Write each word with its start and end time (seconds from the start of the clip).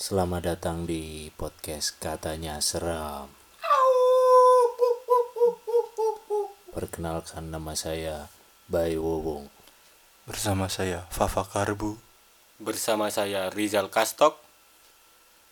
Selamat 0.00 0.48
datang 0.48 0.88
di 0.88 1.28
podcast 1.36 2.00
Katanya 2.00 2.56
Seram. 2.64 3.28
Perkenalkan 6.72 7.52
nama 7.52 7.76
saya 7.76 8.32
Bay 8.64 8.96
Wowong. 8.96 9.52
Bersama 10.24 10.72
saya 10.72 11.04
Fafa 11.12 11.44
Karbu 11.44 12.00
Bersama 12.56 13.12
saya 13.12 13.52
Rizal 13.52 13.92
Kastok. 13.92 14.40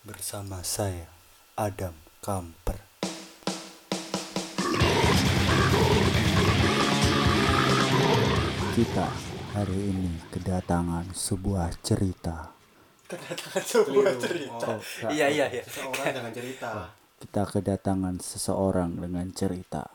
Bersama 0.01 0.65
saya 0.65 1.05
Adam 1.53 1.93
Kamper 2.25 2.81
Kita 8.73 9.13
hari 9.53 9.93
ini 9.93 10.17
kedatangan 10.33 11.13
sebuah 11.13 11.85
cerita. 11.85 12.58
Sebuah 13.09 14.13
cerita. 14.21 14.77
Iya 15.09 15.27
iya 15.33 15.45
iya 15.49 15.63
Seorang 15.65 16.13
dengan 16.13 16.33
cerita. 16.33 16.93
Kita 17.19 17.43
kedatangan 17.49 18.15
seseorang 18.21 19.01
dengan 19.01 19.27
cerita. 19.33 19.89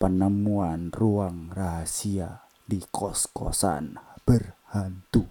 Penemuan 0.00 0.90
ruang 0.90 1.52
rahasia 1.52 2.44
di 2.64 2.80
kos-kosan 2.88 4.00
berhantu. 4.24 5.28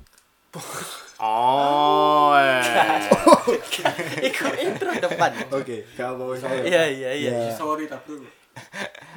Oh. 1.17 2.38
Iku 4.29 4.48
intro 4.62 4.91
depan. 4.93 5.31
Oke 5.49 5.84
gak 5.98 6.13
mau 6.13 6.38
saya 6.38 6.62
Iya 6.62 6.84
iya 6.90 7.12
iya. 7.18 7.31
Ya, 7.49 7.57
Sorry 7.57 7.90
tak 7.90 8.05
bro 8.05 8.21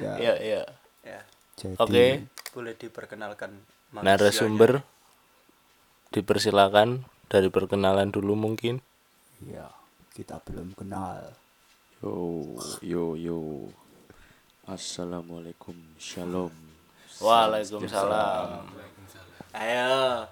ya, 0.01 0.13
Ya, 0.17 0.33
ya. 0.41 0.61
Ya, 1.05 1.21
jadi 1.55 1.77
Oke, 1.79 2.05
boleh 2.51 2.73
diperkenalkan 2.75 3.53
manusianya. 3.93 4.17
narasumber. 4.17 4.71
Dipersilakan 6.11 7.05
dari 7.27 7.51
perkenalan 7.51 8.09
dulu 8.09 8.33
mungkin. 8.35 8.79
ya, 9.43 9.67
kita 10.15 10.39
belum 10.41 10.73
kenal. 10.73 11.35
Yo, 12.01 12.13
yo, 12.81 13.03
yo. 13.17 13.39
Assalamualaikum, 14.67 15.75
shalom. 15.97 16.51
Waalaikumsalam. 17.17 18.67
Ayo. 19.55 20.27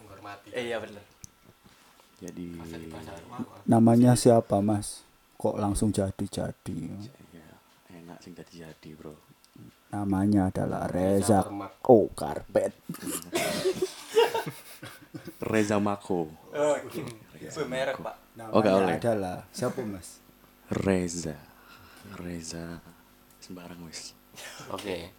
Menghormati 0.00 0.48
Eh, 0.50 0.72
iya 0.72 0.80
bener. 0.80 1.04
Jadi, 2.18 2.58
Namanya 3.64 4.18
siapa, 4.18 4.58
Mas? 4.58 5.06
Kok 5.38 5.54
langsung 5.54 5.94
jadi-jadi? 5.94 6.90
ya, 7.30 7.48
enak 7.94 8.18
sing 8.18 8.34
tadi 8.34 8.58
jadi, 8.58 8.90
bro. 8.98 9.14
Namanya 9.88 10.50
adalah 10.50 10.90
Reza 10.90 11.46
Oh, 11.86 12.10
Karpet. 12.10 12.74
Reza 15.38 15.78
Mako. 15.78 16.26
Oh, 16.50 16.74
itu 16.82 17.60
merek, 17.64 17.96
Pak. 17.96 18.16
Oh, 18.50 18.58
Namanya 18.58 18.74
oleh. 18.74 18.94
adalah 18.98 19.38
siapa, 19.50 19.78
Mas? 19.82 20.18
Reza. 20.68 21.38
Reza. 22.18 22.82
Sembarang 23.38 23.78
wis. 23.86 24.12
Oke, 24.70 25.10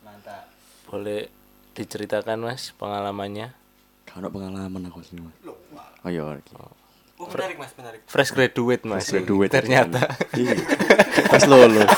Mantap. 0.00 0.48
boleh 0.84 1.28
diceritakan 1.72 2.44
Mas 2.44 2.72
pengalamannya? 2.76 3.52
Kalau 4.04 4.28
pengalaman 4.28 4.88
aku 4.88 5.00
sini, 5.00 5.24
Mas. 5.24 5.36
Oh 6.04 6.08
iya, 6.08 6.24
oke. 6.24 6.52
Oh, 7.16 7.28
menarik, 7.30 7.56
Mas, 7.56 7.72
menarik. 7.76 8.00
Fresh 8.04 8.32
graduate 8.32 8.84
Mas. 8.84 9.04
Fresh 9.06 9.24
graduate. 9.24 9.52
Ternyata. 9.52 10.02
Iya. 10.34 10.56
Pas 11.28 11.44
lulus. 11.44 11.88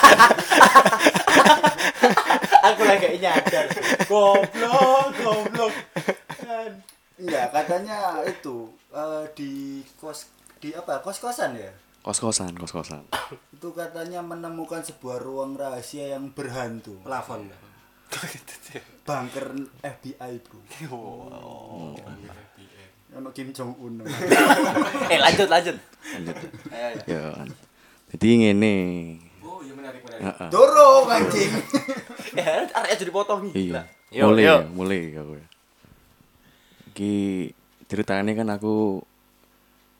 Aku 2.66 2.82
lagi 2.82 3.18
nyadar. 3.18 3.66
Goblok, 4.06 5.06
goblok. 5.16 5.74
Enggak, 7.16 7.48
katanya 7.48 8.20
itu 8.22 8.68
eh, 8.92 9.24
di 9.32 9.50
kos 9.96 10.28
di 10.60 10.72
apa? 10.72 11.00
Kos-kosan 11.00 11.56
ya? 11.56 11.72
Kos-kosan, 12.04 12.54
kos-kosan. 12.54 13.02
Itu 13.56 13.74
katanya 13.74 14.22
menemukan 14.22 14.78
sebuah 14.78 15.18
ruang 15.18 15.58
rahasia 15.58 16.14
yang 16.14 16.30
berhantu. 16.30 16.94
Plafon 17.02 17.50
Bunker 19.02 19.46
FBI, 19.82 20.32
Bro. 20.38 21.02
Ono 23.16 23.28
Kim 23.32 23.50
Jong 23.50 23.74
Un. 23.80 23.94
Eh, 25.12 25.18
lanjut, 25.18 25.48
lanjut. 25.48 25.74
Lanjut. 26.14 26.36
Ayo, 26.70 26.86
ayo. 26.86 26.98
Ya. 27.08 27.24
Jadi 28.14 28.28
ngene. 28.38 28.76
Oh 29.40 29.58
iya 29.64 29.72
menarik 29.74 30.02
menarik 30.04 30.22
Heeh. 30.30 30.48
Dorong 30.52 31.06
anjing. 31.10 31.52
Eh, 32.36 32.44
arek 32.68 32.92
aja 32.92 33.02
dipotong 33.02 33.48
Iya. 33.50 33.82
Mulai 34.12 34.44
ya, 34.44 34.56
mulai 34.68 35.00
aku. 35.16 35.40
ya. 35.40 35.46
Iki 36.96 37.52
ceritanya 37.92 38.32
kan 38.32 38.48
aku 38.56 39.04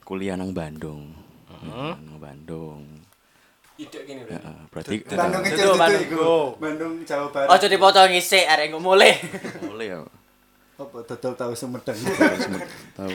kuliah 0.00 0.32
nang 0.32 0.56
Bandung. 0.56 1.12
Nang 1.60 2.16
Bandung. 2.16 3.04
Ide 3.76 4.08
gini 4.08 4.24
Heeh, 4.24 4.56
berarti 4.72 5.04
Bandung 5.04 5.44
Itu 5.44 5.52
kecil 5.52 5.66
itu 5.68 5.76
Bandung. 5.76 6.04
iku. 6.08 6.32
Bandung 6.56 6.92
Jawa 7.04 7.28
Barat. 7.28 7.52
Ojo 7.52 7.66
dipotong 7.68 8.16
isik, 8.16 8.48
arek 8.48 8.72
ngomong 8.72 8.96
mulai. 8.96 9.12
mulai 9.68 9.92
ya. 9.92 10.00
Apa 10.80 10.96
dodol 11.04 11.36
tahu 11.36 11.52
Sumedang. 11.52 12.00
Tahu. 12.96 13.12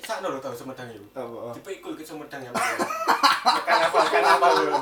Sakno 0.00 0.32
lo 0.32 0.40
tau 0.40 0.56
Sumedang 0.56 0.88
itu 0.88 1.04
Apa? 1.12 1.60
Dipikul 1.60 2.00
ke 2.00 2.04
Sumedang 2.08 2.40
ya 2.40 2.56
Kan 2.56 3.78
apa 3.84 3.98
kan 4.08 4.24
apa 4.24 4.48
lo 4.48 4.80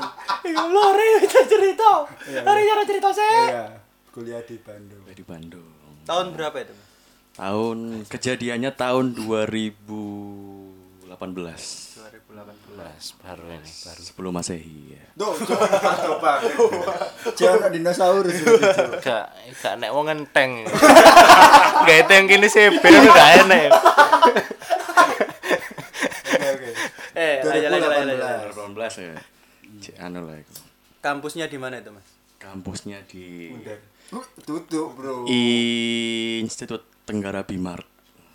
Ya 0.95 1.19
itu 1.19 1.39
cerita. 1.51 2.07
Arek 2.39 2.63
cara 2.71 2.83
cerita 2.87 3.09
sih. 3.11 3.27
Iya, 3.51 3.83
kuliah 4.15 4.39
di 4.47 4.55
Bandung. 4.63 5.03
Di 5.11 5.23
Bandung. 5.27 5.67
Tahun 6.07 6.31
berapa 6.31 6.55
itu? 6.63 6.82
Tahun 7.33 8.05
kejadiannya 8.05 8.77
tahun 8.77 9.17
2018 9.17 11.93
2018. 12.33 13.21
baru 13.21 13.45
ini, 13.53 13.69
baru. 13.69 14.01
sebelum 14.01 14.33
Masehi 14.33 14.97
ya. 14.97 15.03
Duh, 15.13 15.37
coba 15.37 15.93
coba. 16.01 16.31
Jangan 17.39 17.69
dinosaurus. 17.69 18.41
Gak, 19.01 19.25
gak 19.61 19.73
nek 19.77 19.93
wong 19.93 20.09
enteng. 20.09 20.65
Gak 21.85 21.97
itu 22.05 22.11
yang 22.13 22.25
kini 22.25 22.47
sih, 22.49 22.73
itu 22.73 23.09
gak 23.13 23.29
enak. 23.45 23.69
Oke, 26.33 26.49
oke. 26.53 26.69
Eh, 27.13 27.35
ayo, 27.45 27.67
ayo, 27.69 27.81
ayo. 27.81 28.17
2018. 28.53 28.77
2018 28.77 29.05
ya. 29.05 29.13
Anu 30.01 30.25
lah 30.25 30.37
itu. 30.41 30.53
Kampusnya 31.01 31.45
di 31.45 31.57
mana 31.61 31.77
itu, 31.81 31.93
Mas? 31.93 32.07
Kampusnya 32.41 33.05
di 33.05 33.53
Tutup, 34.45 34.93
Bro. 34.93 35.25
Institut 35.29 36.92
Tenggara 37.03 37.43
Bimar. 37.43 37.83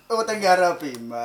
Oh, 0.08 0.24
Tenggara 0.24 0.76
Bima. 0.76 1.24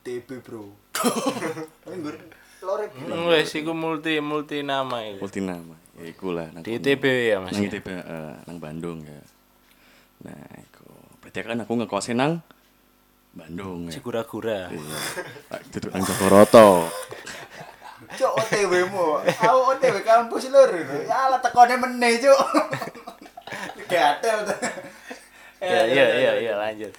TB, 0.00 0.28
Bro. 0.40 0.72
Anggur. 1.90 2.16
Lore 2.60 2.92
Hmm, 2.92 3.32
Wes 3.32 3.56
iku 3.56 3.72
multi 3.72 4.20
multi 4.20 4.60
nama 4.60 5.00
iku. 5.00 5.24
Multi 5.24 5.40
nama. 5.40 5.74
Ya 5.96 6.04
iku 6.12 6.28
lah. 6.32 6.52
nang. 6.52 6.60
ITB 6.60 7.04
ya 7.04 7.40
Mas. 7.40 7.56
Nang? 7.56 7.64
ITB 7.68 7.88
eh, 7.88 8.34
nang 8.44 8.56
Bandung 8.60 9.00
ya. 9.00 9.20
Nah, 10.28 10.44
iku. 10.60 10.84
Berarti 11.24 11.40
kan 11.40 11.60
aku 11.64 11.72
ngekosnya 11.80 12.14
nang 12.20 12.32
Bandung 13.32 13.88
ya. 13.88 13.96
Si 13.96 14.00
gura-gura. 14.04 14.68
Iya. 14.68 14.98
Duduk 15.72 15.88
nang 15.92 16.04
Jogoroto. 16.04 16.88
Cok 18.10 18.32
OTW 18.44 18.72
mu. 18.92 19.20
Aku 19.24 19.58
OTW 19.76 19.96
kampus 20.04 20.52
lur. 20.52 20.68
Ya 21.08 21.32
lah 21.32 21.40
tekone 21.40 21.80
meneh, 21.80 22.20
Cuk. 22.20 22.40
Gatel. 23.90 24.38
Ya 25.60 25.84
iya 25.84 26.06
iya 26.16 26.32
iya 26.40 26.52
lanjut. 26.56 26.92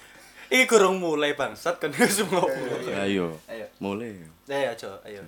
Ih, 0.48 0.64
kurang 0.64 0.96
mulai 0.96 1.32
bangsat 1.32 1.76
kan 1.76 1.88
semua. 2.08 2.44
Ya, 2.84 3.02
Ayo. 3.02 3.40
Ayo. 3.44 3.66
Mulai. 3.78 4.20
Ayo, 4.46 4.70
ayo, 4.70 4.90
ayo. 5.02 5.22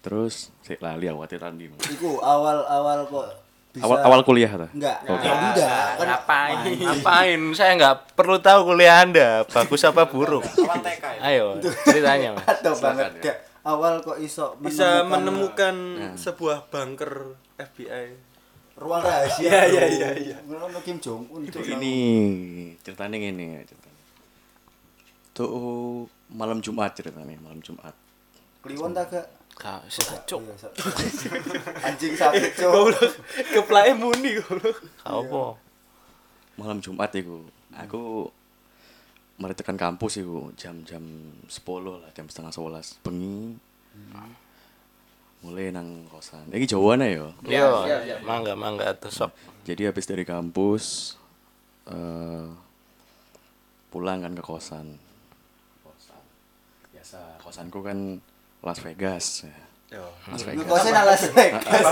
Terus 0.00 0.52
sik 0.60 0.78
lali 0.78 1.06
aku 1.06 1.20
ati 1.20 1.36
tadi. 1.36 1.64
Iku 1.70 2.20
awal-awal 2.20 3.06
kok 3.06 3.26
bisa 3.70 3.82
Awal 3.82 3.98
awal 4.02 4.20
kuliah 4.22 4.52
ta? 4.52 4.68
enggak. 4.68 4.98
Oke. 5.04 5.24
Ya 5.24 5.32
enggak. 5.32 5.88
Kan 5.96 6.06
Ngapain? 6.06 6.56
Ngapain? 6.76 7.40
Saya 7.56 7.72
nggak 7.74 7.94
perlu 8.12 8.36
tahu 8.38 8.60
kuliah 8.68 9.00
Anda 9.00 9.42
bagus 9.44 9.82
apa 9.82 10.04
buruk. 10.04 10.44
Awal 10.44 10.78
TK 10.78 11.04
ya 11.08 11.20
Ayo 11.24 11.46
ceritanya 11.82 12.28
Mas. 12.34 12.44
atau 12.44 12.72
banget 12.76 13.10
gak 13.18 13.36
awal 13.62 13.98
kok 13.98 14.20
iso 14.20 14.54
Bisa 14.60 15.02
menemukan 15.02 15.74
Nah. 15.96 16.14
sebuah 16.14 16.68
bunker 16.68 17.34
FBI. 17.56 18.33
Ruang 18.74 19.02
rahasia. 19.02 19.46
Iya, 19.46 19.60
iya, 19.70 19.84
iya, 19.86 20.10
iya. 20.18 20.36
Ngono 20.46 20.78
Kim 20.82 20.98
Jong 20.98 21.30
Un. 21.30 21.46
Ini 21.46 21.94
ceritanya 22.82 23.16
gini 23.18 23.44
ya 23.58 23.62
ceritanya. 23.66 24.02
Tuh 25.34 26.06
malam 26.30 26.58
Jumat 26.62 26.94
ceritanya, 26.94 27.34
malam 27.42 27.62
Jumat. 27.62 27.94
Kliwon 28.62 28.94
tak 28.96 29.12
gak? 29.12 29.26
Kak, 29.54 29.86
cuk. 30.26 30.42
Iya. 30.42 30.68
Anjing 31.86 32.14
sakit. 32.18 32.58
Goblok. 32.60 33.14
Keplake 33.54 33.94
muni 33.94 34.42
goblok. 34.42 34.82
Apa? 35.06 35.54
Malam 36.58 36.82
Jumat 36.82 37.14
iku. 37.14 37.46
Aku 37.74 38.30
mari 39.38 39.54
tekan 39.54 39.78
kampus 39.78 40.22
iku 40.22 40.50
jam-jam 40.58 41.02
10 41.46 41.50
lah, 41.86 42.10
jam 42.14 42.26
setengah 42.26 42.50
11 42.50 43.02
bengi. 43.02 43.58
Mulai 45.44 45.68
nang 45.76 46.08
kosan. 46.08 46.48
Iki 46.48 46.72
Jawane 46.72 47.08
ya. 47.12 47.28
Yo, 47.44 47.70
mangga 48.24 48.56
mangga 48.56 48.96
tuh 48.96 49.12
sok. 49.12 49.30
Jadi 49.68 49.84
habis 49.84 50.08
dari 50.08 50.24
kampus 50.24 51.16
eh 51.84 52.48
pulang 53.92 54.24
kan 54.24 54.32
ke 54.32 54.40
kosan. 54.40 54.96
biasa 56.90 57.20
kosanku 57.44 57.84
kan 57.84 58.18
Las 58.64 58.80
Vegas. 58.80 59.44
Ya. 59.44 59.63
Yo. 59.94 60.04
Las 60.26 60.42
Vegas. 60.42 60.66
Ngekosnya 60.66 60.90
nang 60.90 61.06
Las 61.06 61.24
Vegas. 61.30 61.84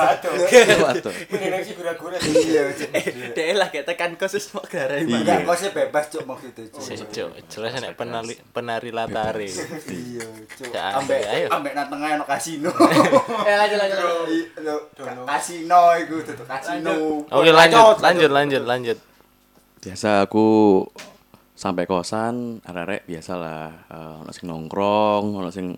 Waduh. 0.83 1.13
Mending 1.31 1.63
sih 1.63 1.75
gura-gura. 1.79 2.17
Iya, 2.19 2.63
Cuk. 2.75 2.91
Dek 3.39 3.47
lah 3.55 3.69
kayak 3.71 3.87
tekan 3.87 4.11
kos 4.19 4.35
wis 4.35 4.51
mau 4.51 4.65
garai 4.67 5.07
Iya. 5.07 5.23
Enggak, 5.23 5.39
kosnya 5.47 5.71
bebas 5.71 6.05
cuk 6.11 6.23
maksud 6.27 6.51
itu. 6.59 6.79
Cuk. 7.15 7.31
Jelas 7.47 7.71
nek 7.79 7.95
penari 7.95 8.35
penari 8.51 8.91
latare. 8.91 9.47
Iya, 9.47 10.27
cuk. 10.59 10.75
Ambek 10.75 11.23
ayo. 11.31 11.47
ambek 11.55 11.73
nang 11.79 11.87
tengah 11.87 12.09
ono 12.19 12.25
kasino. 12.27 12.71
Eh 13.49 13.55
lanjut 13.55 13.79
lanjut. 13.79 13.99
Iya, 14.27 14.75
kasino 15.23 15.83
iku 16.03 16.15
tutup 16.27 16.47
kasino. 16.51 17.23
Oke, 17.31 17.51
lanjut, 17.55 18.03
lanjut, 18.03 18.31
lanjut, 18.35 18.63
lanjut. 18.67 18.99
Biasa 19.83 20.27
aku 20.27 20.47
sampai 21.55 21.87
kosan 21.87 22.59
arek-arek 22.67 23.07
biasalah 23.07 23.63
eh, 23.87 24.21
ono 24.27 24.31
sing 24.35 24.51
nongkrong, 24.51 25.39
ono 25.39 25.51
sing 25.55 25.75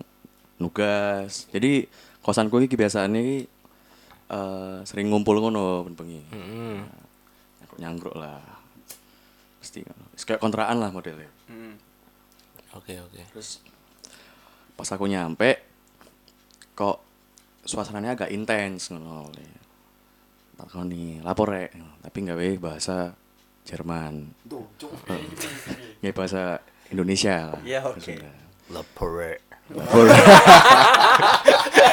nugas. 0.59 1.51
Jadi 1.51 1.85
kosanku 2.25 2.57
iki 2.65 2.73
biasane 2.73 3.21
iki 3.21 3.39
eh, 4.33 4.77
sering 4.81 5.13
ngumpul 5.13 5.37
ngono 5.37 5.85
ben-bengi. 5.85 6.25
Heeh. 6.33 6.81
Nyangkruk 7.77 8.17
lah. 8.17 8.41
Pasti 9.61 9.85
ngono. 9.85 10.09
Kayak 10.17 10.41
kontrakan 10.41 10.77
lah 10.81 10.89
modelnya. 10.89 11.29
Oke, 12.73 12.97
oke. 12.97 13.21
Terus 13.29 13.61
pas 14.75 14.89
aku 14.89 15.05
nyampe 15.05 15.61
kok 16.73 16.97
suasananya 17.61 18.17
agak 18.17 18.33
intens 18.33 18.89
ngono. 18.89 19.29
Takoni 20.55 21.19
lapor 21.19 21.51
rek, 21.51 21.75
tapi 22.01 22.17
gawe 22.25 22.47
bahasa 22.57 23.13
Jerman. 23.67 24.33
Nggak 26.01 26.15
bahasa 26.15 26.57
Indonesia 26.89 27.53
lah. 27.53 27.61
Iya, 27.61 27.85
oke. 27.85 28.15
Lapore. 28.73 29.45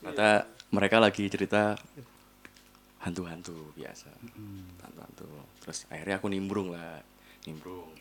Ternyata 0.00 0.28
mereka 0.72 0.96
lagi 1.00 1.28
cerita 1.28 1.76
hantu-hantu 3.04 3.72
biasa. 3.76 4.08
Hantu-hantu. 4.84 5.28
Terus 5.64 5.84
akhirnya 5.92 6.16
aku 6.20 6.28
nimbrung 6.32 6.72
lah. 6.72 7.00
Nimbrung. 7.44 7.92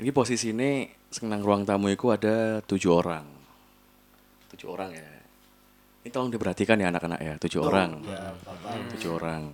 Ini 0.00 0.10
posisi 0.14 0.54
ini 0.54 0.88
senang 1.12 1.44
ruang 1.44 1.66
tamu 1.66 1.90
itu 1.92 2.08
ada 2.08 2.64
tujuh 2.64 2.92
orang. 2.94 3.26
Tujuh 4.54 4.68
orang 4.70 4.90
ya. 4.94 5.10
Ini 6.00 6.08
tolong 6.08 6.32
diperhatikan 6.32 6.80
ya 6.80 6.88
anak-anak 6.88 7.20
ya. 7.20 7.34
Tujuh 7.36 7.60
orang. 7.60 8.00
Tujuh 8.96 9.10
orang. 9.20 9.52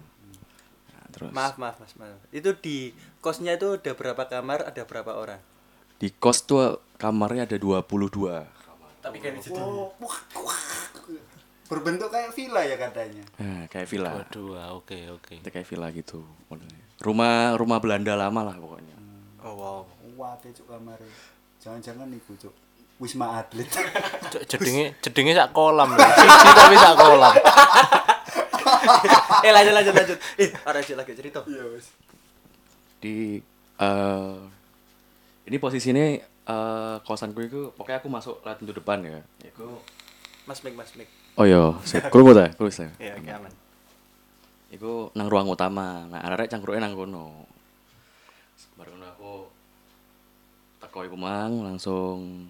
Nah, 0.93 1.05
terus 1.11 1.31
Maaf 1.35 1.59
maaf 1.59 1.77
mas 1.83 1.95
maaf. 1.99 2.21
Itu 2.31 2.55
di 2.61 2.95
kosnya 3.19 3.59
itu 3.59 3.81
ada 3.81 3.93
berapa 3.99 4.31
kamar, 4.31 4.63
ada 4.71 4.83
berapa 4.87 5.19
orang? 5.19 5.43
di 5.97 6.13
kos 6.13 6.45
tuh 6.45 6.85
kamarnya 7.01 7.49
ada 7.49 7.57
22 7.57 8.45
Tapi 9.07 9.23
itu 9.23 9.55
Oh, 9.55 9.95
wah, 10.03 10.19
wah. 10.43 10.59
Berbentuk 11.71 12.11
kayak 12.11 12.35
villa 12.35 12.63
ya 12.67 12.75
katanya. 12.75 13.23
Nah, 13.39 13.63
kayak 13.71 13.87
villa. 13.87 14.11
Waduh, 14.19 14.59
ah, 14.59 14.71
oke, 14.75 14.99
oke. 15.15 15.35
Itu 15.39 15.51
kayak 15.51 15.67
villa 15.67 15.87
gitu 15.95 16.27
modelnya. 16.51 16.83
Rumah 16.99 17.55
rumah 17.55 17.79
Belanda 17.79 18.19
lama 18.19 18.51
lah 18.51 18.57
pokoknya. 18.59 18.97
Oh 19.47 19.55
wow. 19.55 19.79
Wah, 20.19 20.35
cuk 20.43 20.67
kamare. 20.67 21.07
Jangan-jangan 21.63 22.11
iku 22.19 22.35
cuk. 22.35 22.55
Wisma 22.97 23.45
Atlet. 23.45 23.69
Cuk, 24.33 24.43
jedenge 24.49 24.97
jedenge 25.05 25.37
sak 25.37 25.53
kolam 25.53 25.93
lho. 25.93 26.01
Siji 26.01 26.51
tapi 26.57 26.77
sak 26.81 26.97
kolam. 26.97 27.35
eh 29.47 29.53
lanjut 29.53 29.73
lanjut 29.77 29.93
lanjut. 29.93 30.19
Eh, 30.41 30.49
ada 30.65 30.81
aja 30.81 30.97
lagi 30.97 31.13
cerita. 31.13 31.45
Iya, 31.45 31.77
wis. 31.77 31.93
Di 32.97 33.45
eh 33.77 34.37
ini 35.45 35.57
posisinya 35.61 36.17
eh 36.47 36.97
kosanku 37.03 37.43
itu 37.43 37.75
pokoknya 37.75 37.99
aku 37.99 38.09
masuk 38.09 38.35
lewat 38.47 38.59
pintu 38.63 38.73
depan 38.79 39.03
ya. 39.03 39.19
Iku 39.43 39.83
Mas 40.47 40.63
Mik 40.63 40.79
Mas 40.79 40.95
Mik. 40.95 41.11
Oh 41.35 41.45
iya, 41.45 41.75
sip. 41.83 42.07
Krungu 42.09 42.33
ta? 42.33 42.47
Krungu 42.55 42.71
ta? 42.71 42.87
Iya, 43.03 43.19
oke 43.19 43.31
aman. 43.35 43.53
Iku 44.71 45.11
nang 45.19 45.27
ruang 45.27 45.51
utama. 45.51 46.07
Nah, 46.07 46.23
arek 46.23 46.49
cangkruke 46.49 46.79
nang 46.79 46.95
kono. 46.95 47.45
Baru 48.79 48.95
ngono 48.95 49.07
aku 49.11 49.33
teko 50.81 50.99
iku 51.03 51.17
mang 51.19 51.67
langsung 51.67 52.47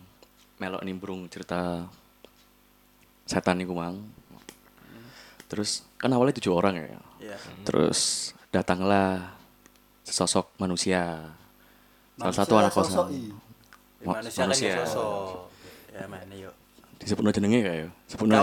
melok 0.61 0.85
nimbrung 0.85 1.27
cerita 1.33 1.89
setan 3.25 3.65
iku 3.65 3.73
mang. 3.75 3.97
Terus 5.49 5.89
kan 5.97 6.13
awalnya 6.13 6.37
tujuh 6.37 6.53
orang 6.53 6.75
ya. 6.77 7.01
Iya. 7.23 7.37
Terus 7.65 8.31
datanglah 8.53 9.35
sesosok 10.05 10.53
manusia. 10.61 11.33
Salah 12.17 12.33
Manusia 12.33 12.41
satu 12.45 12.55
anak 12.57 12.73
sosok 12.73 13.07
kosan. 13.13 13.46
Manusia 14.15 14.47
kan 14.47 14.55
ya 14.55 14.87
sosok. 14.87 15.51
Ya 15.91 16.07
mana 16.07 16.35
yuk. 16.37 16.55
Disebut 16.97 17.23
jenenge 17.35 17.61
kayak 17.61 17.79
ya. 17.87 17.89
Sebut 18.09 18.27
Gak. 18.31 18.41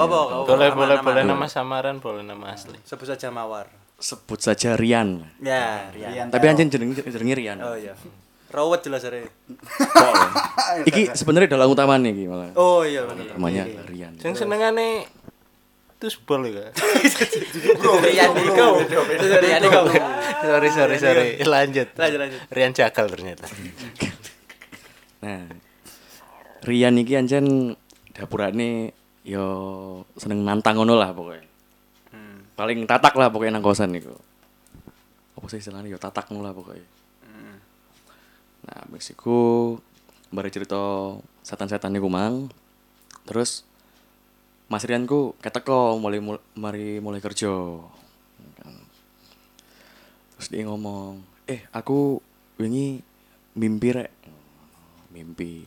Boleh, 0.47 0.69
boleh, 0.71 0.97
boleh 1.01 1.23
nama 1.25 1.45
samaran, 1.49 1.97
boleh 1.97 2.21
nama 2.21 2.53
asli. 2.53 2.77
Sebut 2.85 3.09
saja 3.09 3.33
Mawar. 3.33 3.67
Sebut 3.97 4.39
saja 4.39 4.75
Rian. 4.77 5.25
Ya, 5.41 5.89
Rian. 5.95 6.11
Rian 6.11 6.27
Tapi 6.29 6.45
anjing 6.47 6.69
jenenge 6.69 7.01
jenenge 7.01 7.33
Rian. 7.33 7.57
Oh 7.63 7.73
iya. 7.73 7.97
Rawat 8.53 8.85
jelas 8.85 9.01
hari. 9.01 9.25
Iki 10.85 11.17
sebenarnya 11.17 11.57
dalam 11.57 11.73
utama 11.73 11.97
nih 11.97 12.13
iki 12.13 12.23
malah. 12.29 12.53
Oh 12.53 12.85
iya 12.85 13.01
benar. 13.09 13.33
Namanya 13.33 13.65
Rian. 13.89 14.13
Sing 14.21 14.37
senengane 14.37 15.09
itu 16.03 16.19
bol 16.27 16.43
ya. 16.45 16.67
Rian 18.05 18.29
Niko. 18.35 18.67
Rian 19.39 19.59
Niko. 19.63 19.81
sorry, 20.43 20.69
sorry, 20.69 20.95
sorry. 20.99 21.27
Lanjut. 21.41 21.95
Lanjut 21.95 22.19
lanjut. 22.19 22.39
Rian 22.51 22.71
Jakal 22.75 23.07
ternyata. 23.07 23.47
Nah, 25.23 25.47
Rian 26.63 26.99
iki 26.99 27.15
anjen 27.15 27.75
dapurane 28.11 28.91
yo 29.23 29.47
seneng 30.19 30.43
nantang 30.43 30.79
ngono 30.79 30.99
lah 30.99 31.15
pokoknya. 31.15 31.47
Hmm. 32.11 32.43
Paling 32.59 32.83
tatak 32.83 33.15
lah 33.15 33.31
pokoknya 33.31 33.59
nang 33.59 33.63
kosan 33.63 33.95
niku. 33.95 34.15
Apa 35.39 35.45
sih 35.47 35.63
istilahnya 35.63 35.91
yo 35.91 35.99
tatak 35.99 36.27
ngono 36.27 36.43
lah 36.43 36.55
pokoknya. 36.55 36.87
Hmm. 37.23 37.55
Nah, 38.67 38.83
iku 38.95 39.75
bare 40.31 40.51
cerita 40.51 40.79
setan-setan 41.43 41.91
niku 41.91 42.07
mang. 42.11 42.51
Terus 43.23 43.63
Mas 44.71 44.87
Rian 44.87 45.03
ku 45.03 45.35
keteko 45.43 45.99
mulai 45.99 46.23
mul- 46.23 46.43
mari 46.55 47.03
mulai 47.03 47.19
kerja. 47.19 47.51
Terus 50.33 50.47
dia 50.47 50.63
ngomong, 50.67 51.23
"Eh, 51.47 51.63
aku 51.71 52.19
wingi 52.59 52.99
mimpi 53.55 53.95
rek." 53.95 54.22
Mimpi. 55.13 55.63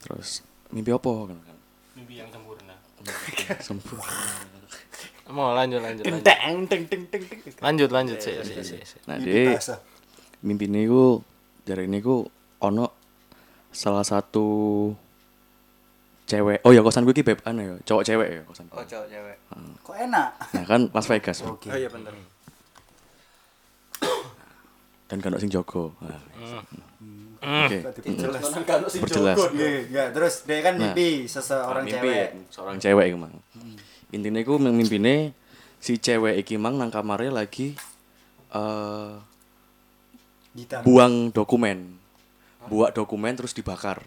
Terus 0.00 0.40
mimpi 0.68 0.90
apa 0.90 1.10
kan? 1.26 1.36
kan? 1.36 1.58
Mimpi 1.94 2.14
yang 2.16 2.30
sempurna. 2.32 2.74
Sempurna. 3.60 4.08
Mau 5.36 5.52
lanjut, 5.52 5.82
lanjut, 5.82 6.06
lanjut. 6.06 6.22
Teng 6.22 6.56
teng 6.64 6.82
teng 6.86 7.02
teng 7.10 7.22
teng. 7.26 7.40
Lanjut, 7.58 7.90
lanjut 7.90 8.18
sih, 8.22 8.38
sih, 8.40 8.62
sih. 8.62 9.00
Nah, 9.04 9.18
Mimpi 9.18 9.26
dia 9.28 9.58
basah. 9.58 9.78
mimpi 10.38 10.66
niku 10.66 11.18
jare 11.66 11.84
niku 11.84 12.30
ono 12.58 12.86
salah 13.68 14.06
satu 14.06 14.46
cewek. 16.24 16.62
Oh 16.62 16.70
ya 16.70 16.80
kosan 16.80 17.02
gue 17.02 17.12
ki 17.12 17.26
beb 17.26 17.42
anu 17.42 17.60
ya, 17.60 17.74
cowok 17.82 18.04
cewek 18.06 18.28
ya 18.30 18.42
kosan. 18.46 18.70
Oh 18.70 18.80
cowok 18.80 19.06
cewek. 19.10 19.36
Kok 19.82 19.96
enak? 19.98 20.28
Nah 20.54 20.64
kan 20.64 20.80
Las 20.94 21.06
Vegas. 21.06 21.42
Oke. 21.42 21.68
Oh 21.68 21.76
iya 21.76 21.90
bener. 21.90 22.14
Dan 25.06 25.18
kan 25.18 25.34
ono 25.34 25.38
sing 25.38 25.50
jogo. 25.50 25.94
Nah, 25.98 26.22
Hmm. 26.96 27.25
Oke. 27.40 27.78
Jelas. 28.16 28.42
kalau 28.64 28.88
si 28.88 28.98
Berjelas. 28.98 29.36
Iya, 29.52 29.68
enggak. 29.86 30.08
Terus 30.16 30.34
dia 30.44 30.58
kan 30.64 30.74
Nah. 30.76 30.80
mimpi 30.90 31.08
seseorang 31.26 31.84
mimpi 31.84 31.96
cewek. 32.00 32.28
seorang 32.50 32.76
cewek 32.80 33.04
iku 33.12 33.18
mang. 33.20 33.34
Intinya 34.10 34.40
iku 34.40 34.56
mimpine 34.56 35.36
si 35.76 36.00
cewek 36.00 36.40
iki 36.40 36.56
mang 36.56 36.80
nang 36.80 36.88
kamarnya 36.88 37.30
lagi 37.30 37.76
eh 38.50 39.12
buang 40.82 41.30
dokumen. 41.30 42.00
Buat 42.66 42.96
dokumen 42.98 43.36
terus 43.38 43.54
dibakar. 43.54 44.02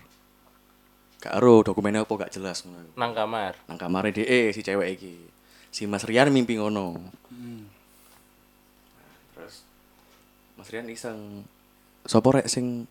Gak 1.19 1.35
ero 1.35 1.63
dokumennya 1.63 2.07
apa 2.07 2.27
gak 2.27 2.31
jelas 2.31 2.63
ngono. 2.63 2.95
Nang 2.95 3.11
kamar. 3.11 3.55
Nang 3.67 3.75
kamare 3.75 4.11
DE 4.11 4.51
si 4.55 4.63
cewek 4.63 4.99
iki. 4.99 5.15
Si 5.69 5.83
Mas 5.85 6.07
Rian 6.07 6.31
mimpi 6.31 6.55
ngono. 6.55 6.95
Hmm. 7.29 7.67
Terus 9.35 9.63
Mas 10.55 10.67
Rian 10.71 10.87
iseng 10.87 11.43
sopo 12.07 12.31
rek 12.33 12.47
sing 12.47 12.87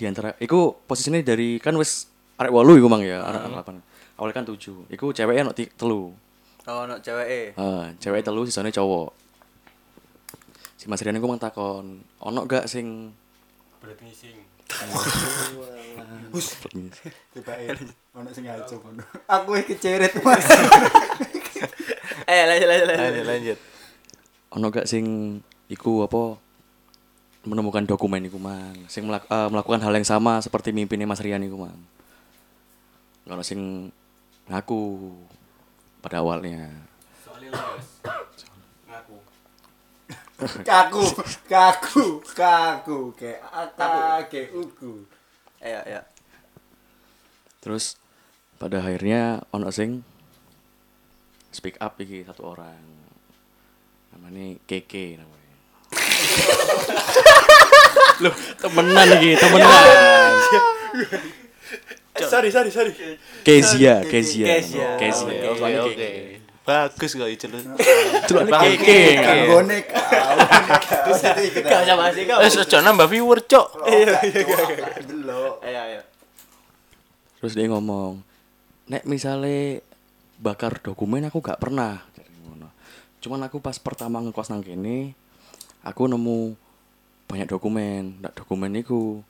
di 0.00 0.08
antara 0.08 0.32
iku 0.40 0.80
posisinya 0.80 1.20
dari 1.20 1.60
kan 1.60 1.76
wis 1.76 2.08
arek 2.34 2.48
8 2.48 2.80
iku 2.80 2.88
mang 2.88 3.04
ya, 3.04 3.20
arek 3.20 3.52
8. 3.52 4.16
Awalnya 4.16 4.34
kan 4.34 4.44
7. 4.48 4.88
Iku 4.88 5.12
ceweknya 5.12 5.44
ono 5.44 5.52
ti- 5.52 5.68
telu. 5.68 6.08
Oh 6.64 6.84
no 6.84 6.96
cewek 6.98 7.28
eh. 7.28 7.46
Ah, 7.54 7.92
cewek 7.96 8.24
telu 8.24 8.48
sisane 8.48 8.68
cowok. 8.68 9.12
Si 10.74 10.88
Mas 10.88 11.04
Rian 11.04 11.16
iku 11.16 11.28
mang 11.28 11.36
takon, 11.36 12.00
ono 12.18 12.40
gak 12.44 12.64
sing 12.64 13.12
Berat 13.80 14.00
ngising. 14.00 14.36
Tiba 17.32 17.52
ono 18.16 18.28
sing 18.30 18.44
ngaco 18.44 18.74
ngono. 18.78 19.02
Aku 19.26 19.50
iki 19.56 19.76
keceret, 19.76 20.16
Mas. 20.20 20.44
Eh 22.24 22.42
lanjut 22.46 22.68
lanjut 22.68 22.86
lanjut. 22.86 23.04
Lanjut, 23.04 23.26
lanjut. 23.26 23.58
ono 24.50 24.66
gak 24.68 24.86
sing 24.88 25.04
iku 25.68 26.02
apa 26.02 26.34
menemukan 27.44 27.84
dokumen 27.88 28.20
iku 28.28 28.36
mang. 28.36 28.76
Sing 28.92 29.08
melak- 29.08 29.28
eh, 29.28 29.48
melakukan 29.48 29.80
hal 29.80 29.92
yang 29.96 30.04
sama 30.04 30.40
seperti 30.44 30.72
mimpinnya 30.76 31.08
Mas 31.08 31.22
Rian 31.24 31.40
iku 31.40 31.56
mang. 31.64 31.80
Kalau 33.24 33.44
sing 33.44 33.88
ngaku 34.50 35.14
pada 36.04 36.20
awalnya. 36.20 36.68
Soalnya. 37.24 37.50
Ngaku. 38.88 39.16
kaku 40.68 41.04
kaku 41.44 42.06
kaku 42.32 42.98
kayak 43.12 43.44
kayak 44.32 44.48
uku 44.56 45.04
Iya, 45.60 45.84
iya. 45.84 46.00
terus 47.60 48.00
pada 48.56 48.80
akhirnya 48.80 49.44
ono 49.52 49.68
sing 49.68 50.00
speak 51.52 51.76
up 51.76 52.00
iki 52.00 52.24
satu 52.24 52.56
orang. 52.56 52.80
Namanya 54.16 54.56
Keke 54.64 55.20
namanya 55.20 55.39
Loh, 58.22 58.34
temenan 58.60 59.08
iki, 59.16 59.32
temenan. 59.40 59.72
sorry, 62.20 62.52
sorry, 62.52 62.68
sorry. 62.70 62.92
Kezia, 63.42 64.04
Kezia. 64.04 64.46
Kezia. 64.46 64.88
Kezia. 65.00 65.32
Oke, 65.56 65.72
oke. 65.80 66.10
Bagus 66.60 67.16
kok 67.16 67.26
itu. 67.26 67.48
Celuk 68.28 68.46
Keke. 68.46 69.24
kawan 69.24 69.72
terus 71.00 71.24
itu 71.24 71.40
ikut 71.50 71.64
Gak 71.66 71.82
usah 71.82 71.96
bahas 71.96 72.14
itu. 72.14 72.30
Eh, 72.76 72.82
nambah 72.84 73.08
viewer, 73.10 73.40
Cok. 73.42 73.66
delok 75.08 75.64
Iya, 75.64 75.82
iya. 75.96 76.02
Terus 77.40 77.56
dia 77.56 77.64
ngomong, 77.72 78.20
"Nek 78.92 79.08
misale 79.08 79.80
bakar 80.36 80.76
dokumen 80.84 81.24
aku 81.26 81.40
gak 81.40 81.56
pernah." 81.56 82.04
Jadi 82.12 82.28
ngono. 82.44 82.68
Cuman 83.24 83.48
aku 83.48 83.64
pas 83.64 83.80
pertama 83.80 84.20
ngekos 84.20 84.52
nang 84.52 84.60
kene, 84.60 85.16
aku 85.84 86.08
nemu 86.08 86.54
banyak 87.26 87.48
dokumen. 87.48 88.20
Ndak 88.20 88.44
dokumen 88.44 88.74
iku 88.76 89.22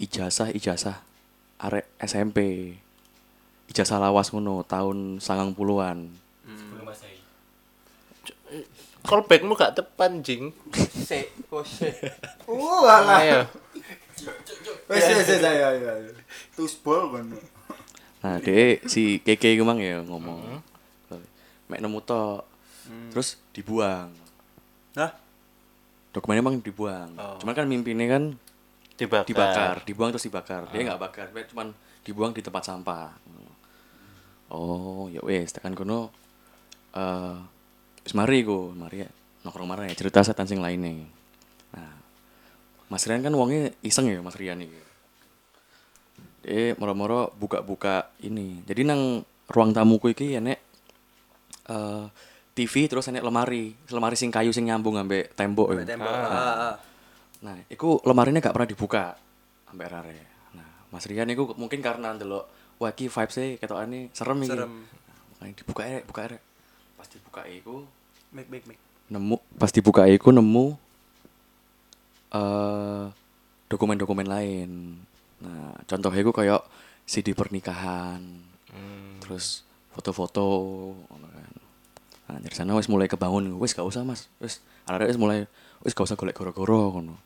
ijazah-ijazah 0.00 0.98
arek 1.62 1.86
SMP. 2.02 2.38
Ijazah 3.70 3.98
lawas 4.02 4.32
ngono 4.34 4.66
tahun 4.66 5.22
90-an. 5.22 5.98
Sebelum 6.42 6.84
masehi. 6.84 7.18
Callbackmu 9.02 9.58
gak 9.58 9.74
tepat, 9.78 10.10
Jing. 10.22 10.54
Oh 11.52 11.60
si. 11.60 11.84
uh 12.48 12.84
alah 12.88 13.20
Ayo. 13.20 13.40
wes 14.88 15.04
wes 15.04 15.28
wes 15.28 15.42
ayo 15.44 15.64
ayo 15.68 16.14
tusbol 16.56 17.12
kan 17.12 17.26
Nah, 18.22 18.38
dia 18.38 18.78
si 18.86 19.18
Keke 19.18 19.52
iku 19.52 19.66
mang 19.66 19.82
ya 19.82 19.98
ngomong. 20.00 20.62
Mek 21.66 21.82
nemu 21.82 21.98
tok. 22.06 22.46
Terus 23.10 23.34
dibuang. 23.50 24.21
Dokumennya 26.12 26.44
emang 26.44 26.60
dibuang. 26.60 27.10
Oh. 27.16 27.36
Cuman 27.40 27.54
kan 27.56 27.66
mimpinya 27.66 28.06
kan 28.06 28.36
Dibakar. 28.92 29.26
dibakar, 29.26 29.76
dibuang 29.88 30.10
terus 30.12 30.28
dibakar. 30.28 30.62
Dia 30.70 30.80
nggak 30.92 31.00
bakar, 31.00 31.26
dia 31.32 31.48
cuman 31.48 31.72
dibuang 32.04 32.30
di 32.36 32.44
tempat 32.44 32.62
sampah. 32.68 33.10
Oh, 34.52 35.08
ya 35.08 35.24
wes, 35.24 35.56
tekan 35.56 35.72
kono 35.72 36.12
eh 36.92 37.36
wis 38.04 38.12
mari 38.12 38.44
go, 38.44 38.70
mari 38.76 39.08
ya. 39.08 39.10
Nongkrong 39.42 39.66
mari 39.66 39.90
ya, 39.90 39.96
cerita 39.96 40.20
setan 40.20 40.46
sing 40.46 40.60
lainnya. 40.60 41.08
Nah, 41.72 41.96
Mas 42.92 43.08
Rian 43.08 43.24
kan 43.24 43.32
wongnya 43.32 43.72
iseng 43.80 44.12
ya 44.12 44.20
Mas 44.20 44.36
Rian 44.36 44.60
iki. 44.60 44.80
Dia 46.44 46.76
moro-moro 46.76 47.32
buka-buka 47.34 48.12
ini. 48.20 48.60
Jadi 48.68 48.84
nang 48.84 49.24
ruang 49.48 49.72
tamuku 49.72 50.12
iki 50.12 50.36
enek 50.36 50.60
eh 51.72 52.04
TV 52.52 52.84
terus 52.84 53.08
enek 53.08 53.24
lemari, 53.24 53.72
lemari 53.88 54.16
sing 54.16 54.28
kayu 54.28 54.52
sing 54.52 54.68
nyambung 54.68 55.00
ambek 55.00 55.32
tembok 55.32 55.72
ya. 55.72 55.84
Tembok. 55.88 56.12
Ah, 56.12 56.72
ah. 56.72 56.74
Nah, 57.42 57.56
iku 57.72 57.98
lemarinya 58.04 58.44
gak 58.44 58.54
pernah 58.54 58.68
dibuka 58.68 59.16
sampai 59.64 59.86
rare. 59.88 60.18
Nah, 60.52 60.68
Mas 60.92 61.08
Rian 61.08 61.32
iku 61.32 61.56
mungkin 61.56 61.80
karena 61.80 62.12
ndelok 62.12 62.44
wah 62.76 62.92
iki 62.92 63.08
vibes-e 63.08 63.56
ketokane 63.56 64.12
serem 64.12 64.38
iki. 64.44 64.52
Serem. 64.52 64.72
Nah, 64.84 65.16
makanya 65.32 65.54
dibuka 65.64 65.82
ya, 65.88 65.98
buka 66.04 66.20
ya. 66.28 66.38
Pas 67.00 67.08
dibuka 67.08 67.42
iku 67.48 67.76
Mik, 68.32 68.48
mik, 68.48 68.64
mik. 68.64 68.78
nemu 69.12 69.36
pas 69.60 69.68
dibuka 69.68 70.08
iku 70.08 70.32
nemu 70.32 70.72
eh 72.32 73.04
dokumen-dokumen 73.68 74.28
lain. 74.28 75.00
Nah, 75.40 75.72
contohnya 75.88 76.20
iku 76.20 76.32
kayak 76.32 76.60
CD 77.08 77.32
pernikahan. 77.32 78.20
Terus 79.20 79.64
foto-foto 79.92 80.44
kan. 81.08 81.51
Nah, 82.32 82.40
dari 82.40 82.56
sana 82.56 82.72
wis 82.72 82.88
mulai 82.88 83.12
kebangun, 83.12 83.60
wis 83.60 83.76
gak 83.76 83.84
usah 83.84 84.08
Mas. 84.08 84.32
Wis 84.40 84.64
arek 84.88 85.12
wis 85.12 85.20
mulai 85.20 85.44
wis 85.84 85.92
gak 85.92 86.08
usah 86.08 86.16
golek 86.16 86.32
goro-goro 86.32 86.96
ngono. 86.96 87.20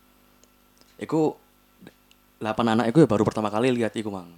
Iku 0.98 1.38
delapan 2.42 2.74
anak 2.74 2.90
iku 2.90 3.06
ya 3.06 3.08
baru 3.08 3.22
pertama 3.22 3.46
kali 3.46 3.70
lihat 3.70 3.94
iku, 3.94 4.10
Mang. 4.10 4.34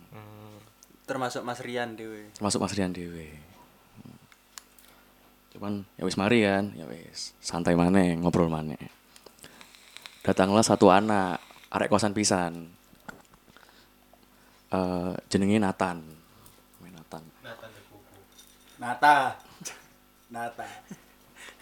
Termasuk 1.09 1.41
Mas 1.41 1.65
Rian 1.65 1.97
dewe. 1.97 2.29
Termasuk 2.37 2.61
Mas 2.61 2.77
Rian 2.77 2.93
dhewe. 2.93 3.33
Hmm. 4.05 4.19
Cuman 5.57 5.73
ya 5.97 6.05
wis 6.05 6.21
mari 6.21 6.45
kan, 6.45 6.69
ya 6.77 6.85
wis 6.85 7.33
santai 7.41 7.73
maneh 7.73 8.21
ngobrol 8.21 8.53
maneh. 8.53 8.77
Datanglah 10.21 10.61
satu 10.61 10.93
anak, 10.93 11.41
arek 11.73 11.89
kosan 11.89 12.13
pisan. 12.13 12.69
Eh 14.69 15.13
jenenge 15.33 15.57
Nathan. 15.57 16.05
Nathan. 16.93 17.25
Nathan. 17.41 17.71
Nata 18.77 19.48
Nata 20.29 20.69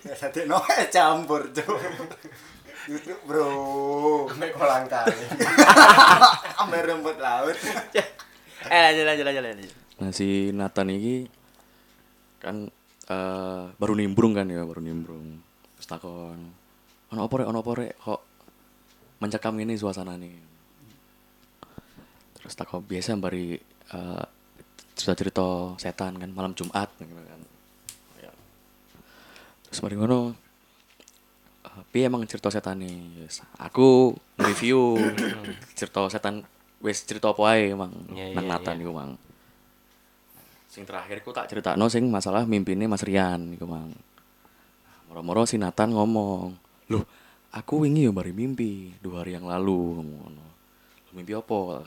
ya 0.02 0.14
tadi 0.14 0.46
no 0.46 0.58
eh, 0.74 0.86
campur 0.90 1.50
tuh 1.54 1.66
YouTube 2.86 3.22
bro 3.26 3.50
Sampai 4.30 4.54
kolang 4.54 4.86
kali. 4.86 5.14
ambil 6.62 6.80
rumput 6.86 7.16
laut 7.18 7.56
Eh, 8.66 8.80
lanjut, 8.82 9.04
lanjut, 9.06 9.24
lanjut, 9.30 9.42
lanjut. 9.46 9.72
Nah 10.02 10.10
si 10.10 10.50
Nathan 10.50 10.90
ini 10.90 11.22
kan 12.42 12.66
eh 13.06 13.64
baru 13.78 13.94
nimbrung 13.94 14.34
kan 14.34 14.50
ya, 14.50 14.66
baru 14.66 14.82
nimbrung. 14.82 15.38
Terus 15.78 15.86
takon, 15.86 16.50
ono 17.14 17.20
apa 17.22 17.34
rek, 17.38 17.46
ono 17.46 17.62
apa 17.62 17.70
rek, 17.78 17.94
kok 17.94 18.20
mencekam 19.22 19.54
ini 19.62 19.78
suasana 19.78 20.18
nih. 20.18 20.34
Terus 22.42 22.54
takon 22.58 22.82
biasa 22.82 23.14
bari 23.22 23.54
eh, 23.92 24.24
cerita-cerita 24.98 25.78
setan 25.78 26.18
kan 26.18 26.30
malam 26.34 26.50
Jumat 26.58 26.90
gitu 26.98 27.12
kan. 27.14 27.40
Terus 29.76 29.92
mari 29.92 30.00
ngono 30.00 30.32
piye 31.92 32.08
emang 32.08 32.24
cerita 32.24 32.48
setan 32.48 32.80
nih? 32.80 33.28
Yes. 33.28 33.44
Aku 33.60 34.16
review 34.40 34.96
cerita 35.76 36.08
setan 36.08 36.48
wis 36.80 37.04
cerita 37.04 37.36
apa 37.36 37.44
ae 37.52 37.76
emang 37.76 37.92
nang 38.08 38.16
iya, 38.16 38.40
Nathan 38.40 38.80
iya. 38.80 38.88
iku 38.88 38.96
mang. 38.96 39.20
Sing 40.72 40.88
terakhir 40.88 41.20
ku 41.20 41.28
tak 41.28 41.52
critakno 41.52 41.92
sing 41.92 42.08
masalah 42.08 42.48
mimpine 42.48 42.88
Mas 42.88 43.04
Rian 43.04 43.52
iku 43.52 43.68
mang. 43.68 43.92
Moro-moro 45.12 45.44
si 45.44 45.60
Nathan 45.60 45.92
ngomong, 45.92 46.56
"Loh, 46.88 47.04
aku 47.52 47.84
wingi 47.84 48.08
yo 48.08 48.16
mari 48.16 48.32
mimpi 48.32 48.96
dua 49.04 49.20
hari 49.20 49.36
yang 49.36 49.44
lalu." 49.44 50.00
Ngono. 50.00 50.44
"Lu 51.04 51.10
mimpi 51.20 51.36
apa?" 51.36 51.84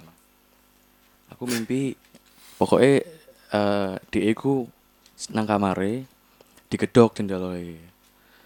Aku 1.33 1.49
mimpi 1.49 1.97
pokoknya 2.53 3.01
eh 3.49 3.93
dia 4.13 4.23
iku 4.29 4.69
nang 5.33 5.49
kamare 5.49 6.18
digedok 6.69 7.17
jendelae. 7.17 7.81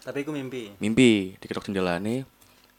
Tapi 0.04 0.18
aku 0.24 0.32
mimpi. 0.32 0.72
Mimpi 0.80 1.36
digedok 1.40 1.68
jendelane 1.68 2.24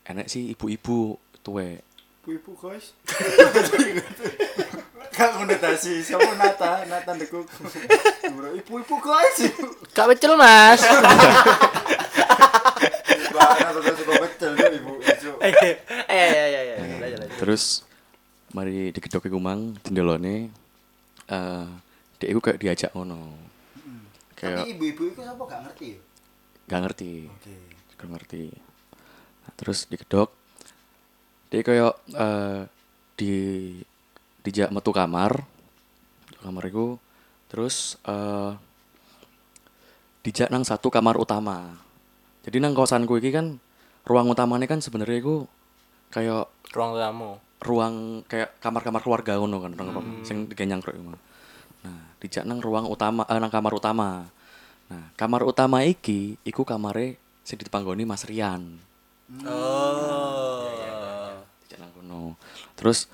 enek 0.04 0.28
si 0.28 0.52
ibu-ibu 0.52 1.16
tuwek. 1.44 1.84
ibu 2.24 2.56
guys 2.56 2.96
Kak 5.14 5.36
konotasi 5.36 6.00
siapa 6.00 6.32
Nata 6.40 6.88
Nata 6.88 7.12
dekuk 7.12 7.44
bro 8.32 8.48
ibu 8.56 8.80
ibu 8.80 8.96
guys 8.96 9.52
Kak 9.92 10.08
Becel, 10.08 10.32
Mas. 10.40 10.80
Wah, 13.28 13.52
Nata 13.60 13.76
tuh 13.76 13.92
suka 13.92 14.14
betul 14.24 14.56
tuh 14.56 14.72
ibu 14.72 14.92
ibu 15.04 15.36
Eh. 15.44 15.76
Terus 17.36 17.84
mari 18.56 18.88
digedok 18.88 19.28
dia 22.16 22.28
iku 22.32 22.40
kayak 22.40 22.56
diajak 22.56 22.96
ngono. 22.96 23.52
Kayak 24.34 24.66
tapi 24.66 24.70
ibu 24.74 24.84
ibu 24.90 25.02
itu 25.08 25.20
siapa 25.22 25.42
gak 25.46 25.62
ngerti 25.70 25.86
ya 25.94 26.00
gak 26.64 26.80
ngerti. 26.84 27.12
oke 27.28 27.54
Gak 27.94 28.10
ngerti. 28.10 28.42
Nah, 29.44 29.52
terus 29.56 29.86
digedok 29.86 30.32
dia 31.52 31.62
kayak 31.62 31.94
eh 32.12 32.60
di 33.14 33.34
dijak 34.42 34.74
metu 34.74 34.90
kamar. 34.90 35.46
Kamar 36.42 36.64
iku 36.66 36.98
terus 37.48 37.96
eh 38.04 38.52
dijak 40.24 40.48
nang 40.48 40.64
satu 40.64 40.88
kamar 40.88 41.20
utama. 41.20 41.76
Jadi 42.44 42.60
nang 42.60 42.72
kosanku 42.76 43.20
iki 43.20 43.32
kan 43.32 43.60
ruang 44.04 44.28
utamanya 44.28 44.68
kan 44.68 44.80
sebenarnya 44.84 45.20
iku 45.20 45.48
kayak 46.12 46.48
Ruang 46.74 46.98
tamu. 46.98 47.38
ruang 47.64 48.20
kayak 48.28 48.60
kamar-kamar 48.60 49.00
keluarga 49.00 49.40
ngono 49.40 49.56
kan 49.62 49.72
orang 49.78 50.24
sing 50.26 50.44
digenyang 50.50 50.84
kruk 50.84 50.96
iku. 50.96 51.16
Nah, 51.84 52.16
dijak 52.18 52.48
nang 52.48 52.58
ruang 52.64 52.88
utama 52.88 53.28
eh, 53.28 53.36
nang 53.36 53.52
kamar 53.52 53.72
utama. 53.76 54.26
Nah, 54.88 55.04
kamar 55.14 55.44
utama 55.44 55.84
iki 55.84 56.40
iku 56.42 56.64
kamare 56.64 57.20
sing 57.44 57.60
dipanggoni 57.60 58.08
Mas 58.08 58.24
Rian. 58.24 58.80
Oh. 59.44 60.68
dijak 61.64 61.80
nang 61.80 61.92
kono 61.96 62.36
terus 62.76 63.08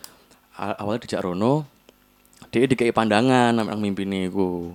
awalnya 0.58 1.06
dijak 1.06 1.22
rono 1.22 1.64
dia 2.50 2.66
dikei 2.66 2.90
pandangan 2.90 3.54
nang 3.54 3.70
nang 3.70 3.78
mimpine 3.78 4.26
iku 4.26 4.74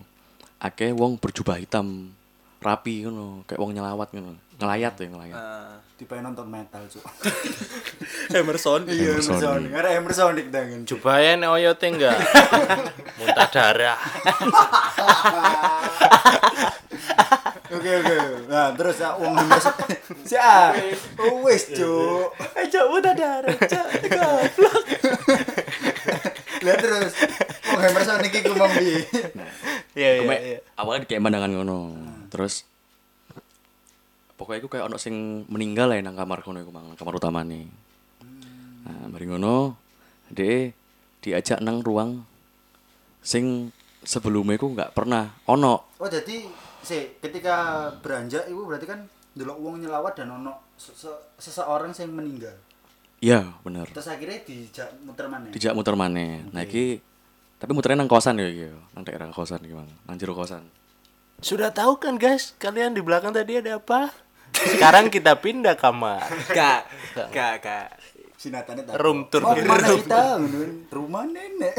akeh 0.64 0.96
wong 0.96 1.20
berjubah 1.20 1.60
hitam 1.60 2.16
rapi 2.66 3.06
ngono 3.06 3.46
kayak 3.46 3.62
wong 3.62 3.72
nyelawat 3.78 4.10
ngono 4.10 4.42
ngelayat 4.58 4.94
ya 4.98 5.08
ngelayat 5.14 5.38
Ah. 5.38 5.78
Tipe 5.96 6.12
nonton 6.20 6.52
metal, 6.52 6.84
Cuk. 6.92 7.08
Emerson. 8.36 8.84
Iya, 8.84 9.16
Emerson. 9.16 9.64
Emerson. 9.64 9.80
Ada 9.80 9.90
Emerson 9.96 10.32
dik 10.36 10.52
dangen. 10.52 10.84
Jubahnya 10.84 11.40
nek 11.40 11.50
oyote 11.56 11.88
enggak. 11.88 12.20
Muntah 13.24 13.48
darah. 13.48 13.96
Oke, 17.72 17.92
oke. 17.96 18.16
Nah, 18.52 18.76
terus 18.76 19.00
ah, 19.08 19.16
wong 19.16 19.40
Emerson. 19.40 19.72
Si 20.28 20.36
A. 20.36 20.76
Oh, 21.16 21.48
wis, 21.48 21.72
Cuk. 21.72 22.36
Ayo 22.60 22.92
udah 22.92 23.16
darah. 23.16 23.56
Lihat 26.60 26.80
terus. 26.84 27.14
Wong 27.72 27.82
Emerson 27.88 28.20
iki 28.28 28.44
ngomong 28.44 28.72
piye? 28.76 29.00
Iya 29.96 30.10
iya 30.20 30.36
iya. 30.44 30.60
awalnya 30.76 31.08
dikei 31.08 31.24
pandangan 31.24 31.56
ngono 31.56 32.15
terus 32.36 32.68
pokoknya 34.36 34.60
iku 34.60 34.68
kayak 34.68 34.86
ono 34.86 35.00
sing 35.00 35.16
meninggal 35.48 35.88
ya 35.90 36.04
nang 36.04 36.20
kamar 36.20 36.44
kono 36.44 36.60
iku 36.60 36.68
mang 36.68 36.92
nang 36.92 37.00
kamar 37.00 37.16
utama 37.16 37.40
nih 37.42 37.64
nah 38.84 39.08
mari 39.08 39.26
ngono 39.26 39.80
dia 40.28 40.76
diajak 41.24 41.64
nang 41.64 41.80
ruang 41.80 42.28
sing 43.24 43.72
sebelumnya 44.04 44.60
iku 44.60 44.68
nggak 44.70 44.92
pernah 44.92 45.32
ono 45.48 45.96
Oh, 45.96 46.12
jadi 46.12 46.44
si 46.84 47.16
ketika 47.18 47.88
beranjak 47.98 48.46
itu 48.46 48.62
berarti 48.62 48.86
kan 48.86 49.00
delok 49.32 49.58
wong 49.58 49.80
nyelawat 49.80 50.14
dan 50.14 50.30
ono 50.30 50.76
se- 50.76 50.94
se- 50.94 51.24
seseorang 51.40 51.90
yang 51.92 52.12
meninggal. 52.14 52.54
iya 53.24 53.56
bener 53.64 53.88
Terus 53.90 54.06
akhirnya 54.06 54.44
dijak 54.44 54.92
muter 55.02 55.26
mana? 55.26 55.48
dijak 55.50 55.72
muter 55.74 55.96
maneh 55.96 56.44
nah 56.52 56.62
iki 56.62 57.00
tapi 57.56 57.72
muternya 57.72 58.04
nang 58.04 58.12
kosan 58.12 58.38
ya 58.38 58.52
yo. 58.52 58.76
nang 58.92 59.02
daerah 59.02 59.32
kosan 59.32 59.64
iki 59.64 59.72
mang 59.72 59.88
nang 60.04 60.20
jero 60.20 60.36
kosan 60.36 60.62
Sudah 61.44 61.72
tahu 61.72 62.00
kan 62.00 62.16
guys, 62.16 62.56
kalian 62.58 62.96
di 62.96 63.02
belakang 63.04 63.36
tadi 63.36 63.60
ada 63.60 63.80
apa? 63.80 64.12
Sekarang 64.56 65.12
kita 65.12 65.36
pindah 65.40 65.76
kamar. 65.76 66.24
Kak, 66.52 66.88
kak, 67.32 67.56
kak. 67.60 67.88
Sinatane 68.40 68.88
tak. 68.88 68.96
Room 69.00 69.28
tour. 69.28 69.44
Mau 69.44 69.56
ke 69.56 69.66
mana 69.68 69.88
kita? 69.96 70.40
Rumah 70.92 71.24
nenek. 71.28 71.76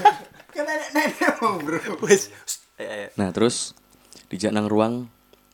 kan 0.54 0.62
nenek-nenek 0.64 1.32
mau, 1.40 1.56
Bro. 1.56 2.04
Wes. 2.04 2.28
Nah 3.16 3.28
terus 3.32 3.74
dijak 4.28 4.52
nang 4.52 4.68
ruang 4.68 5.08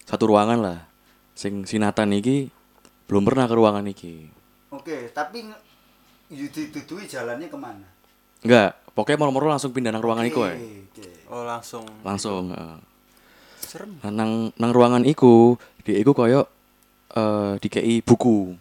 satu 0.04 0.28
ruangan 0.28 0.60
lah 0.60 0.78
sing 1.32 1.64
sinatan 1.64 2.12
iki 2.14 2.50
belum 3.08 3.24
pernah 3.24 3.46
ke 3.48 3.54
ruangan 3.54 3.86
iki 3.88 4.28
Oke, 4.74 5.14
tapi 5.14 5.46
ditutui 6.28 7.06
jalannya 7.06 7.46
ke 7.46 7.54
mana? 7.54 7.86
enggak 8.44 8.76
pokoknya 8.92 9.16
moro-moro 9.16 9.48
langsung 9.48 9.72
pindah 9.72 9.88
nang 9.88 10.04
ruangan 10.04 10.28
iku 10.28 10.44
ae 10.44 10.84
oke. 10.90 11.08
Oh, 11.32 11.48
langsung. 11.48 11.86
langsung 12.04 12.52
heeh. 12.52 12.76
Serem. 13.64 13.90
Nah, 14.00 14.12
nang 14.12 14.30
nang 14.54 14.70
ruangan 14.70 15.02
iku 15.02 15.56
dia 15.82 15.96
iku 15.96 16.12
koyo 16.12 16.44
eh 17.10 17.56
dikei 17.58 18.00
buku 18.00 18.54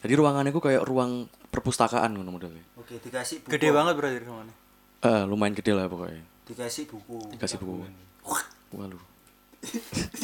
jadi 0.00 0.14
ruangan 0.14 0.48
iku 0.48 0.60
kayak 0.60 0.84
ruang 0.84 1.28
perpustakaan 1.48 2.12
ngono 2.12 2.30
modelnya 2.30 2.60
Oke, 2.76 3.00
dikasih 3.00 3.40
buku. 3.40 3.50
Gede 3.50 3.68
banget 3.70 3.94
berarti 3.96 4.18
rumahnya. 4.20 4.54
eh 5.02 5.22
lumayan 5.24 5.54
gede 5.54 5.72
lah 5.72 5.86
pokoknya 5.86 6.24
Dikasih 6.44 6.84
buku. 6.86 7.18
dikasih 7.32 7.56
buku 7.56 7.84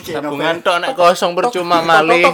Kayak 0.01 0.21
Tabungan 0.25 0.57
tok 0.61 0.77
nek 0.85 0.93
kosong 0.93 1.33
percuma 1.33 1.81
malih. 1.81 2.29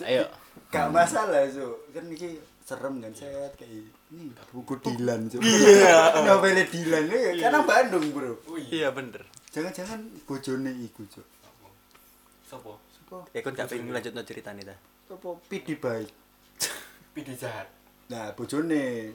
Ayo. 0.00 0.24
Gak 0.70 0.86
masalah, 0.94 1.42
so. 1.50 1.82
Kan 1.90 2.06
ini 2.06 2.38
serem 2.70 3.02
kan 3.02 3.10
set 3.10 3.52
kayak 3.58 3.90
ini 4.14 4.30
buku 4.54 4.78
Dilan, 4.78 5.26
so. 5.26 5.42
Iya. 5.42 6.14
Novelnya 6.26 6.64
Dilan 6.70 7.04
ya, 7.10 7.34
karena 7.42 7.60
Bandung, 7.66 8.06
Bro. 8.14 8.38
Iya 8.70 8.94
bener. 8.94 9.26
Jangan-jangan 9.50 9.98
bojone 10.22 10.70
iku, 10.86 11.02
Cuk. 11.10 11.26
Sopo? 12.46 12.78
Sopo? 12.94 13.26
Ya 13.34 13.42
kan 13.42 13.58
gak 13.58 13.66
pengen 13.66 13.90
lanjut 13.90 14.14
no 14.14 14.22
cerita 14.22 14.54
nih 14.54 14.70
ta. 14.70 14.76
Sopo 15.10 15.42
pidi 15.50 15.74
baik. 15.74 16.06
Pidi 17.14 17.34
jahat. 17.34 17.66
Nah, 18.06 18.30
bojone. 18.38 19.10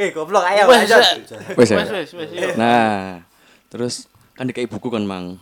Eh, 0.00 0.08
goblok 0.16 0.48
ayo 0.48 0.64
Wes, 0.64 0.88
lanjut. 0.88 1.04
wes 1.60 1.68
ya 1.68 1.76
wes, 1.84 1.90
wes, 1.92 2.30
wes, 2.32 2.56
nah 2.56 3.20
terus 3.68 4.08
kan 4.32 4.48
dikei 4.48 4.64
buku 4.64 4.88
kan 4.88 5.04
mang 5.04 5.36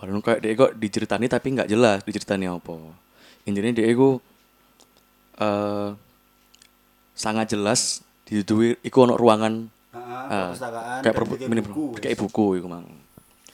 baru 0.00 0.18
kayak 0.24 0.40
dia 0.42 0.52
kok 0.58 0.72
diceritani 0.76 1.30
tapi 1.30 1.54
nggak 1.54 1.68
jelas 1.70 2.02
diceritani 2.02 2.48
apa 2.50 2.74
intinya 3.46 3.70
dia 3.76 3.86
iku 3.92 4.18
eh 5.36 5.88
sangat 7.16 7.50
jelas 7.50 8.04
di 8.28 8.38
situ 8.38 8.76
iku 8.78 9.08
ono 9.08 9.16
ruangan 9.16 9.72
Heeh, 9.90 10.22
eh, 10.28 10.44
perpustakaan. 10.52 11.00
kayak 11.00 11.14
perpu 11.16 11.32
mini 11.48 11.62
buku. 11.64 11.84
kayak 11.96 12.16
buku 12.20 12.46
iku 12.60 12.68
mang 12.68 12.86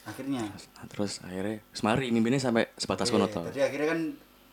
Akhirnya. 0.03 0.43
Nah, 0.43 0.85
terus 0.91 1.23
akhirnya 1.23 1.63
semari 1.71 2.11
mimpinnya 2.11 2.35
sampai 2.35 2.67
sebatas 2.75 3.07
kono 3.07 3.23
to 3.25 3.39
Jadi 3.47 3.63
akhirnya 3.63 3.87
kan 3.95 3.99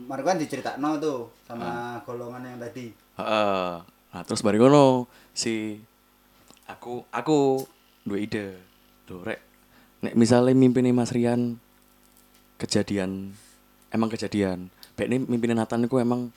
Marco 0.01 0.23
kan 0.25 0.39
diceritakno 0.39 0.97
tuh 0.97 1.27
sama 1.43 1.99
golongan 2.07 2.47
yang 2.47 2.63
tadi. 2.63 2.95
Heeh. 3.19 3.71
nah 4.11 4.23
terus 4.23 4.41
bari 4.41 4.57
ngono 4.57 5.11
si 5.31 5.79
aku 6.67 7.03
aku 7.11 7.67
dua 8.03 8.19
ide 8.19 8.55
Loh, 9.07 9.27
rek 9.27 9.43
nek 10.01 10.15
misalnya 10.15 10.55
mimpinnya 10.55 10.95
Mas 10.95 11.11
Rian 11.11 11.59
kejadian 12.57 13.35
emang 13.91 14.07
kejadian 14.07 14.71
baik 14.95 15.11
ini 15.11 15.19
mimpinnya 15.27 15.59
Nathan 15.59 15.83
itu 15.83 15.99
emang 15.99 16.31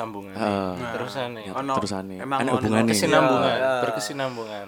Sambungan. 0.00 0.32
Heeh. 0.32 0.72
Terusane. 0.90 1.40
Ya, 1.42 1.52
Ono- 1.54 1.76
terusane 1.76 2.14
emang 2.16 2.38
ono 2.40 2.50
hubungannya 2.56 2.90
Kesinambungan, 2.90 3.52
Iya. 3.52 3.72
berkesinambungan. 3.82 4.66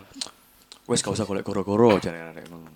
wes 0.83 1.01
gak 1.01 1.15
usah 1.15 1.25
golek 1.25 1.41
goro-goro 1.41 1.97
jare 1.97 2.21
arek 2.21 2.47
ngono 2.47 2.69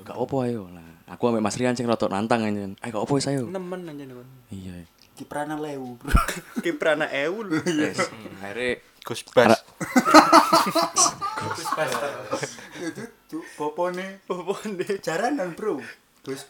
gak 0.00 0.16
apa 0.16 0.36
ayo 0.42 0.66
lah 0.66 0.82
aku 1.06 1.28
ambek 1.28 1.40
Mas 1.40 1.54
Rian 1.54 1.72
sing 1.72 1.84
rotok 1.84 2.08
nantang 2.08 2.42
anjen 2.42 2.74
ayo 2.80 2.90
gak 2.90 3.04
apa 3.04 3.12
wis 3.12 3.28
ayo 3.28 3.44
Nemen 3.44 3.84
aja 3.84 4.02
nih. 4.02 4.16
iya 4.50 4.74
Kiprana 5.12 5.54
lewu, 5.54 5.94
Bro. 5.94 6.08
Kiprana 6.64 7.06
eul. 7.06 7.60
wes 7.60 8.00
akhirnya 8.40 8.80
Gus 9.04 9.20
Bas. 9.28 9.60
Itu 12.80 13.38
popone 13.54 14.24
Popone. 14.24 14.86
jaranan, 14.98 15.52
Bro. 15.52 15.78
Terus 16.22 16.48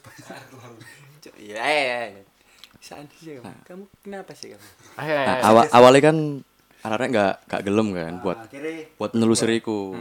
Iya, 1.35 1.59
iya, 1.59 1.99
iya. 2.83 2.87
Saan 2.99 3.07
sih 3.15 3.39
kamu? 3.39 3.63
Kamu 3.63 3.83
kenapa 4.03 4.35
sih 4.35 4.51
kamu? 4.51 4.65
Ayo, 4.99 5.13
ayo, 5.15 5.23
nah, 5.23 5.35
ayo. 5.39 5.43
awal 5.47 5.63
awalnya 5.71 6.01
kan 6.11 6.17
anak-anak 6.83 7.09
gak 7.15 7.35
gak 7.47 7.61
gelem 7.63 7.87
kan 7.95 8.13
buat 8.19 8.37
akhirnya 8.43 8.91
buat 8.99 9.11
nelusuriku. 9.15 9.95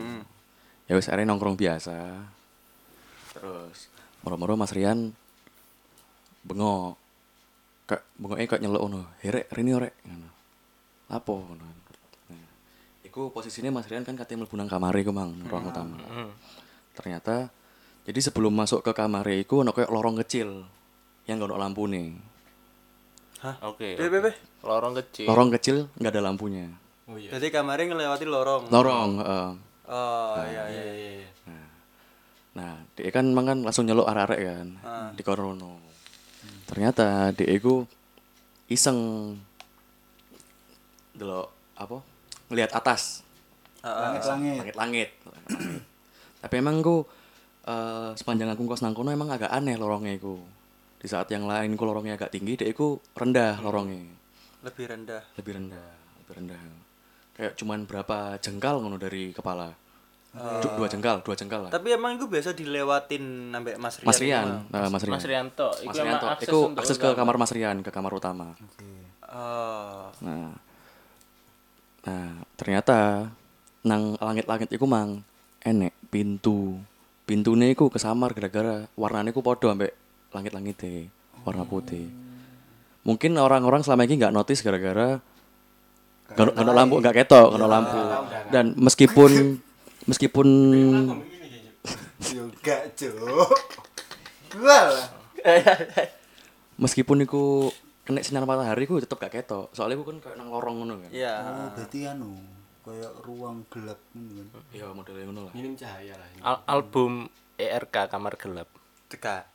ya 0.90 0.98
wes 0.98 1.06
akhirnya 1.06 1.30
nongkrong 1.30 1.54
biasa. 1.54 1.94
Terus? 3.38 3.86
Moro-moro 4.26 4.58
Mas 4.58 4.74
Rian 4.74 5.14
bengok. 6.42 6.98
Kayak 7.86 8.02
bengoknya 8.18 8.46
kayak 8.50 8.62
nyelok 8.66 8.82
ono 8.82 9.00
herek 9.22 9.46
rini 9.54 9.70
orek. 9.78 9.94
Ngono. 10.02 10.28
Lapo 11.06 11.34
ngono. 11.38 11.66
Nah, 12.34 12.46
iku 13.06 13.30
posisinya 13.30 13.70
Mas 13.70 13.86
Rian 13.86 14.02
kan 14.02 14.18
katanya 14.18 14.42
mlebu 14.42 14.58
nang 14.58 14.66
kamare 14.66 14.98
iku 15.06 15.14
mang 15.14 15.38
ruang 15.46 15.70
utama. 15.70 16.02
Hmm. 16.02 16.34
ternyata 16.92 17.48
jadi 18.04 18.20
sebelum 18.20 18.52
masuk 18.52 18.84
ke 18.84 18.92
kamare 18.92 19.40
iku 19.40 19.64
ono 19.64 19.72
kayak 19.72 19.88
lorong 19.88 20.20
kecil 20.20 20.60
yang 21.24 21.40
gak 21.40 21.48
ono 21.48 21.56
lampu 21.56 21.88
nih 21.88 22.31
Oke. 23.62 23.94
Bebe, 23.94 24.08
bebe. 24.12 24.30
Lorong 24.62 24.94
kecil. 24.96 25.26
lorong 25.26 25.50
kecil 25.52 25.76
nggak 25.96 26.12
ada 26.12 26.22
lampunya 26.22 26.70
Oh 27.04 27.18
iya. 27.18 27.34
Jadi 27.34 27.50
kamarnya 27.50 27.90
ngelewati 27.90 28.24
lorong. 28.24 28.62
lorong 28.68 29.10
heeh. 29.18 29.48
Oh, 29.84 30.38
iya, 30.38 30.62
iya, 30.62 30.62
Iya 30.64 30.82
iya. 30.84 30.92
iya 30.94 31.12
iya. 31.18 31.28
Nah, 32.52 32.72
dia 32.92 33.10
kan 33.10 33.24
emang 33.24 33.44
kan 33.44 33.58
langsung 33.60 33.84
nyeluk 33.84 34.04
arek-arek 34.04 34.40
kan 34.40 34.68
Ah. 34.80 35.10
di 35.10 35.20
Korono. 35.20 35.82
Ternyata 36.64 37.32
dia 37.32 37.48
itu 37.50 37.82
iseng 38.66 39.32
delok 41.12 41.48
apa? 41.74 41.98
Ngelihat 42.48 42.70
atas, 42.72 43.24
langit-langit. 43.82 44.56
langit-langit. 44.62 45.08
Tapi 46.38 46.54
emang 46.54 46.80
ku 46.80 47.04
eh, 47.62 48.10
sepanjang 48.14 48.48
aku 48.48 48.66
kos 48.66 48.80
nang 48.80 48.92
kono 48.92 49.08
emang 49.08 49.28
agak 49.28 49.48
aneh 49.48 49.74
lorongnya 49.74 50.14
iku. 50.14 50.38
Di 51.02 51.10
saat 51.10 51.26
yang 51.34 51.50
lain 51.50 51.74
ku 51.74 51.82
lorongnya 51.82 52.14
agak 52.14 52.30
tinggi, 52.30 52.54
dia 52.54 52.70
iku 52.70 53.02
rendah 53.18 53.58
lorongnya. 53.58 54.06
Lebih 54.62 54.86
rendah. 54.86 55.22
Lebih 55.34 55.52
rendah, 55.58 55.88
lebih 56.22 56.34
rendah. 56.38 56.60
Kayak 57.34 57.52
cuman 57.58 57.82
berapa 57.90 58.38
jengkal 58.38 58.78
ngono 58.78 59.02
dari 59.02 59.34
kepala. 59.34 59.74
Du- 60.32 60.72
dua 60.78 60.88
jengkal, 60.88 61.20
dua 61.20 61.34
jengkal 61.36 61.68
lah. 61.68 61.70
Tapi 61.74 61.92
emang 61.92 62.16
itu 62.16 62.24
biasa 62.24 62.56
dilewatin 62.56 63.52
sampai 63.52 63.76
Mas 63.76 63.98
Rian. 63.98 64.08
Mas 64.08 64.18
Rian, 64.22 64.48
eh, 64.64 64.88
Mas 64.88 65.02
Rian. 65.04 65.12
Mas 65.18 65.26
Rianto. 65.26 65.68
Iku 65.82 65.90
Mas 65.90 66.22
akses 66.24 66.48
Iku 66.48 66.58
untuk 66.70 66.80
akses 66.86 66.96
ke 66.96 67.08
kamar 67.12 67.36
Mas 67.36 67.52
Rian, 67.52 67.76
ke 67.84 67.90
kamar 67.92 68.12
utama. 68.16 68.56
Oh. 69.28 70.08
Nah, 70.24 70.54
nah 72.06 72.30
ternyata 72.56 73.28
nang 73.84 74.14
langit-langit 74.22 74.70
iku 74.70 74.86
mang 74.86 75.20
enek 75.66 75.92
pintu. 76.08 76.78
Pintune 77.28 77.74
iku 77.74 77.92
kesamar 77.92 78.32
gara-gara 78.32 78.88
warnane 78.96 79.36
iku 79.36 79.44
padha 79.44 79.74
ambek 79.76 79.92
langit-langite 80.32 81.08
warna 81.42 81.64
putih. 81.64 82.08
mungkin 83.02 83.34
orang-orang 83.34 83.82
selama 83.82 84.04
ini 84.04 84.14
nggak 84.16 84.30
notice 84.30 84.62
gara-gara 84.62 85.18
nggak 86.32 86.54
nggak 86.54 86.76
lampu 86.76 86.94
nggak 86.98 87.16
ketok 87.18 87.48
nggak 87.52 87.70
lampu 87.70 87.98
dan 88.48 88.64
meskipun 88.78 89.30
meskipun 90.08 90.48
gak, 92.62 92.94
Cuk. 92.94 93.50
Meskipun 96.78 97.22
iku 97.22 97.68
kena 98.02 98.18
sinar 98.18 98.42
matahari 98.42 98.86
ku 98.86 98.98
tetep 98.98 99.14
gak 99.16 99.30
ketok 99.32 99.70
soalnya 99.70 99.94
ku 99.94 100.04
kan 100.04 100.18
kayak 100.18 100.34
nang 100.34 100.50
lorong 100.50 100.82
ngono 100.82 100.98
kan 100.98 101.10
Iya. 101.10 101.34
Oh, 101.38 101.68
berarti 101.74 101.98
anu 102.04 102.34
kayak 102.82 103.12
ruang 103.22 103.62
gelap 103.68 104.00
ngono 104.10 104.42
kan. 104.48 104.62
iya 104.70 104.84
modelnya 104.90 105.24
ngono 105.26 105.40
lah 105.46 105.52
minim 105.54 105.74
cahaya 105.74 106.14
lah 106.14 106.26
ini. 106.28 106.40
Al- 106.42 106.64
album 106.66 107.26
ERK 107.54 107.96
Kamar 108.08 108.34
Gelap. 108.34 108.66
Teka. 109.06 109.46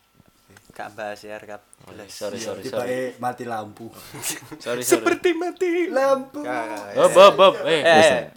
Gak 0.77 0.93
bahas 0.93 1.17
ya 1.19 1.41
rekap. 1.41 1.65
Sorry, 2.05 2.37
sorry, 2.37 2.61
Tiba 2.61 2.85
sorry. 2.85 3.17
mati 3.17 3.43
lampu. 3.43 3.89
Sorry, 4.63 4.85
sorry. 4.85 5.33
mati. 5.33 5.89
Lampu. 5.89 6.45
Oh, 6.93 7.09
Bob, 7.09 7.33
Bob. 7.33 7.53
Eh, 7.65 7.81
Eh. 7.81 8.29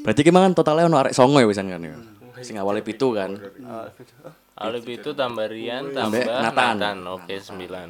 Berarti 0.00 0.24
ki 0.24 0.32
mangan 0.32 0.56
totalnya 0.56 0.88
ono 0.88 0.96
arek 0.96 1.12
songo 1.12 1.36
ya 1.36 1.46
wisan 1.46 1.68
kan 1.68 1.82
ya 1.82 1.92
sing 2.38 2.54
awalnya 2.54 2.86
pitu 2.86 3.10
kan 3.12 3.34
Alif 4.54 4.86
itu 4.86 5.10
tambah 5.10 5.46
Rian, 5.46 5.90
Tambah 5.90 6.22
tambah 6.22 6.34
Nathan. 6.38 6.74
Nathan. 6.78 6.98
Oke, 7.10 7.34
sembilan. 7.38 7.88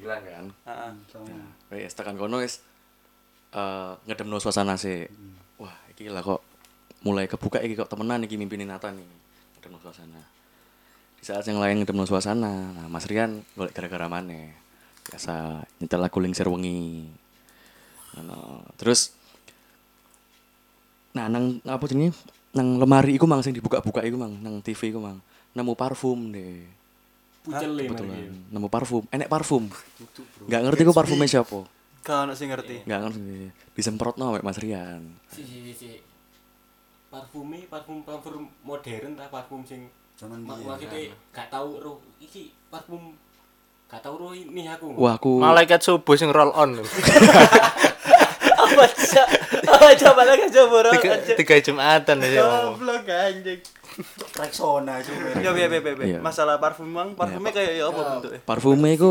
bilang 0.00 0.24
kan 0.24 0.44
Heeh. 0.64 1.84
wes 1.84 1.92
tekan 1.92 2.16
kono 2.16 2.40
wis 2.40 2.64
ngedemno 4.08 4.40
suasana 4.40 4.80
sih 4.80 5.04
wah 5.60 5.76
iki 5.92 6.08
lah 6.08 6.24
kok 6.24 6.40
mulai 7.04 7.28
kebuka 7.28 7.60
iki 7.60 7.76
kok 7.76 7.92
temenan 7.92 8.24
iki 8.24 8.40
mimpinin 8.40 8.72
Nathan 8.72 8.96
nih 8.96 9.04
ngedemno 9.54 9.76
suasana 9.76 10.16
di 11.20 11.24
saat 11.28 11.44
yang 11.44 11.60
lain 11.60 11.84
ngedemno 11.84 12.08
suasana. 12.08 12.72
Nah 12.72 12.86
Mas 12.88 13.04
Rian 13.04 13.44
golek 13.52 13.76
gara-gara 13.76 14.08
mana 14.08 14.56
biasa 15.04 15.60
nyetel 15.78 16.00
lagu 16.00 16.18
Lingsir 16.18 16.48
Wengi. 16.48 17.04
Ngono. 18.16 18.66
terus 18.80 19.14
nah 21.12 21.28
nang 21.28 21.60
apa 21.68 21.84
jenenge? 21.84 22.16
Nang 22.50 22.82
lemari 22.82 23.14
iku 23.14 23.28
mang 23.28 23.44
sing 23.44 23.52
dibuka-buka 23.52 24.00
iku 24.02 24.16
mang. 24.16 24.40
Nang 24.40 24.64
TV 24.64 24.96
iku 24.96 24.98
mang. 24.98 25.20
Nemu 25.52 25.76
parfum 25.76 26.32
deh. 26.32 26.64
Pucele 27.44 27.84
kebetulan. 27.84 28.32
Mari. 28.32 28.50
nemu 28.56 28.68
parfum. 28.72 29.04
Enek 29.12 29.28
parfum. 29.28 29.68
Nggak 30.48 30.60
ngerti 30.66 30.82
ku 30.88 30.92
parfumnya 30.96 31.28
siapa. 31.28 31.68
Kau 32.00 32.22
nak 32.24 32.32
sing 32.32 32.48
ngerti. 32.48 32.88
nggak 32.88 33.00
ngerti. 33.06 33.52
Disemprot 33.76 34.16
no 34.16 34.32
Mas 34.40 34.56
Rian. 34.56 35.04
Si 35.28 35.44
si 35.44 35.68
si, 35.68 35.72
si. 35.76 35.90
Parfume 37.12 37.66
parfum 37.68 38.06
parfum 38.06 38.48
modern 38.64 39.18
ta 39.18 39.28
parfum 39.28 39.66
sing 39.66 39.90
Zaman 40.20 40.44
mak- 40.44 40.54
biyen. 40.54 40.68
maksudnya 40.68 41.00
gak 41.32 41.48
tau 41.48 41.80
roh 41.80 41.96
iki 42.20 42.52
parfum 42.68 43.16
gak 43.88 44.00
tau 44.00 44.14
roh 44.14 44.30
ini 44.30 44.68
aku. 44.68 44.92
wah 44.94 45.16
aku 45.16 45.40
Malaikat 45.40 45.80
subuh 45.80 46.12
sing 46.14 46.28
roll 46.28 46.52
on. 46.52 46.76
Apa 48.60 48.84
sih? 48.92 49.18
Coba 49.98 50.22
lagi 50.22 50.46
coba. 50.46 50.92
Tiga, 50.92 51.10
tiga 51.34 51.54
Jumatan 51.58 52.16
ya. 52.20 52.44
Goblok 52.70 53.08
anjing. 53.08 53.60
Rexona 54.36 55.00
itu. 55.00 55.10
Ya 55.40 55.50
ya 55.50 55.66
ya. 55.66 55.80
Iya. 55.80 56.18
Masalah 56.20 56.56
parfum 56.56 56.86
mang, 56.86 57.12
parfumnya 57.12 57.50
kayak 57.50 57.72
ya 57.74 57.84
apa 57.86 58.00
bentuknya? 58.14 58.40
parfumnya 58.44 58.92
itu 58.94 59.10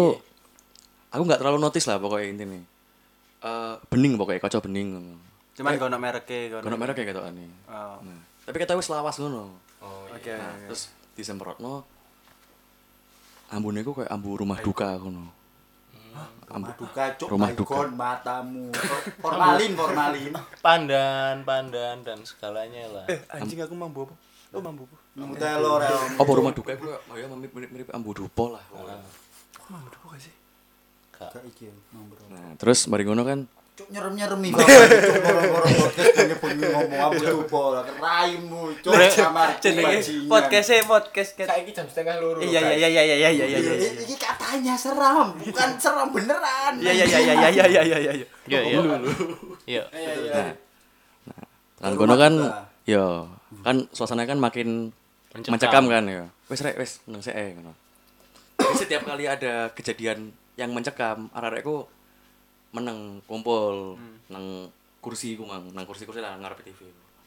aku 1.09 1.21
nggak 1.23 1.39
terlalu 1.41 1.57
notice 1.57 1.85
lah 1.85 1.97
pokoknya 1.97 2.27
intinya 2.29 2.59
Eh 3.39 3.73
bening 3.89 4.13
pokoknya 4.15 4.39
kocok 4.39 4.69
bening 4.69 5.17
Cuman 5.55 5.75
nak 5.75 5.99
mereknya 5.99 6.39
kau. 6.53 6.59
kono 6.61 6.77
merek 6.77 6.95
kayak 6.95 7.09
gitu 7.09 7.19
aneh 7.19 7.49
Oh. 7.67 7.99
nah, 7.99 8.19
tapi 8.45 8.55
kata 8.57 8.77
wis 8.77 8.87
lawas 8.87 9.17
ngono 9.17 9.51
Oh, 9.79 10.03
iya. 10.07 10.15
Oke. 10.15 10.33
nah, 10.35 10.55
terus 10.67 10.91
disemprotno 11.19 11.83
ambune 13.51 13.83
ku 13.83 13.91
kayak 13.91 14.07
ambu 14.07 14.39
rumah 14.39 14.59
duka 14.63 14.95
ngono 14.95 15.35
Rumah 16.49 16.73
duka, 16.73 17.13
cuk. 17.13 17.29
Rumah 17.29 17.53
Baygon, 17.53 17.89
matamu. 17.93 18.73
Formalin, 19.23 19.71
formalin. 19.77 20.33
Pandan, 20.65 21.45
pandan 21.45 22.01
dan 22.01 22.25
segalanya 22.25 22.89
lah. 22.89 23.05
Eh, 23.05 23.21
anjing 23.29 23.61
aku 23.61 23.77
mambu 23.77 24.09
apa? 24.09 24.17
Oh, 24.57 24.57
mambu 24.57 24.89
apa? 24.89 24.97
Nemu 25.13 25.33
telur 25.37 25.77
ya. 25.77 25.93
apa 26.17 26.31
rumah 26.33 26.49
duka 26.49 26.73
itu 26.73 26.89
kayak 26.89 27.05
oh 27.05 27.15
ya 27.21 27.29
mirip 27.29 27.53
mirip, 27.53 27.69
mirip 27.69 27.87
ambu 27.93 28.17
dupo 28.17 28.57
lah 28.57 28.65
pokoknya. 28.65 28.97
Mambu 29.69 30.17
sih? 30.17 30.33
Gak 31.19 31.35
Bro. 31.35 32.23
nah 32.31 32.55
terus 32.55 32.87
mari 32.87 33.03
ngono 33.03 33.27
kan 33.27 33.39
Cuk 33.79 33.87
nyerem-nyeremi 33.95 34.51
banget. 34.51 34.91
Cuk 34.91 35.15
ngorong-ngorong 35.23 35.73
podcast 35.79 36.15
ini 36.19 36.35
pun 36.35 36.51
ngomong 36.51 36.99
apa 36.99 37.15
tuh 37.23 37.67
lah 37.71 37.83
keraimu. 37.87 38.61
Cuk 38.83 38.91
sama 39.07 39.55
Jenenge 39.63 39.99
podcastnya 40.27 40.83
podcast 40.83 41.31
jam 41.47 41.87
setengah 41.87 42.19
loro. 42.19 42.43
Iya 42.43 42.59
iya 42.75 42.75
iya 42.75 42.87
iya 42.91 43.03
iya 43.07 43.15
iya 43.31 43.31
iya 43.31 43.45
iya. 43.47 43.73
iya. 43.79 43.89
Ini 44.03 44.15
katanya 44.19 44.75
seram, 44.75 45.31
bukan 45.39 45.69
seram 45.79 46.11
beneran. 46.11 46.75
Iya 46.83 46.91
iya 46.91 47.05
iya 47.07 47.19
iya 47.23 47.33
iya 47.39 47.47
iya 47.47 47.63
iya 47.63 47.81
iya 47.87 48.11
iya. 48.19 48.27
Iya, 48.51 48.59
iya. 49.63 49.83
Iya. 50.27 50.43
kan 51.79 51.95
kono 51.95 52.19
kan 52.19 52.35
yo 52.83 53.31
kan 53.63 53.87
suasananya 53.95 54.35
kan 54.35 54.39
makin 54.43 54.91
Mencekam. 55.31 55.51
mencekam 55.55 55.83
kan 55.87 56.03
ya 56.03 56.27
wes 56.51 56.59
rek 56.59 56.75
wes 56.75 56.99
nang 57.07 57.23
sik 57.23 57.31
ngono 57.55 57.71
setiap 58.75 59.07
kali 59.07 59.31
ada 59.31 59.71
kejadian 59.71 60.35
yang 60.59 60.75
mencekam 60.75 61.31
arek-arekku 61.31 61.87
meneng 62.75 63.21
kumpul 63.25 63.97
nang 64.29 64.69
kursi 64.99 65.33
ku 65.39 65.47
mang 65.47 65.71
nang 65.73 65.85
kursi-kursi 65.87 66.21
lah 66.21 66.37
ngarep 66.37 66.61
TV 66.61 66.79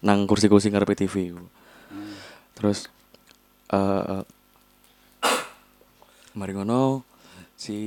nang 0.05 0.27
kursi-kursi 0.27 0.71
ngarep 0.71 0.95
TV 0.95 1.35
ku. 1.35 1.43
terus 2.55 2.87
eh 3.73 4.23
mari 6.39 6.53
ngono 6.55 7.03
si 7.59 7.79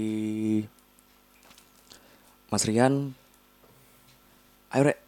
Mas 2.52 2.64
Rian 2.68 3.14
ayo 4.76 4.84
rek 4.92 5.00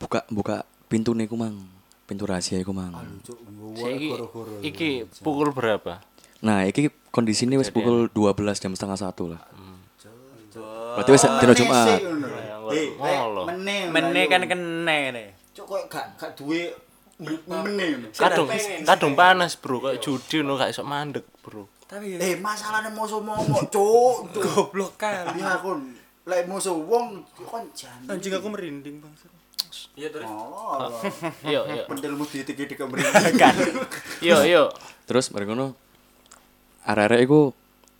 buka 0.00 0.20
buka 0.32 0.56
pintu 0.88 1.12
nih 1.12 1.28
ku 1.28 1.36
mang 1.36 1.68
pintu 2.04 2.28
rahasia 2.28 2.60
iku 2.60 2.76
mang. 2.76 2.92
Iki, 3.80 4.12
iki 4.60 4.88
pukul 5.24 5.56
berapa? 5.56 6.04
nah 6.44 6.68
iki 6.68 6.92
kondisi 7.08 7.48
ini 7.48 7.56
wis 7.56 7.72
pukul 7.72 8.12
12 8.12 8.60
jam 8.60 8.76
setengah 8.76 9.00
satu 9.00 9.32
lah 9.32 9.40
berarti 10.94 11.10
wis 11.10 11.24
dino 11.24 11.52
Jumat 11.52 12.00
Eh, 12.64 12.96
Ngolo. 12.96 13.44
meneh. 13.44 13.92
Mene 13.92 14.24
kan 14.24 14.40
kene 14.42 14.98
nih. 15.12 15.28
Cuk 15.52 15.68
kok 15.68 15.82
gak 15.86 16.16
gak 16.16 16.32
duwe 16.32 16.72
meneh. 17.44 18.08
Kadung, 18.10 18.48
kadung 18.82 19.12
panas 19.14 19.52
bro, 19.54 19.78
kayak 19.78 20.00
judi 20.00 20.40
no 20.40 20.56
gak 20.56 20.72
iso 20.72 20.80
mandek 20.80 21.28
bro. 21.38 21.68
Tapi 21.84 22.16
Eh, 22.16 22.40
masalahnya 22.40 22.88
musuh 22.88 23.20
momok, 23.20 23.68
cuk. 23.68 24.32
Goblok 24.42 24.96
kali. 24.96 25.36
Ya 25.36 25.54
aku 25.54 25.76
lek 26.24 26.48
musuh 26.48 26.72
wong 26.72 27.20
kon 27.38 27.68
jan. 27.72 28.00
Anjing 28.08 28.32
aku 28.32 28.48
merinding 28.48 28.96
bang. 28.98 29.12
Iya 29.94 30.08
terus. 30.08 30.26
Oh, 30.26 30.90
Iya, 31.44 31.60
iya. 31.68 31.84
pendelmu 31.84 32.24
ditik-ditik 32.24 32.74
ke 32.74 32.84
merinding. 32.84 33.36
Iya, 34.24 34.36
iya. 34.42 34.62
terus 35.04 35.28
mari 35.30 35.44
ngono 35.44 35.76
arek-arek 36.82 37.20
iku 37.22 37.52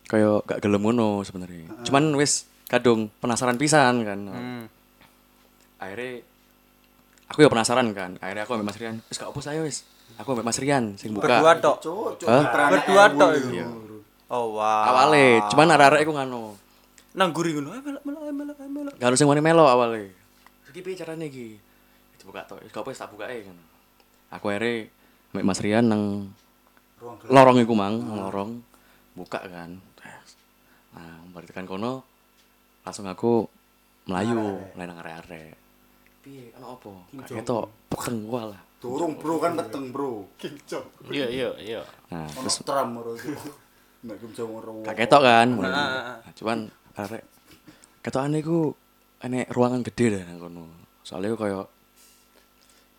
kaya 0.05 0.41
gak 0.41 0.59
gelem 0.59 0.81
ngono 0.81 1.21
sebenarnya 1.21 1.69
cuman 1.85 2.17
wis 2.17 2.49
kadung 2.75 3.07
penasaran 3.19 3.55
pisan 3.55 4.03
kan 4.03 4.19
Hmm. 4.27 4.65
akhirnya 5.79 6.23
aku 7.27 7.39
ya 7.41 7.49
penasaran 7.49 7.87
kan 7.93 8.17
akhirnya 8.19 8.43
aku 8.43 8.53
ambek 8.55 8.67
Mas 8.67 8.79
Rian 8.79 8.97
wis 9.05 9.17
gak 9.17 9.31
apa 9.31 9.41
saya 9.41 9.61
wis 9.63 9.87
aku 10.17 10.35
ambek 10.35 10.47
Mas 10.47 10.59
Rian 10.59 10.95
sing 10.95 11.13
buka 11.13 11.39
Berdua 11.41 11.53
tok. 11.59 11.77
Berdua 12.71 13.05
tok 13.11 13.31
iku. 13.35 13.49
iku. 13.53 13.97
Oh 14.29 14.57
wow. 14.57 14.91
awale 14.91 15.45
cuman 15.49 15.69
arek-arek 15.71 16.01
iku 16.03 16.13
ngano 16.13 16.57
nang 17.15 17.31
guri 17.31 17.55
ngono. 17.55 17.71
Ayo 17.71 17.83
melok 17.85 18.03
melok 18.03 18.21
ayo 18.21 18.33
melok 18.35 18.57
melok. 18.59 18.95
gak 18.99 19.07
harus 19.07 19.19
sing 19.19 19.29
wani 19.31 19.39
melo 19.39 19.65
awale 19.65 20.11
iki 20.69 20.83
piye 20.83 20.99
carane 20.99 21.31
iki 21.31 21.55
dibuka 22.19 22.43
tok 22.45 22.59
wis 22.61 22.71
gak 22.71 22.83
wis 22.85 22.99
tak 22.99 23.11
bukae 23.11 23.47
ngono 23.47 23.63
aku 24.31 24.45
akhirnya 24.51 24.91
ambek 25.31 25.47
Mas 25.47 25.61
Rian 25.63 25.87
nang 25.87 26.03
lorong 27.29 27.61
iku 27.61 27.75
mang 27.77 28.01
nang 28.01 28.19
lorong 28.19 28.51
buka 29.15 29.39
kan 29.45 29.79
nah 30.95 31.19
balik 31.31 31.51
tekan 31.51 31.67
kono 31.67 32.07
langsung 32.85 33.09
aku 33.09 33.49
melayu 34.05 34.61
nang 34.77 35.01
arek-arek 35.01 35.57
piye 36.21 36.53
ana 36.55 36.77
apa 36.77 36.93
gak 37.21 37.29
ketok 37.41 37.65
peteng 37.91 38.29
gua 38.29 38.53
lah 38.53 38.63
Turung 38.85 39.17
bro 39.17 39.41
kan 39.41 39.57
peteng 39.57 39.89
bro. 39.89 40.29
Iya, 41.09 41.25
iya, 41.33 41.49
iya. 41.57 41.81
nah 42.13 42.29
Ono 42.37 42.45
terus 42.45 42.61
tram 42.69 43.01
bro. 43.01 43.17
Nek 44.05 44.17
kim 44.21 44.31
jong 44.37 44.61
ora. 44.61 44.73
gak 44.85 44.97
ketok 45.01 45.23
kan 45.25 45.49
Ah, 45.57 45.65
ah, 45.65 45.73
ah. 45.73 46.17
Nah, 46.21 46.33
cuman 46.37 46.59
arek 46.93 47.23
ketokane 48.05 48.45
iku 48.45 48.77
enek 49.25 49.49
ruangan 49.49 49.81
gede 49.81 50.21
dah 50.21 50.23
nang 50.29 50.37
kono 50.37 50.65
soalnya 51.01 51.33
iku 51.33 51.39
koyo 51.41 51.61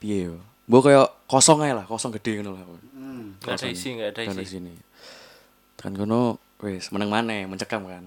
piye 0.02 0.34
yo 0.34 0.38
Mbok 0.66 0.82
koyo 0.82 1.06
kosong 1.30 1.62
ae 1.62 1.78
lah, 1.78 1.86
kosong 1.86 2.10
gede 2.18 2.42
ngono 2.42 2.58
lah. 2.58 2.66
Hmm. 2.90 3.38
Gak 3.38 3.54
ada 3.62 3.70
isi, 3.70 3.94
gak 3.94 4.18
ada 4.18 4.26
Kan 4.26 4.34
di 4.34 4.42
isi. 4.42 4.58
sini. 4.58 4.74
Tekan 5.78 5.94
kono 5.94 6.42
wis 6.58 6.90
meneng 6.90 7.14
maneh, 7.14 7.46
mencekam 7.46 7.86
kan. 7.86 8.02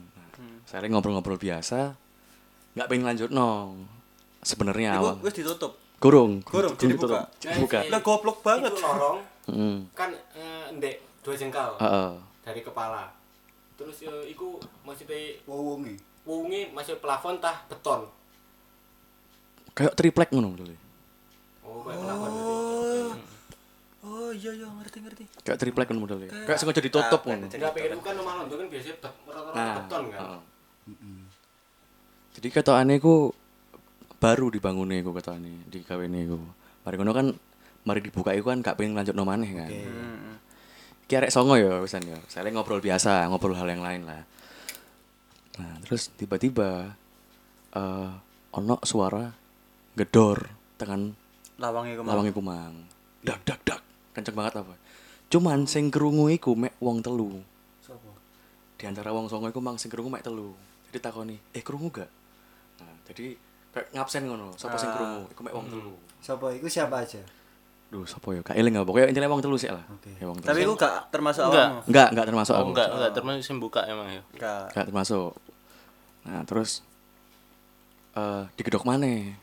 Saya 0.68 0.85
ngobrol-ngobrol 0.85 1.40
biasa. 1.40 1.96
Nggak 2.76 2.87
pengen 2.87 3.07
lanjut 3.07 3.31
no. 3.33 3.72
Sebenarnya 4.38 5.00
awal. 5.00 5.16
wis 5.18 5.33
ditutup. 5.33 5.81
Kurung, 5.98 6.44
Kurung 6.44 6.76
dibuka. 6.76 7.26
ditutup. 7.33 7.57
Buka. 7.59 7.81
Lah 7.88 8.00
goblok 8.00 8.38
banget. 8.38 8.70
Itu 8.70 8.78
lorong 8.78 9.18
Heeh. 9.48 9.76
kan 9.90 10.12
eh, 10.31 10.76
ndek 10.76 10.94
dua 11.24 11.35
jengkal 11.35 11.74
Heeh. 11.74 12.11
dari 12.44 12.61
kepala. 12.61 13.09
Terus 13.74 14.04
eh, 14.04 14.28
iku 14.28 14.57
maksudnya 14.85 15.16
Wowonge. 15.42 15.96
Wungi 16.22 16.68
masuk 16.70 17.00
plafon 17.00 17.40
tah 17.40 17.64
beton. 17.66 18.04
Kayak 19.72 19.96
triplek 19.96 20.28
ngono 20.28 20.52
modele. 20.52 20.76
Oh, 21.64 21.81
kayak 21.81 21.98
plafon. 21.98 22.31
Oh 24.00 24.31
iya 24.31 24.52
iya 24.52 24.68
ngerti 24.68 24.98
ngerti. 25.00 25.24
Kayak 25.42 25.59
triplek 25.59 25.88
ngono 25.88 26.00
modele. 26.04 26.26
Kayak 26.28 26.59
sengaja 26.61 26.78
ditutup 26.78 27.20
ngono. 27.24 27.48
Enggak 27.48 27.72
pikir 27.72 27.90
itu 27.90 28.02
kan 28.04 28.14
rumah 28.14 28.35
londo 28.37 28.54
kan 28.54 28.68
biasanya 28.68 28.96
bet- 29.00 29.18
rata-rata 29.26 29.57
Nah, 29.57 29.74
beton 29.81 30.02
kan. 30.12 30.20
Jadi 32.38 32.48
ketokane 32.55 33.03
ku 33.03 33.35
baru 34.18 34.51
dibangunnya 34.51 35.03
ku 35.03 35.11
ketokane 35.14 35.66
di 35.66 35.83
kawene 35.83 36.20
ku. 36.29 36.38
Mari 36.87 36.94
ngono 36.98 37.12
kan 37.14 37.27
mari 37.87 38.01
dibuka 38.05 38.37
iku 38.37 38.53
kan 38.53 38.61
gak 38.61 38.77
pengen 38.79 38.94
lanjut 38.98 39.16
maneh 39.16 39.51
kan. 39.53 39.70
Iki 41.09 41.14
arek 41.18 41.33
songo 41.33 41.57
ya 41.57 41.81
wisan 41.81 42.05
ya. 42.05 42.20
Saya 42.29 42.53
ngobrol 42.53 42.85
biasa, 42.85 43.24
ngobrol 43.33 43.57
hal 43.57 43.68
yang 43.68 43.81
lain 43.81 44.05
lah. 44.05 44.22
Nah, 45.59 45.74
terus 45.83 46.14
tiba-tiba 46.14 46.94
eh 47.74 48.11
ono 48.55 48.77
suara 48.87 49.29
gedor 49.98 50.46
tekan 50.79 51.12
Lawangnya 51.59 51.98
ke 51.98 52.03
mana? 52.07 52.14
lawange 52.14 52.31
kumang. 52.31 52.74
Dak 53.27 53.42
dak 53.42 53.59
dak. 53.66 53.83
Kenceng 54.14 54.38
banget 54.38 54.62
apa. 54.62 54.79
Cuman 55.27 55.66
sing 55.66 55.90
krungu 55.90 56.31
iku 56.31 56.55
mek 56.55 56.79
wong 56.79 57.03
telu. 57.03 57.42
Sopo? 57.83 58.14
Di 58.79 58.87
antara 58.87 59.11
wong 59.11 59.27
songo 59.27 59.51
iku 59.51 59.59
mang 59.59 59.74
sing 59.74 59.90
krungu 59.90 60.07
mek 60.07 60.22
telu. 60.22 60.55
Jadi 60.88 60.98
takoni, 60.98 61.37
"Eh 61.51 61.61
krungu 61.61 61.88
gak?" 61.90 62.09
Nah, 62.79 62.94
jadi 63.05 63.37
kayak 63.68 63.88
ngabsen 63.92 64.24
ngono, 64.24 64.55
sapa 64.55 64.74
sing 64.74 64.88
krungu? 64.88 65.29
Iku 65.29 65.40
mek 65.42 65.53
wong 65.53 65.66
telu. 65.68 65.94
Sopo 66.18 66.48
iku 66.48 66.66
siapa 66.66 67.03
aja? 67.03 67.20
Duh, 67.88 68.05
sapa 68.05 68.33
ya? 68.33 68.40
Gak 68.42 68.53
eling 68.55 68.74
apa. 68.74 68.85
Pokoknya 68.85 69.09
intinya 69.09 69.29
wong 69.29 69.40
telu 69.40 69.57
sih 69.57 69.68
lah. 69.68 69.81
Oke. 69.88 70.12
Ya, 70.14 70.24
wong 70.24 70.37
telu. 70.38 70.48
Tapi 70.48 70.61
aku 70.62 70.74
gak 70.77 70.94
termasuk 71.09 71.42
Enggak. 71.42 71.66
awakmu. 71.66 71.81
enggak, 71.87 72.09
enggak 72.11 72.27
termasuk 72.27 72.53
Oh, 72.53 72.59
aku. 72.59 72.68
enggak, 72.70 72.88
enggak 72.90 73.12
termasuk 73.12 73.42
sing 73.42 73.57
buka 73.59 73.81
emang 73.85 74.09
ya. 74.11 74.22
Enggak. 74.33 74.64
Enggak 74.72 74.87
termasuk. 74.88 75.33
Nah, 76.24 76.40
terus 76.44 76.70
eh 78.12 78.42
digedok 78.55 78.85
maneh. 78.85 79.37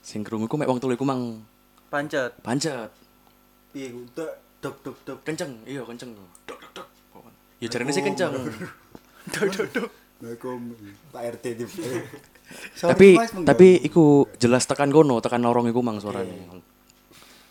Sing 0.00 0.20
krungu 0.20 0.46
iku 0.46 0.56
mek 0.56 0.66
wong 0.66 0.78
telu 0.78 0.92
iku 0.92 1.04
mang 1.04 1.44
Pancet. 1.88 2.32
pancet. 2.40 2.88
Piye 3.70 3.88
ku 3.88 4.00
dok 4.10 4.32
dok 4.60 4.76
dok 4.80 4.96
dok. 5.04 5.18
Kenceng, 5.22 5.52
iya 5.64 5.84
kenceng. 5.84 6.12
Dok 6.44 6.60
dok 6.72 6.88
dok. 7.12 7.22
Ya 7.60 7.68
jarene 7.68 7.92
sih 7.92 8.00
kenceng. 8.00 8.32
Assalamualaikum 10.22 10.60
Pak 11.10 11.22
RT 11.34 11.44
di. 11.50 11.64
tapi 12.78 13.18
tapi 13.42 13.82
iku 13.82 14.30
jelas 14.38 14.62
tekan 14.62 14.86
kono 14.86 15.18
tekan 15.18 15.42
lorong 15.42 15.66
iku 15.66 15.82
mang 15.82 15.98
suarane 15.98 16.62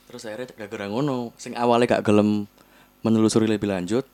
terus 0.07 0.23
akhirnya 0.23 0.55
gara-gara 0.55 0.87
ngono 0.87 1.35
sing 1.35 1.51
awalnya 1.51 1.91
gak 1.91 2.05
gelem 2.05 2.47
menelusuri 3.01 3.43
lebih 3.43 3.67
lanjut 3.67 4.07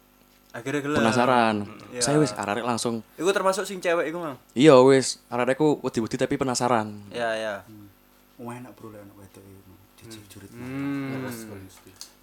Akhirnya 0.49 0.81
gelap. 0.81 0.97
penasaran 0.97 1.55
Ya. 1.93 2.01
saya 2.01 2.17
wis 2.17 2.33
arek 2.33 2.65
langsung 2.65 3.05
Iku 3.13 3.29
termasuk 3.29 3.61
sing 3.61 3.77
cewek 3.77 4.09
iku, 4.09 4.17
Mang. 4.17 4.41
iya 4.53 4.73
wis 4.79 5.21
arek 5.27 5.53
ku 5.53 5.77
wedi-wedi 5.77 6.17
tapi 6.17 6.33
penasaran 6.33 6.97
Ya 7.13 7.37
ya. 7.37 7.53
Wah 8.41 8.57
enak 8.57 8.73
bro 8.73 8.89
lah 8.89 9.05
anak 9.05 9.21
wedok 9.21 9.43
iku. 9.43 9.71
Jujur 10.01 10.23
jurit. 10.33 10.49
Hmm. 10.49 11.29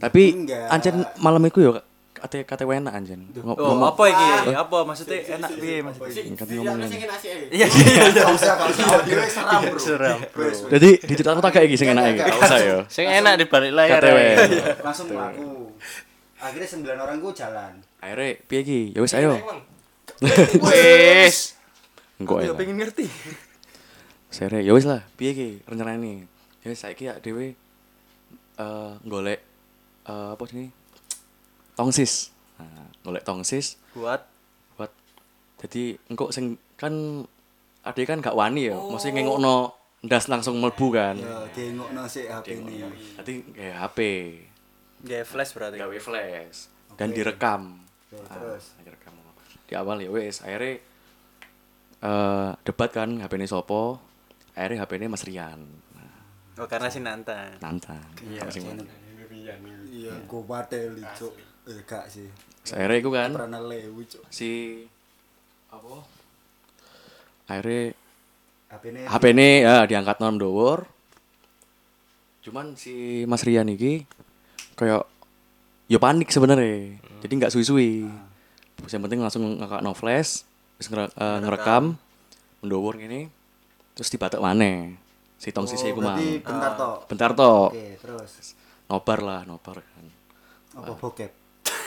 tapi 0.03 0.35
Enggak. 0.35 0.67
ancen 0.67 0.95
malam 1.17 1.47
iku 1.47 1.63
yo 1.63 1.79
kate 2.25 2.49
kate 2.49 2.65
enak 2.65 2.93
anjen 2.97 3.21
Oh, 3.45 3.77
apa 3.85 4.03
iki? 4.09 4.27
Apa 4.57 4.79
maksudnya 4.89 5.21
enak 5.37 5.51
piye 5.61 5.85
kate 6.33 6.53
Iya, 6.57 6.73
ngomong 6.73 6.89
eh. 6.89 6.91
Iya 7.53 7.67
iya 7.69 8.03
iya. 8.09 8.25
Usah 8.33 8.57
seram 9.77 10.19
bro. 10.33 10.49
Jadi 10.73 10.89
diceritakan 11.05 11.45
tak 11.45 11.53
kayak 11.53 11.67
iki 11.69 11.77
sing 11.77 11.93
enak 11.93 12.17
iki 12.17 12.21
usah 12.25 12.59
yo 12.65 12.79
Sing 12.89 13.05
enak 13.05 13.37
di 13.37 13.45
balik 13.45 13.77
layar. 13.77 14.01
KTW. 14.01 14.17
ya. 14.17 14.37
Langsung 14.81 15.13
aku. 15.13 15.69
Akhirnya 16.41 16.69
sembilan 16.69 16.97
orang 17.01 17.17
ku 17.21 17.29
jalan. 17.37 17.73
akhirnya 18.01 18.37
piye 18.49 18.61
iki 18.65 18.81
ya 18.93 19.01
wis 19.01 19.17
ayo 19.17 19.37
Wis. 20.61 21.57
engko 22.21 22.41
ya 22.41 22.53
pengen 22.57 22.77
ngerti. 22.81 23.09
Sere, 24.29 24.61
ya 24.61 24.73
wis 24.75 24.83
lah, 24.85 25.05
piye 25.15 25.31
ki 25.33 25.49
rencanane? 25.65 26.27
Ya 26.65 26.69
wis 26.69 26.81
saiki 26.81 27.07
ya 27.07 27.17
dhewe 27.21 27.53
eh 28.55 28.93
golek 29.05 29.41
eh 30.05 30.29
apa 30.33 30.43
sini? 30.49 30.69
Tongsis. 31.75 32.31
Nah, 32.55 32.87
golek 33.03 33.23
tongsis 33.23 33.77
Buat 33.93 34.23
buat 34.75 34.91
jadi 35.59 35.99
engko 36.07 36.31
sing 36.31 36.55
kan 36.75 37.27
ade 37.83 38.03
kan 38.05 38.19
gak 38.19 38.33
wani 38.33 38.71
ya, 38.71 38.79
mesti 38.79 39.11
ngengokno 39.11 39.75
ndas 40.01 40.27
langsung 40.27 40.57
mlebu 40.57 40.87
kan. 40.89 41.17
Ya 41.17 41.45
dengokno 41.51 42.03
sik 42.05 42.27
HP 42.27 42.47
ini. 42.57 42.81
Nanti 43.15 43.35
kayak 43.51 43.77
HP, 43.83 43.99
Gak 45.03 45.25
flash 45.25 45.53
berarti. 45.53 45.77
gawe 45.77 45.99
flash 45.99 46.59
dan 46.95 47.09
Oke. 47.11 47.17
direkam. 47.17 47.63
Oke, 48.09 48.23
Ah, 48.23 48.33
terus? 48.33 48.65
direkam. 48.79 49.13
Di 49.65 49.75
awal 49.75 49.99
ya 49.99 50.09
wis, 50.09 50.41
akhirnya 50.41 50.81
eh 52.01 52.51
debat 52.63 52.91
kan 52.91 53.17
HP 53.19 53.33
ini 53.35 53.47
sopo, 53.47 54.01
akhirnya 54.53 54.85
HP 54.85 54.93
ini 54.97 55.07
Mas 55.09 55.25
Rian. 55.25 55.61
Nah, 55.95 56.61
Oh, 56.61 56.69
karena 56.69 56.87
si 56.87 57.01
Nanta. 57.01 57.51
nantang. 57.59 58.01
Iya, 58.23 58.45
iya. 58.47 58.61
menang. 58.63 58.89
Iya, 59.91 60.15
go 60.25 60.45
patel 60.45 60.97
cuk. 61.15 61.33
Eh 61.65 61.81
gak 61.83 62.07
sih. 62.09 62.29
Akhirnya 62.67 62.97
iku 62.97 63.11
kan 63.11 63.31
Pernah 63.31 63.61
lewu 63.61 64.05
cuk. 64.05 64.25
si 64.29 64.85
apa? 65.69 66.01
Akhirnya 67.47 67.93
HP 68.69 68.85
ini 68.89 69.01
HP 69.05 69.25
ini 69.31 69.49
ya 69.63 69.85
diangkat 69.85 70.17
non 70.19 70.37
dower. 70.37 70.85
Cuman 72.41 72.77
si 72.77 73.25
Mas 73.25 73.45
Rian 73.45 73.69
iki 73.69 74.05
kayak 74.75 75.05
ya 75.87 75.99
panik 75.99 76.29
sebenarnya. 76.29 77.01
Jadi 77.21 77.33
nggak 77.35 77.53
suwi-suwi. 77.53 78.05
Yang 78.85 79.03
penting 79.03 79.21
langsung 79.21 79.45
ngakak 79.57 79.81
no 79.81 79.93
flash, 79.93 80.45
terus 80.77 80.89
ngere- 80.91 81.15
eh, 81.15 81.39
ngerekam, 81.41 81.97
mendower 82.61 83.01
gini, 83.01 83.33
terus 83.95 84.13
dibatek 84.13 84.41
maneh. 84.41 84.93
Si 85.37 85.49
tong 85.49 85.65
sisi 85.65 85.89
iku 85.89 86.01
mang. 86.01 86.17
berarti 86.17 86.41
bentar 86.41 86.73
tok. 86.75 86.99
Bentar 87.09 87.31
toh. 87.33 87.69
Oke, 87.69 87.97
terus 87.97 88.57
Nobar 88.85 89.19
lah, 89.21 89.41
nobar 89.45 89.81
kan. 89.81 90.07
apa 90.75 90.93
bokep? 90.93 91.33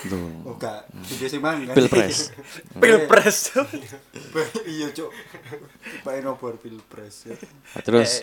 Tuh. 0.05 0.45
Oh 0.45 0.55
video 1.09 1.27
sing 1.27 1.41
mang 1.41 1.65
kan. 1.65 1.73
Pilpres. 1.73 2.29
Pilpres. 2.81 3.37
Iya 4.77 4.93
cuk. 4.93 5.09
Pak 6.05 6.13
Enobor 6.21 6.61
Pilpres. 6.61 7.25
ya. 7.25 7.33
Nah, 7.73 7.81
terus 7.81 8.21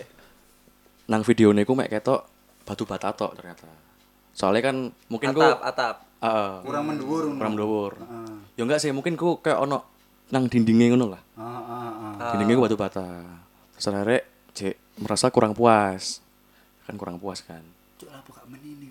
nang 1.11 1.21
video 1.27 1.51
niku 1.51 1.75
mek 1.75 1.91
ketok 1.91 2.23
batu 2.63 2.87
bata 2.87 3.11
tok 3.11 3.35
ternyata. 3.35 3.67
Soalnya 4.31 4.71
kan 4.71 4.75
mungkin 5.11 5.35
ku 5.35 5.43
atap, 5.43 5.59
atap. 5.63 5.95
Heeh. 6.23 6.53
Kurang 6.63 6.83
mendhuwur. 6.87 7.23
ngono. 7.27 7.39
kurang 7.39 7.53
mendhuwur. 7.59 7.93
Heeh. 7.99 8.35
Ya 8.55 8.61
enggak 8.63 8.79
sih, 8.79 8.91
mungkin 8.95 9.19
ku 9.19 9.43
kayak 9.43 9.59
ono 9.59 9.83
nang 10.31 10.47
dindingnya 10.47 10.95
ngono 10.95 11.11
lah. 11.11 11.21
Heeh, 11.35 11.61
heeh, 11.67 11.91
heeh. 11.99 12.31
Dindingnya 12.35 12.55
ku 12.55 12.63
batu 12.63 12.77
bata. 12.79 13.07
Terus 13.75 14.23
cek 14.55 14.75
merasa 15.03 15.27
kurang 15.27 15.51
puas. 15.51 16.23
Kan 16.87 16.95
kurang 16.95 17.19
puas 17.19 17.43
kan. 17.43 17.61
Cuk 17.99 18.11
apa 18.11 18.29
gak 18.31 18.47
menini 18.47 18.84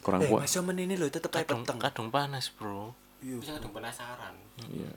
kurang 0.00 0.20
Eh, 0.20 0.28
puas. 0.28 0.44
masa 0.44 0.60
menini 0.60 0.94
lho 0.94 1.06
tetep 1.06 1.28
ae 1.30 1.44
Kadung 1.44 1.62
peteng. 1.62 1.78
kadung 1.78 2.08
panas, 2.08 2.48
Bro. 2.50 2.92
Bisa 3.20 3.52
kadang 3.54 3.70
penasaran. 3.70 4.34
Iya. 4.66 4.90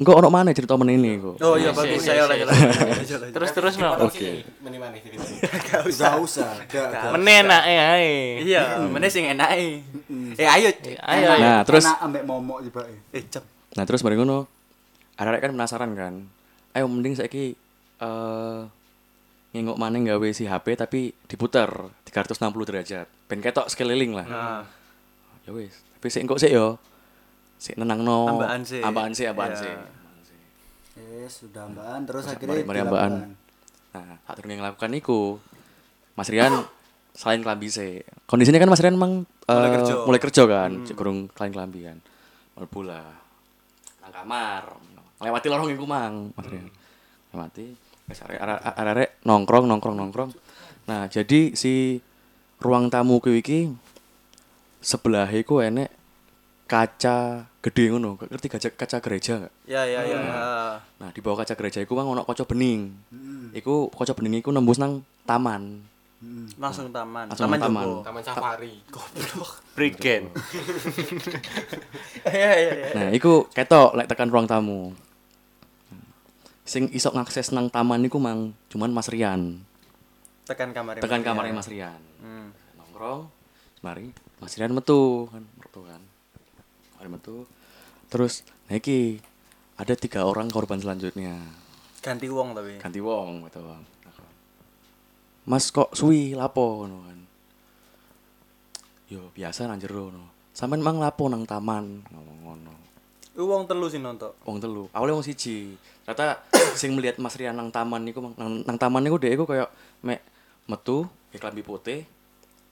Enggak 0.00 0.16
ono 0.16 0.28
mana 0.28 0.48
cerita 0.50 0.80
men 0.80 0.88
ini 0.90 1.20
kok. 1.20 1.36
Oh 1.38 1.54
iya 1.54 1.68
Iya, 1.68 1.76
bagus, 1.76 2.00
iya, 2.00 2.08
saya 2.08 2.16
iya, 2.16 2.24
lagi 2.24 2.40
iya. 2.40 2.48
lagi. 2.48 3.32
Terus 3.36 3.50
terus 3.52 3.74
no. 3.76 3.92
Oke. 4.00 4.30
Meni-meni 4.64 4.96
ceritanya. 4.98 5.60
Gak 5.68 5.82
usah. 6.16 6.56
Gak 6.64 6.84
gak. 6.88 7.12
Menenak 7.12 7.62
ya 7.62 7.84
ae. 8.00 8.40
Iya, 8.40 8.62
meneh 8.82 9.12
sing 9.12 9.28
enake. 9.28 9.84
Eh 10.40 10.48
ayo. 10.48 10.72
Ayo 11.04 11.26
ayo. 11.30 11.44
Nah, 11.44 11.60
terus 11.68 11.84
ambek 11.84 12.24
momok 12.24 12.64
tiba 12.64 12.80
Eh 13.12 13.28
cep. 13.28 13.44
Nah 13.76 13.84
terus 13.84 14.00
mari 14.00 14.16
ngono, 14.16 14.48
arek 15.14 15.44
kan 15.44 15.52
penasaran 15.52 15.92
kan. 15.92 16.14
Ayo 16.72 16.88
mending 16.88 17.14
saiki 17.14 17.52
eh 18.00 18.60
ngengok 19.50 19.76
maneh 19.76 20.06
gawe 20.06 20.28
si 20.30 20.44
HP 20.44 20.66
tapi 20.74 21.00
diputer 21.24 21.66
360 22.04 22.38
derajat. 22.64 23.06
Ben 23.26 23.38
ketok 23.38 23.66
sekeliling 23.66 24.14
lah. 24.14 24.26
Nah, 24.26 24.62
Ya 25.40 25.50
wis, 25.50 25.72
tapi 25.92 26.06
sik 26.06 26.22
engko 26.22 26.36
sik 26.36 26.50
yo. 26.50 26.76
Sik 27.56 27.74
nenangno. 27.74 28.28
Ambaan 28.30 28.60
sih. 28.60 28.78
Ambaan 28.78 29.10
sih, 29.10 29.24
ambaan 29.24 29.50
Iya. 29.50 29.58
sih. 29.58 29.74
Eh 30.96 31.26
sudah 31.26 31.64
ambaan 31.64 32.04
terus 32.04 32.24
Mari- 32.24 32.36
akhirnya 32.36 32.64
mari 32.64 32.80
ambaan. 32.80 33.12
Nah, 33.90 34.14
saat 34.22 34.38
yang 34.40 34.62
lakukan 34.62 34.92
iku 34.92 35.40
Mas 36.12 36.28
Rian 36.28 36.52
selain 37.10 37.40
kelambi 37.40 37.66
sih. 37.66 38.04
Kondisinya 38.24 38.56
kan 38.56 38.68
Mas 38.68 38.78
Rian 38.78 38.94
emang 38.94 39.24
eh, 39.42 39.50
Mulai 39.50 39.70
kerja. 39.72 39.92
Hmm. 39.92 40.04
mulai 40.06 40.20
kerja 40.20 40.42
kan, 40.46 40.70
cek 40.84 40.94
kurung 40.94 41.18
selain 41.32 41.50
kelambi 41.50 41.80
kan. 41.82 41.98
Mlebu 42.54 42.80
lah. 42.84 43.08
Nang 43.98 44.12
kamar. 44.12 44.62
Lewati 45.18 45.46
lorong 45.48 45.68
iku 45.70 45.84
mang, 45.84 46.30
Mas 46.32 46.46
Rian. 46.46 46.68
Lewati 47.30 47.64
wis 47.66 47.89
arek 48.18 48.38
arek- 48.40 48.62
arek 48.76 49.10
nongkrong 49.22 49.64
nongkrong 49.70 49.96
nongkrong. 49.96 50.30
Nah, 50.90 51.06
jadi 51.06 51.54
si 51.54 52.02
ruang 52.58 52.90
tamu 52.90 53.22
kuwi 53.22 53.40
iki 53.40 53.70
sebelah 54.80 55.30
iku 55.30 55.62
enek 55.62 55.88
kaca 56.66 57.46
gede 57.60 57.94
ngono. 57.94 58.18
Ngerti 58.18 58.46
kaca 58.50 58.68
kaca 58.74 58.96
gereja 58.98 59.32
enggak? 59.38 59.52
ya 59.66 59.82
ya 59.86 60.00
ya. 60.06 60.18
Nah, 60.98 61.08
di 61.10 61.20
bawah 61.22 61.42
kaca 61.42 61.54
gereja 61.54 61.82
iku 61.82 61.94
mang 61.94 62.10
ono 62.10 62.22
kaca 62.26 62.46
bening. 62.46 62.90
Hmm. 63.10 63.50
Iku 63.54 63.90
kaca 63.90 64.14
bening 64.14 64.42
iku 64.42 64.50
nembus 64.50 64.78
nang 64.78 65.02
taman. 65.26 65.82
Hmm. 66.20 66.46
Langsung 66.60 66.92
taman. 66.92 67.32
Langsung 67.32 67.48
Taman 67.48 67.58
taman. 67.58 67.84
Joko. 67.86 68.04
Taman 68.04 68.22
safari. 68.22 68.74
Brigade. 69.72 70.28
Iya 72.20 72.52
iya 72.52 72.72
iya. 72.76 72.88
Nah, 72.92 73.08
iku 73.16 73.48
ketok 73.48 73.96
lek 73.96 74.04
tekan 74.04 74.28
ruang 74.28 74.44
tamu. 74.44 74.92
Sing 76.70 76.86
iso 76.94 77.10
ngakses 77.10 77.50
nang 77.50 77.66
taman 77.66 78.06
iku 78.06 78.22
mang 78.22 78.54
cuman 78.70 78.94
Mas 78.94 79.10
Rian. 79.10 79.58
Tekan 80.46 80.70
kamar. 80.70 81.02
Tekan 81.02 81.26
kamarnya 81.26 81.54
Mas 81.58 81.66
Rian. 81.66 81.98
Hmm. 82.22 82.54
Nongkrong, 82.78 83.26
mari 83.82 84.14
Mas 84.38 84.54
Rian 84.54 84.70
metu 84.70 85.26
kan, 85.34 85.42
metu 85.58 85.80
kan. 85.82 86.02
Mari 87.02 87.08
metu. 87.10 87.36
Terus 88.06 88.46
nah 88.70 88.78
iki 88.78 89.18
ada 89.74 89.98
tiga 89.98 90.22
orang 90.22 90.46
korban 90.46 90.78
selanjutnya. 90.78 91.34
Ganti 91.98 92.30
wong 92.30 92.54
tapi. 92.54 92.78
ganti 92.78 93.02
wong 93.02 93.50
bang 93.50 93.82
mas 95.50 95.72
kok 95.74 95.96
suwi 95.96 96.36
lapo 96.36 96.84
ngono 96.84 96.96
kan 97.10 97.18
yo 99.10 99.32
biasa 99.32 99.66
nang 99.66 99.80
jero 99.82 100.12
no 100.12 100.52
sampean 100.52 100.78
mang 100.78 101.00
lapo 101.02 101.26
nang 101.26 101.48
taman 101.48 102.06
ngomong 102.12 102.38
ngono 102.44 102.74
Iku 103.40 103.48
wong 103.48 103.64
telu 103.64 103.88
sih 103.88 103.96
nonton. 103.96 104.36
wong 104.44 104.60
telu 104.60 104.84
awalnya 104.92 105.16
wong 105.16 105.24
siji 105.24 105.80
ternyata 106.04 106.44
sing 106.80 106.92
melihat 106.92 107.16
Mas 107.16 107.32
Rian 107.40 107.56
nang 107.56 107.72
taman 107.72 108.04
niku 108.04 108.20
nang, 108.36 108.60
nang 108.68 108.76
taman 108.76 109.00
niku 109.00 109.16
dhek 109.16 109.32
iku 109.40 109.48
koyo 109.48 109.64
mek 110.04 110.20
metu 110.68 111.08
ya 111.32 111.40
klambi 111.40 111.64
putih 111.64 112.04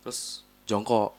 terus 0.05 0.45
jongkok 0.69 1.17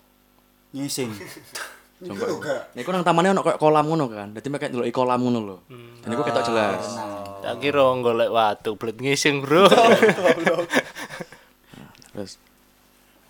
Nyising. 0.70 1.10
jongkok 2.06 2.46
Nah, 2.46 2.80
iku 2.80 2.94
nang 2.94 3.02
tamannya 3.02 3.34
ono 3.34 3.42
koyo 3.42 3.58
kolam 3.58 3.90
ngono 3.90 4.06
kan 4.06 4.38
dadi 4.38 4.48
mek 4.54 4.70
ndeloki 4.70 4.94
kolam 4.94 5.18
ngono 5.18 5.40
lho 5.42 5.58
dan 6.06 6.14
iku 6.14 6.22
ketok 6.22 6.46
jelas 6.46 6.86
Tak 7.40 7.56
kira 7.64 7.82
golek 8.04 8.30
watu 8.30 8.76
blet 8.76 9.00
ngising, 9.00 9.40
Bro. 9.42 9.72
Terus 12.14 12.36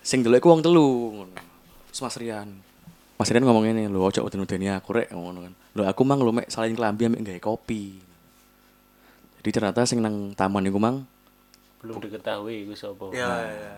sing 0.01 0.25
delok 0.25 0.41
iku 0.41 0.49
wong 0.49 0.61
telu 0.65 1.13
ngono. 1.13 1.37
Terus 1.93 2.01
Mas 2.01 2.17
Rian. 2.17 2.49
Mas 3.19 3.35
Rian 3.35 3.43
ngomong 3.43 3.67
ini, 3.67 3.91
lho 3.91 3.99
ojo 3.99 4.23
uden-udeni 4.23 4.71
aku 4.71 4.95
rek 4.95 5.11
ngono 5.11 5.43
kan. 5.43 5.53
Lho 5.75 5.83
aku 5.83 6.07
mang 6.07 6.23
lho 6.23 6.31
mek 6.31 6.47
salin 6.47 6.71
kelambi 6.71 7.03
ambek 7.03 7.19
gawe 7.27 7.39
kopi. 7.51 7.99
Jadi 9.43 9.49
ternyata 9.51 9.83
sing 9.83 9.99
nang 9.99 10.31
taman 10.39 10.63
iku 10.71 10.79
mang 10.79 11.03
Belum 11.83 11.99
diketahui 11.99 12.63
iku 12.63 12.79
sapa. 12.79 13.11
Ya 13.11 13.27
ya. 13.43 13.75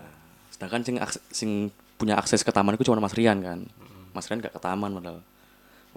sedangkan 0.54 0.86
sing 0.86 0.96
sing 1.34 1.50
punya 1.98 2.14
akses 2.14 2.46
ke 2.46 2.54
taman 2.54 2.78
iku 2.78 2.86
cuma 2.86 3.02
Mas 3.02 3.18
Rian 3.18 3.42
kan. 3.42 3.66
Mas 4.14 4.30
Rian 4.30 4.38
gak 4.38 4.54
ke 4.54 4.62
taman 4.62 4.94
padahal. 4.94 5.18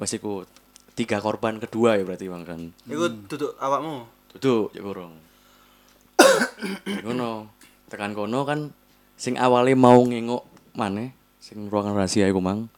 Wes 0.02 0.18
iku 0.18 0.50
tiga 0.98 1.22
korban 1.22 1.62
kedua 1.62 2.02
ya 2.02 2.04
berarti 2.06 2.26
bang 2.26 2.44
kan. 2.50 2.62
Iku 2.90 3.30
duduk 3.30 3.54
awakmu. 3.62 4.10
Duduk 4.34 4.74
ya 4.74 4.82
kurung. 4.82 5.22
ngono. 7.06 7.54
Tekan 7.94 8.18
kono 8.18 8.42
kan 8.42 8.74
sing 9.22 9.38
awalnya 9.38 9.78
mau 9.78 10.02
ngengok 10.02 10.74
maneh 10.74 11.14
sing 11.38 11.70
ruangan 11.70 11.94
rahasia 11.94 12.26
iku 12.26 12.42
mang 12.42 12.74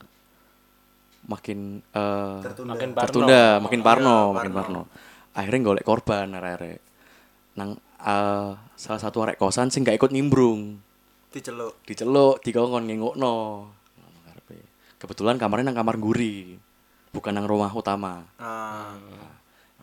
makin 1.28 1.84
eh 1.92 2.38
Tertunda. 2.42 2.72
Makin 2.74 2.90
parno. 2.90 3.04
tertunda, 3.04 3.42
makin 3.60 3.80
parno, 3.84 4.16
Iya, 4.16 4.34
makin 4.34 4.52
parno. 4.52 4.80
parno. 4.88 5.36
Akhirnya 5.36 5.60
golek 5.62 5.84
korban 5.86 6.26
arek-arek. 6.34 6.80
Nang 7.60 7.76
eh, 8.00 8.50
salah 8.74 9.00
satu 9.00 9.22
arek 9.22 9.36
kosan 9.36 9.68
sing 9.68 9.84
gak 9.84 9.94
ikut 9.94 10.10
nimbrung. 10.10 10.80
Diceluk. 11.28 11.84
Diceluk, 11.84 12.40
dikongkon 12.40 12.88
ngengokno. 12.88 13.36
Kebetulan 14.98 15.38
kamarnya 15.38 15.70
nang 15.70 15.78
kamar 15.78 15.94
guri. 15.94 16.58
Bukan 17.14 17.30
nang 17.30 17.46
rumah 17.46 17.70
utama. 17.70 18.26
Ah. 18.34 18.98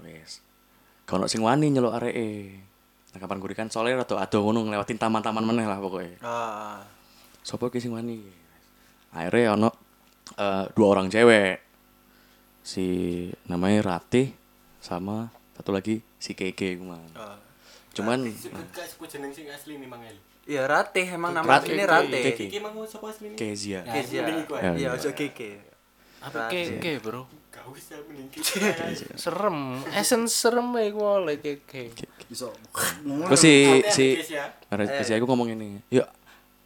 Wes. 0.03 0.43
Kono 1.08 1.31
sing 1.31 1.39
wani 1.39 1.71
nyeluk 1.71 1.95
areke. 1.95 2.60
Nang 3.15 3.21
kamar 3.23 3.39
guri 3.39 3.55
kan 3.55 3.71
soalnya 3.71 4.03
rada 4.03 4.19
ado 4.19 4.43
ngono 4.43 4.67
nglewatin 4.67 4.99
taman-taman 4.99 5.47
meneh 5.47 5.63
lah 5.63 5.79
pokoknya. 5.79 6.19
Ah. 6.19 6.84
Sopo 7.47 7.71
ki 7.71 7.79
sing 7.79 7.95
wani? 7.95 8.27
Akhirnya 9.15 9.55
ono 9.55 9.71
eh, 10.38 10.65
dua 10.71 10.88
orang 10.88 11.08
cewek. 11.08 11.63
Si 12.65 12.86
namanya 13.45 13.95
Ratih 13.98 14.34
sama 14.82 15.30
satu 15.54 15.69
lagi 15.69 16.02
si 16.17 16.34
Keke. 16.34 16.78
Ah. 17.13 17.38
Cuman 17.95 18.26
nih 18.26 18.36
Mangel. 19.88 20.17
Iya 20.45 20.69
Ratih 20.69 21.06
emang 21.10 21.34
nama 21.34 21.58
Ratih. 21.58 21.74
ini 21.74 21.84
Ratih. 21.89 22.21
Keke. 22.21 22.45
Iki 22.54 22.60
mang 22.62 22.78
sapa 22.86 23.10
asli? 23.10 23.34
Kezia. 23.34 23.82
Kezia. 23.82 24.21
ae. 24.30 24.45
Ya, 24.45 24.71
Iya, 24.78 24.88
ya. 24.89 24.89
ojo 24.93 25.10
keke. 25.17 25.58
Apa 26.21 26.54
keke, 26.54 27.02
Bro? 27.02 27.26
Gak 27.50 27.65
usah 27.65 27.98
mending 28.06 28.30
Serem. 29.17 29.82
Esen 29.89 30.30
serem 30.30 30.69
ya 30.78 30.86
iku 30.86 31.02
oleh 31.02 31.41
keke. 31.41 31.98
Iso. 32.30 32.54
Terus 33.02 33.41
si 33.41 33.54
si. 33.89 34.21
Kezia 34.69 35.17
aku 35.17 35.26
ngomong 35.26 35.50
ini. 35.58 35.82
Yuk 35.89 36.06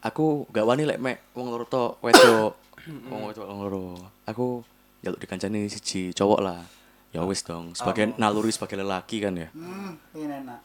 aku 0.03 0.43
gak 0.51 0.67
wani 0.67 0.83
lek 0.83 0.99
mek 0.99 1.31
wong 1.31 1.47
loro 1.47 1.63
to 1.63 1.95
wedok. 2.03 2.58
Wong 2.87 3.21
wedok 3.27 3.45
wong 3.45 3.59
loro. 3.65 3.87
Aku 4.23 4.63
jaluk 5.03 5.19
dikancani 5.19 5.67
siji 5.67 6.15
cowok 6.15 6.39
lah. 6.39 6.61
Ya 7.09 7.25
wis 7.25 7.41
dong, 7.41 7.73
sebagai 7.73 8.13
naluri 8.21 8.53
sebagai 8.53 8.77
lelaki 8.77 9.17
kan 9.17 9.33
ya. 9.33 9.49
Hmm, 9.49 9.97
pengen 10.13 10.45
enak. 10.45 10.61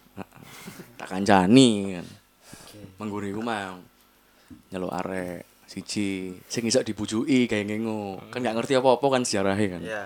tak 1.00 1.08
kancani 1.08 1.98
kan. 1.98 2.06
Mengguri 3.00 3.32
ku 3.32 3.40
mang 3.40 3.80
nyeluk 4.68 4.92
arek 4.92 5.48
siji. 5.64 6.36
Sing 6.46 6.68
iso 6.68 6.84
dibujuki 6.84 7.48
kayak 7.48 7.64
ngengo 7.72 8.20
kan 8.28 8.44
gak 8.44 8.60
ngerti 8.60 8.76
apa-apa 8.76 9.06
kan 9.08 9.22
sejarahnya 9.24 9.66
kan. 9.78 9.82
Iya. 9.82 10.04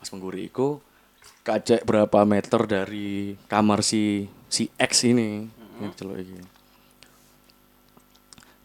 pas 0.00 0.08
mengguri 0.16 0.48
iku 0.48 0.80
kacek 1.44 1.84
berapa 1.84 2.24
meter 2.24 2.64
dari 2.64 3.36
kamar 3.46 3.84
si 3.84 4.26
si 4.50 4.66
X 4.74 5.06
ini. 5.06 5.46
Yang 5.78 5.92
celuk 6.02 6.16
iki. 6.18 6.40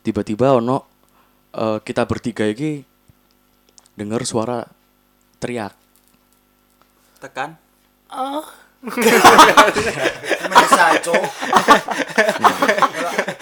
Tiba-tiba 0.06 0.58
ono 0.58 0.95
eh, 1.56 1.78
kita 1.82 2.04
bertiga 2.04 2.46
iki 2.46 2.84
dengar 3.96 4.22
suara 4.28 4.68
teriak. 5.40 5.72
Tekan. 7.24 7.56
Mendesak, 10.46 11.02
Cuk. 11.02 11.24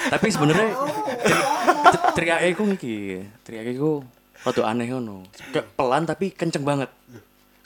tapi 0.07 0.27
sebenarnya 0.31 0.71
teri- 1.19 1.47
teriaknya 2.15 2.47
iku 2.53 2.63
iki 2.71 2.97
teriaknya 3.43 3.73
iku 3.75 3.91
rada 4.47 4.61
aneh 4.71 4.87
ngono. 4.87 5.27
Kayak 5.51 5.67
pelan 5.75 6.07
tapi 6.07 6.31
kenceng 6.31 6.63
banget. 6.63 6.87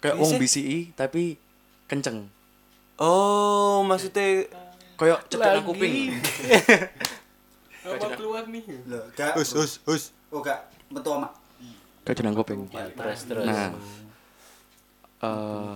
Kayak 0.02 0.16
wong 0.18 0.42
BCI 0.42 0.98
tapi 0.98 1.38
kenceng. 1.86 2.34
Oh, 2.98 3.86
maksudnya 3.86 4.50
kayak 4.98 5.30
cedak 5.30 5.62
nang 5.62 5.66
kuping. 5.70 6.18
Mau 7.86 8.10
keluar 8.18 8.44
nih. 8.50 8.66
Loh, 8.90 9.06
us 9.38 9.54
us 9.54 9.78
us. 9.86 10.17
Oh, 10.32 10.40
gak. 10.44 10.60
Metu 10.88 11.12
cedak 12.08 12.24
nang 12.24 12.40
kuping 12.40 12.72
Terus 12.72 13.20
terus. 13.28 13.44
nah 13.44 13.76
eh, 15.20 15.74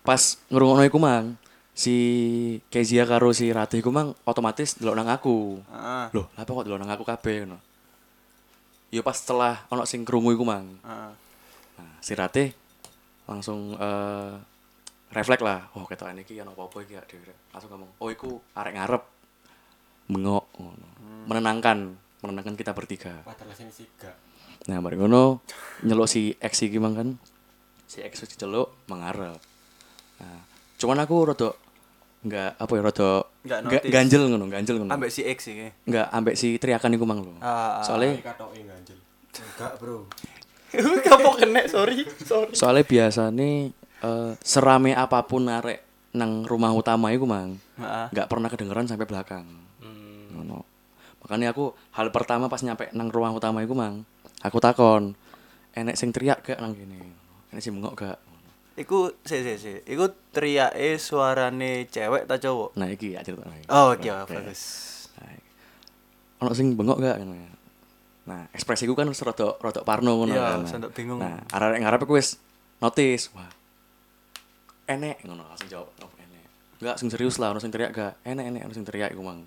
pas 0.00 0.22
ngrungokno 0.48 0.84
iku 0.88 0.96
mang 0.96 1.36
si 1.76 1.96
Kezia 2.72 3.04
karo 3.04 3.36
si 3.36 3.52
Ratih 3.52 3.84
iku 3.84 3.92
mang 3.92 4.16
otomatis 4.24 4.80
delok 4.80 4.96
nang 4.96 5.12
aku 5.12 5.60
Ah. 5.68 6.08
loh 6.16 6.32
apa 6.40 6.48
kok 6.48 6.64
delok 6.64 6.80
nang 6.80 6.88
aku 6.88 7.04
kabeh 7.04 7.44
ngono 7.44 7.60
ya 8.88 9.04
pas 9.04 9.12
setelah 9.12 9.60
ono 9.68 9.84
sing 9.84 10.08
krungu 10.08 10.32
iku 10.32 10.44
mang 10.46 10.72
Ah. 10.80 11.12
Nah, 11.76 11.92
si 12.00 12.16
Rate 12.16 12.54
langsung 13.28 13.74
eh 13.74 14.32
refleks 15.10 15.42
lah. 15.42 15.70
Oh, 15.74 15.86
ketokan 15.86 16.18
iki 16.18 16.38
ana 16.38 16.50
apa-apa 16.50 16.82
iki 16.82 16.94
ya. 16.94 17.02
Langsung 17.54 17.70
ngomong, 17.70 17.86
"Oh, 18.02 18.10
iku 18.10 18.42
arek 18.50 18.74
ngarep." 18.74 19.02
Bengok 20.10 20.50
ngono. 20.58 20.86
Menenangkan, 21.30 21.94
menenangkan 22.24 22.56
kita 22.56 22.72
bertiga. 22.72 23.20
Nah, 24.64 24.80
mari 24.80 24.96
ngono 24.96 25.44
nyeluk 25.84 26.08
si 26.08 26.32
X 26.40 26.64
iki 26.64 26.80
mang 26.80 26.96
kan. 26.96 27.08
Si 27.84 28.00
X 28.00 28.24
wis 28.24 28.30
diceluk 28.32 28.72
mengarep. 28.88 29.36
Nah, 30.24 30.40
cuman 30.80 31.04
aku 31.04 31.14
rada 31.28 31.52
enggak 32.24 32.56
apa 32.56 32.72
ya 32.72 32.82
rada 32.82 33.10
Nggak 33.44 33.58
enggak 33.68 33.82
ganjel 33.92 34.22
ngono, 34.32 34.44
ganjel 34.48 34.76
ngono. 34.80 34.90
Ambek 34.96 35.12
si 35.12 35.20
X 35.20 35.52
iki. 35.52 35.68
Enggak 35.84 36.08
ambek 36.08 36.34
si 36.40 36.56
teriakan 36.56 36.96
iku 36.96 37.04
mang 37.04 37.20
lho. 37.20 37.36
Ah, 37.44 37.78
ah. 37.78 37.84
Soalnya 37.84 38.24
Katoke 38.24 38.64
ganjel. 38.64 38.98
Enggak, 39.34 39.72
Bro. 39.76 40.08
Kena, 41.38 41.62
sorry. 41.70 42.02
Sorry. 42.24 42.50
soalnya 42.56 42.82
biasanya 42.82 43.70
eh, 44.02 44.30
serame 44.42 44.90
apa 44.96 45.22
pun 45.22 45.46
arek 45.46 45.84
nang 46.14 46.46
rumah 46.46 46.70
utama 46.70 47.10
iku 47.10 47.26
mang 47.26 47.58
Heeh. 47.74 48.06
nggak 48.14 48.30
pernah 48.30 48.46
kedengeran 48.46 48.86
sampai 48.86 49.06
belakang 49.06 49.42
makanya 51.24 51.50
aku 51.50 51.72
hal 51.90 52.08
pertama 52.08 52.46
pas 52.46 52.60
nyampe 52.60 52.92
nang 52.92 53.08
rumah 53.08 53.32
utama 53.32 53.60
iku 53.60 53.72
mang 53.72 54.04
aku 54.40 54.60
takon 54.60 55.16
enek 55.72 55.96
sing 55.96 56.12
teriak 56.12 56.40
gak 56.40 56.60
nang 56.60 56.72
kene 56.72 57.00
enek 57.50 57.60
sing 57.60 57.72
bengok 57.74 57.96
gak 57.96 58.18
Iku 58.74 59.14
si 59.22 59.38
si 59.38 59.54
si. 59.54 59.70
Iku 59.86 60.10
teriake 60.34 60.98
suarane 60.98 61.86
cewek 61.86 62.26
ta 62.26 62.34
cowok? 62.36 62.74
nah 62.74 62.90
iki 62.90 63.14
ya 63.14 63.22
cerita 63.22 63.46
lagi 63.46 63.62
Oh, 63.70 63.94
oke, 63.94 64.10
bagus. 64.26 64.62
nah, 65.14 65.30
ono 66.40 66.50
sing 66.52 66.74
bengok 66.74 66.98
gak 66.98 67.22
Ngono. 67.22 67.38
nah 68.24 68.50
ekspresiku 68.50 68.92
kan 68.92 69.06
wis 69.06 69.22
rada 69.22 69.54
rada 69.56 69.86
parno 69.86 70.18
ngono 70.18 70.34
Iya, 70.34 70.58
kan. 70.58 70.66
sampe 70.66 70.90
bingung. 70.90 71.22
nah 71.22 71.38
arek 71.54 71.78
ngarep 71.80 72.02
aku 72.02 72.18
wis 72.18 72.34
notice 72.82 73.30
wah 73.30 73.46
enek 74.84 75.22
ngono 75.22 75.46
langsung 75.46 75.70
jawab 75.70 75.88
oh, 76.02 76.10
enek 76.18 76.44
enggak 76.82 76.96
sing 76.98 77.08
serius 77.08 77.38
lah 77.38 77.54
ono 77.54 77.62
sing 77.62 77.70
teriak 77.70 77.94
gak 77.94 78.18
enek 78.26 78.44
enek 78.50 78.62
ono 78.66 78.74
sing 78.74 78.82
teriak 78.82 79.14
iku 79.14 79.22
mang 79.22 79.46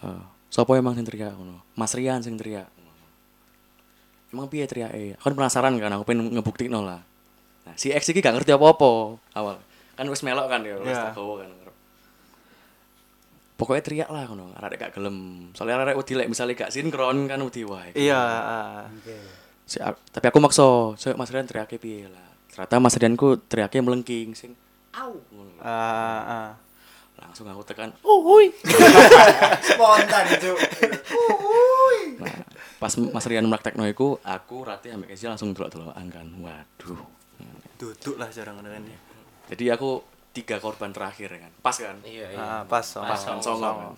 eh 0.00 0.22
sapa 0.52 0.76
emang 0.76 0.92
sing 0.92 1.02
teriak 1.02 1.32
ngono 1.32 1.64
Mas 1.72 1.92
Rian 1.92 2.20
sing 2.20 2.36
teriak 2.36 2.68
emang 4.28 4.46
piye 4.46 4.64
teriake 4.64 5.16
aku 5.16 5.24
kan 5.26 5.34
penasaran 5.34 5.72
kan 5.74 5.92
aku 5.92 6.04
pengen 6.04 6.28
ngebuktikno 6.30 6.80
lah 6.80 7.00
nah 7.62 7.74
si 7.74 7.88
X 7.88 8.04
iki 8.06 8.20
gak 8.20 8.34
ngerti 8.34 8.50
apa-apa 8.50 9.16
awal 9.32 9.56
kan 9.92 10.04
wis 10.06 10.20
melok 10.20 10.46
kan 10.46 10.60
ya 10.60 10.76
wis 10.78 10.88
Iya. 10.88 11.08
takowo 11.08 11.38
kan 11.38 11.48
ngarep. 11.48 11.74
pokoknya 13.54 13.82
teriak 13.82 14.08
lah 14.08 14.24
ngono 14.26 14.52
arek 14.54 14.76
gak 14.78 14.92
gelem 14.92 15.16
soalnya 15.52 15.80
arek 15.82 15.96
wedi 15.96 16.12
lek 16.14 16.26
misale 16.26 16.52
gak 16.52 16.68
sinkron 16.68 17.24
kan 17.24 17.38
wedi 17.38 17.62
wae 17.62 17.92
Iya, 17.94 18.18
ah. 18.18 18.84
Si- 19.62 19.78
a- 19.78 19.94
tapi 19.94 20.26
aku 20.26 20.36
maksa 20.36 20.64
saya 20.96 21.14
Mas 21.14 21.30
Rian 21.30 21.46
teriaknya 21.46 21.78
piye 21.78 22.08
lah 22.08 22.28
ternyata 22.48 22.76
Mas 22.76 22.92
Rianku 22.94 23.40
teriaknya 23.42 23.80
melengking 23.80 24.32
sing 24.32 24.52
au 24.92 25.16
ngono. 25.30 25.56
Ah, 25.58 26.20
ah. 26.20 26.48
Langsung 27.32 27.48
aku 27.48 27.64
tekan 27.64 27.88
uhuy 28.04 28.52
Spontan, 29.58 30.24
Cuk. 30.36 30.58
nah 32.18 32.36
pas 32.76 32.92
Mas 32.92 33.24
Rian 33.24 33.42
mraktekno 33.42 33.86
iku 33.86 34.20
aku 34.20 34.62
Rati 34.62 34.92
ambek 34.92 35.10
Kezia 35.10 35.32
langsung 35.32 35.50
delok-delokan 35.50 36.06
kan 36.06 36.26
waduh 36.36 37.00
Duduk 37.74 38.14
lah 38.14 38.28
jarang 38.28 38.54
ngono 38.54 38.68
kan. 38.68 38.84
jadi 39.48 39.72
aku 39.72 40.04
tiga 40.30 40.56
korban 40.58 40.92
terakhir 40.92 41.28
ya 41.30 41.40
kan 41.40 41.52
pas 41.58 41.72
kan 41.74 41.96
Iya, 42.02 42.26
iya. 42.28 42.36
Ah, 42.36 42.62
pas. 42.62 42.84
pas 42.84 43.08
pas. 43.08 43.20
kan 43.22 43.40
songo 43.40 43.64
kan 43.64 43.96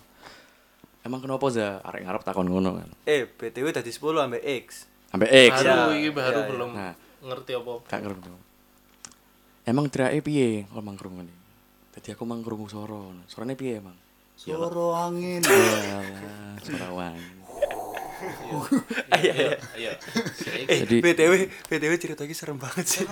emang 1.03 1.19
kenapa 1.19 1.45
za 1.49 1.83
arek 1.83 2.01
ngarep 2.01 2.23
takon 2.23 2.47
ngono 2.47 2.71
kan 2.73 2.89
Eh, 3.03 3.27
BTW 3.29 3.69
tadi 3.69 3.87
10 3.87 3.99
ambek 4.21 4.41
X. 4.63 4.87
ambek 5.11 5.29
X 5.29 5.53
Baru 5.59 5.69
Ya, 5.91 5.91
iki 5.93 6.09
baru 6.09 6.23
ya, 6.31 6.39
ya. 6.39 6.49
belum 6.49 6.69
Nah. 6.71 6.93
ngerti 7.21 7.51
apa. 7.53 7.71
gak 7.85 7.99
ngerti 8.01 8.27
emang 9.65 9.85
teriaknya 9.85 10.21
piye 10.21 10.49
kalau 10.65 10.81
mang 10.81 10.95
krungu 10.95 11.19
nih 11.19 11.35
jadi 11.95 12.13
aku 12.13 12.23
mang 12.23 12.39
krungu 12.39 12.67
suara 12.67 12.99
suaranya 13.25 13.55
piye 13.55 13.79
emang 13.79 13.95
Suara 14.35 14.67
angin. 15.07 15.39
Yalah, 15.39 16.03
suara 16.59 16.87
wangi 16.91 17.23
Iya, 19.11 19.33
iya. 19.35 19.49
Ayo. 19.75 19.91
Eh, 20.65 20.83
Jadi- 20.83 20.99
BTW, 20.99 21.33
BTW 21.67 21.93
cerita 21.95 22.23
lagi 22.23 22.31
serem 22.31 22.55
banget 22.55 22.83
sih. 22.85 23.03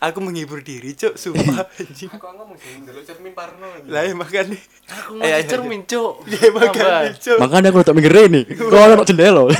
Aku 0.00 0.18
menghibur 0.18 0.58
diri, 0.60 0.94
Cuk, 0.94 1.14
sumpah 1.14 1.66
anjing. 1.76 2.08
Aku 2.08 2.22
ngomong 2.24 2.54
sih 2.56 2.78
ndelok 2.78 3.02
cermin 3.04 3.30
parno. 3.30 3.66
Lah 3.86 4.02
ya 4.02 4.14
makanya. 4.14 4.54
Aku 4.86 5.18
Ayo, 5.18 5.22
ayo, 5.24 5.34
ngerti 5.36 5.50
cermin, 5.50 5.82
Cuk. 5.84 6.14
Ya 6.30 6.46
makanya, 6.50 7.10
Cuk. 7.14 7.38
makanya 7.38 7.68
aku 7.70 7.78
tak 7.82 7.94
mikir 7.94 8.12
ini 8.22 8.42
kok 8.46 8.70
ono 8.70 9.02
jendela 9.02 9.42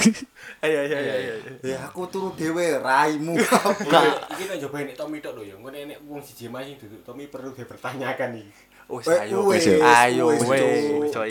Ayo 0.64 0.76
ayo 0.80 0.96
ayo 0.96 1.12
ayo. 1.12 1.34
Ya 1.60 1.76
aku 1.84 2.08
turu 2.08 2.32
dhewe 2.32 2.80
raimu. 2.80 3.36
Iki 3.36 4.44
tak 4.48 4.56
coba 4.64 4.76
nek 4.80 4.96
Tommy 4.96 5.20
tok 5.20 5.36
lho 5.36 5.42
ya. 5.44 5.54
Engko 5.60 5.68
nek 5.68 6.00
wong 6.08 6.24
siji 6.24 6.48
mas 6.48 6.64
sing 6.64 6.80
duduk 6.80 7.04
Tommy 7.04 7.28
perlu 7.28 7.52
dipertanyakan 7.52 8.40
iki. 8.40 8.52
Wes 8.84 9.04
Wes, 9.08 9.16
ayo. 9.28 9.48
wes, 9.48 9.64
Ayo. 9.80 10.26
Cuk, 10.36 11.12
coy. 11.12 11.30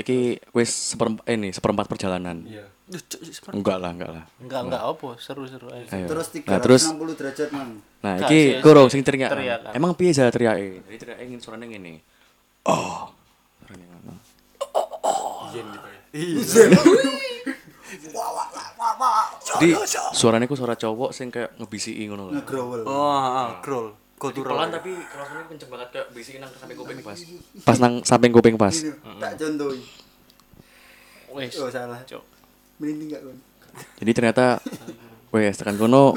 Iki 0.00 0.18
wis 0.52 0.70
seperempat 0.92 1.24
ini 1.28 1.48
seperempat 1.52 1.84
perjalanan 1.88 2.44
Iya. 2.44 2.64
Enggak 3.52 3.76
lah 3.80 3.92
enggak 3.92 4.10
lah 4.12 4.24
Enggak, 4.36 4.60
enggak 4.68 4.82
apa, 4.84 5.08
seru-seru 5.16 5.68
aja. 5.72 5.88
Ayo. 5.96 6.06
Terus 6.12 6.26
nah 6.44 6.60
terus 6.60 6.82
360 6.92 7.20
derajat, 7.20 7.48
Mang. 7.52 7.70
nah 8.04 8.14
iki 8.20 8.60
kurang 8.60 8.88
sih, 8.92 9.00
sing 9.00 9.02
teriak 9.04 9.32
emang 9.72 9.96
piye 9.96 10.12
saya 10.12 10.28
teriake 10.28 10.84
jadi 10.90 10.96
teriake 11.00 11.22
ingin 11.24 11.40
suaranya 11.40 11.72
ngene 11.72 12.02
oh 12.68 13.08
suaranya 13.64 13.86
ngono 13.96 14.12
Iyen 15.52 15.66
gitu 15.72 15.88
ya. 16.68 17.30
Jadi 19.58 19.72
suaranya 20.12 20.46
ku 20.48 20.56
suara 20.56 20.74
cowok 20.74 21.10
sing 21.12 21.28
kayak 21.28 21.56
ngebisiki 21.60 22.08
ngono 22.08 22.32
lah 22.32 22.40
Ngegrowel. 22.40 22.82
Oh. 22.88 23.60
Jadi 23.60 24.00
Kultural. 24.22 24.54
pelan 24.54 24.70
tapi 24.70 24.90
kerasanya 24.94 25.44
kenceng 25.50 25.70
banget 25.74 25.88
kayak 25.90 26.06
bisikin 26.14 26.40
nang 26.46 26.54
samping 26.54 26.78
kuping 26.78 26.98
pas 27.02 27.18
pas 27.66 27.76
nang 27.82 27.94
samping 28.06 28.30
kuping 28.30 28.54
pas 28.54 28.70
Tak 29.18 29.32
contohi. 29.34 29.82
Wes. 31.34 31.52
Oh, 31.58 31.66
salah. 31.66 31.98
Cuk. 32.06 32.22
Merinding 32.78 33.08
gak, 33.10 33.22
Kon? 33.26 33.38
jadi 33.98 34.10
ternyata 34.12 34.60
wes 35.32 35.56
tekan 35.56 35.80
kono 35.80 36.14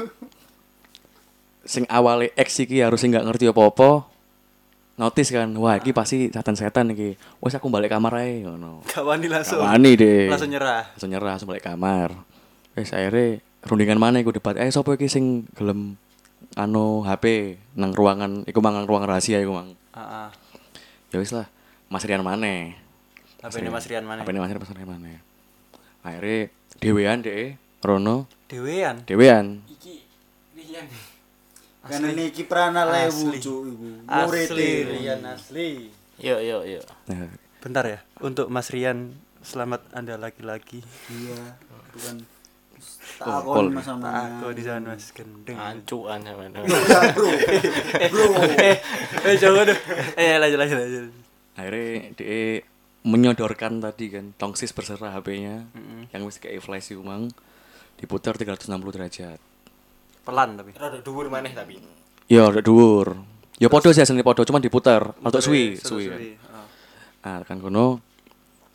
sing 1.64 1.88
awale 1.88 2.30
X 2.36 2.62
iki 2.62 2.84
harus 2.84 3.00
nggak 3.00 3.24
ngerti 3.24 3.48
apa-apa 3.50 4.04
notice 4.96 5.28
kan 5.28 5.48
wah 5.54 5.76
iki 5.76 5.92
pasti 5.92 6.28
setan-setan 6.28 6.90
iki 6.90 7.14
wes 7.38 7.52
aku 7.52 7.68
balik 7.68 7.90
kamar 7.90 8.16
ae 8.16 8.40
ngono 8.42 8.80
Gak 8.86 9.02
wani 9.02 9.28
langsung. 9.28 9.60
wani 9.60 9.92
deh 9.92 10.26
Langsung 10.26 10.48
nyerah. 10.48 10.88
langsung 10.92 11.10
nyerah 11.10 11.30
langsung 11.32 11.48
balik 11.48 11.62
kamar 11.62 12.16
wes 12.72 12.90
akhirnya 12.90 13.40
rundingan 13.62 13.96
mana 13.96 14.18
iku 14.18 14.30
debat 14.30 14.56
eh 14.56 14.68
sapa 14.68 14.94
iki 14.94 15.06
sing 15.06 15.24
gelem 15.52 16.00
anu 16.54 17.02
HP 17.02 17.56
nang 17.74 17.92
ruangan 17.92 18.44
iku 18.44 18.60
mang 18.60 18.84
ruang 18.84 19.02
rahasia 19.02 19.36
iku 19.36 19.52
mang 19.52 19.76
ah. 19.92 20.32
ya 21.08 21.18
wis 21.18 21.30
lah 21.30 21.44
Mas 21.86 22.02
Rian 22.02 22.20
maneh 22.20 22.74
Apa 23.38 23.58
ini 23.58 23.68
Mas 23.68 23.84
Rian 23.84 24.02
mana? 24.02 24.22
apa 24.22 24.30
ini 24.30 24.38
Mas 24.38 24.48
Rian 24.48 24.58
Mas 24.58 24.70
Rian 24.70 24.88
maneh 24.88 25.16
akhirnya 26.00 26.48
dewean 26.76 27.18
deh 27.20 27.54
Rono 27.80 28.26
Dewean. 28.46 29.02
dewean 29.04 29.60
Iki 29.68 29.94
Rian. 30.56 30.86
Kan 31.86 32.02
ini 32.02 32.30
prana 32.44 32.82
lewu, 32.84 33.30
Asli. 33.30 33.38
Cuk, 33.38 33.60
iku. 33.70 33.86
Asli, 34.10 34.42
Murite. 34.46 34.70
Rian 34.90 35.20
asli. 35.24 35.68
Yuk, 36.20 36.40
yuk, 36.42 36.62
yuk. 36.66 36.84
nah, 37.08 37.28
Bentar 37.62 37.84
ya, 37.86 37.98
untuk 38.22 38.46
Mas 38.50 38.70
Rian 38.70 39.14
selamat 39.42 39.86
Anda 39.94 40.18
laki-laki. 40.18 40.82
Iya, 41.10 41.58
bukan 41.94 42.16
takon 43.16 43.72
mas 43.72 43.86
sama. 43.86 44.10
Aku 44.42 44.52
di 44.52 44.62
sana 44.62 44.92
Mas 44.92 45.10
gendeng. 45.14 45.56
Ancuan 45.56 46.20
sama. 46.22 46.46
Ya, 46.46 47.10
Bro. 47.14 47.26
Bro. 48.12 48.26
eh, 48.60 48.76
eh 49.24 49.34
jangan 49.38 49.66
deh. 49.70 49.78
Eh 50.18 50.36
lanjut 50.36 50.58
lanjut 50.60 50.78
lanjut. 50.78 51.04
akhirnya 51.56 52.12
dia 52.20 52.60
menyodorkan 53.00 53.80
tadi 53.80 54.12
kan 54.12 54.36
tongsis 54.36 54.76
berserah 54.76 55.14
HP-nya 55.16 55.64
yang 56.12 56.22
wis 56.28 56.36
kayak 56.36 56.60
flash 56.60 56.92
itu 56.92 57.00
mang 57.00 57.32
diputar 57.96 58.36
360 58.36 58.68
derajat 58.92 59.40
Pelan 60.26 60.58
tapi. 60.58 60.74
Rada 60.74 60.98
dhuwur 60.98 61.26
maneh 61.28 61.52
tapi. 61.52 61.78
ya 62.26 62.42
udah 62.44 62.58
dhuwur 62.58 63.14
ya 63.56 63.70
podo 63.70 63.88
sih 63.88 64.02
aslinya 64.02 64.20
podo 64.20 64.42
cuman 64.42 64.58
diputar 64.58 65.14
atau 65.16 65.38
suwi 65.38 65.78
suwi 65.78 66.04
kan 66.04 66.20
Ah. 66.50 66.66
nah 67.22 67.46
kan 67.46 67.56
kono 67.56 68.02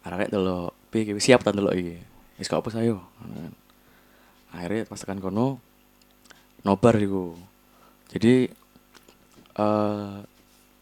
arek 0.02 0.32
delok 0.32 0.72
piye 0.88 1.12
siap 1.18 1.40
ta 1.40 1.52
delok 1.52 1.76
iki 1.76 2.00
wis 2.38 2.48
gak 2.48 2.58
apa 2.58 2.72
sayo 2.72 3.04
Kan. 3.20 3.52
akhirnya 4.52 4.88
pas 4.88 4.96
tekan 4.98 5.20
kono 5.20 5.60
nobar 6.64 6.96
iku 6.96 7.36
jadi 8.10 8.48
eh 9.54 10.14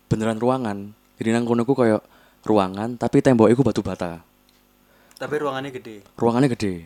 beneran 0.05 0.37
ruangan 0.37 0.77
jadi 1.17 1.29
nang 1.31 1.43
kono 1.43 1.61
ku 1.63 1.73
kayak 1.73 2.05
ruangan 2.43 2.95
tapi 2.95 3.19
tembok 3.19 3.49
iku 3.49 3.61
batu 3.61 3.81
bata 3.81 4.21
Tapi 5.15 5.35
ruangannya 5.35 5.73
gede. 5.73 6.05
ruangannya 6.15 6.49
gede 6.49 6.85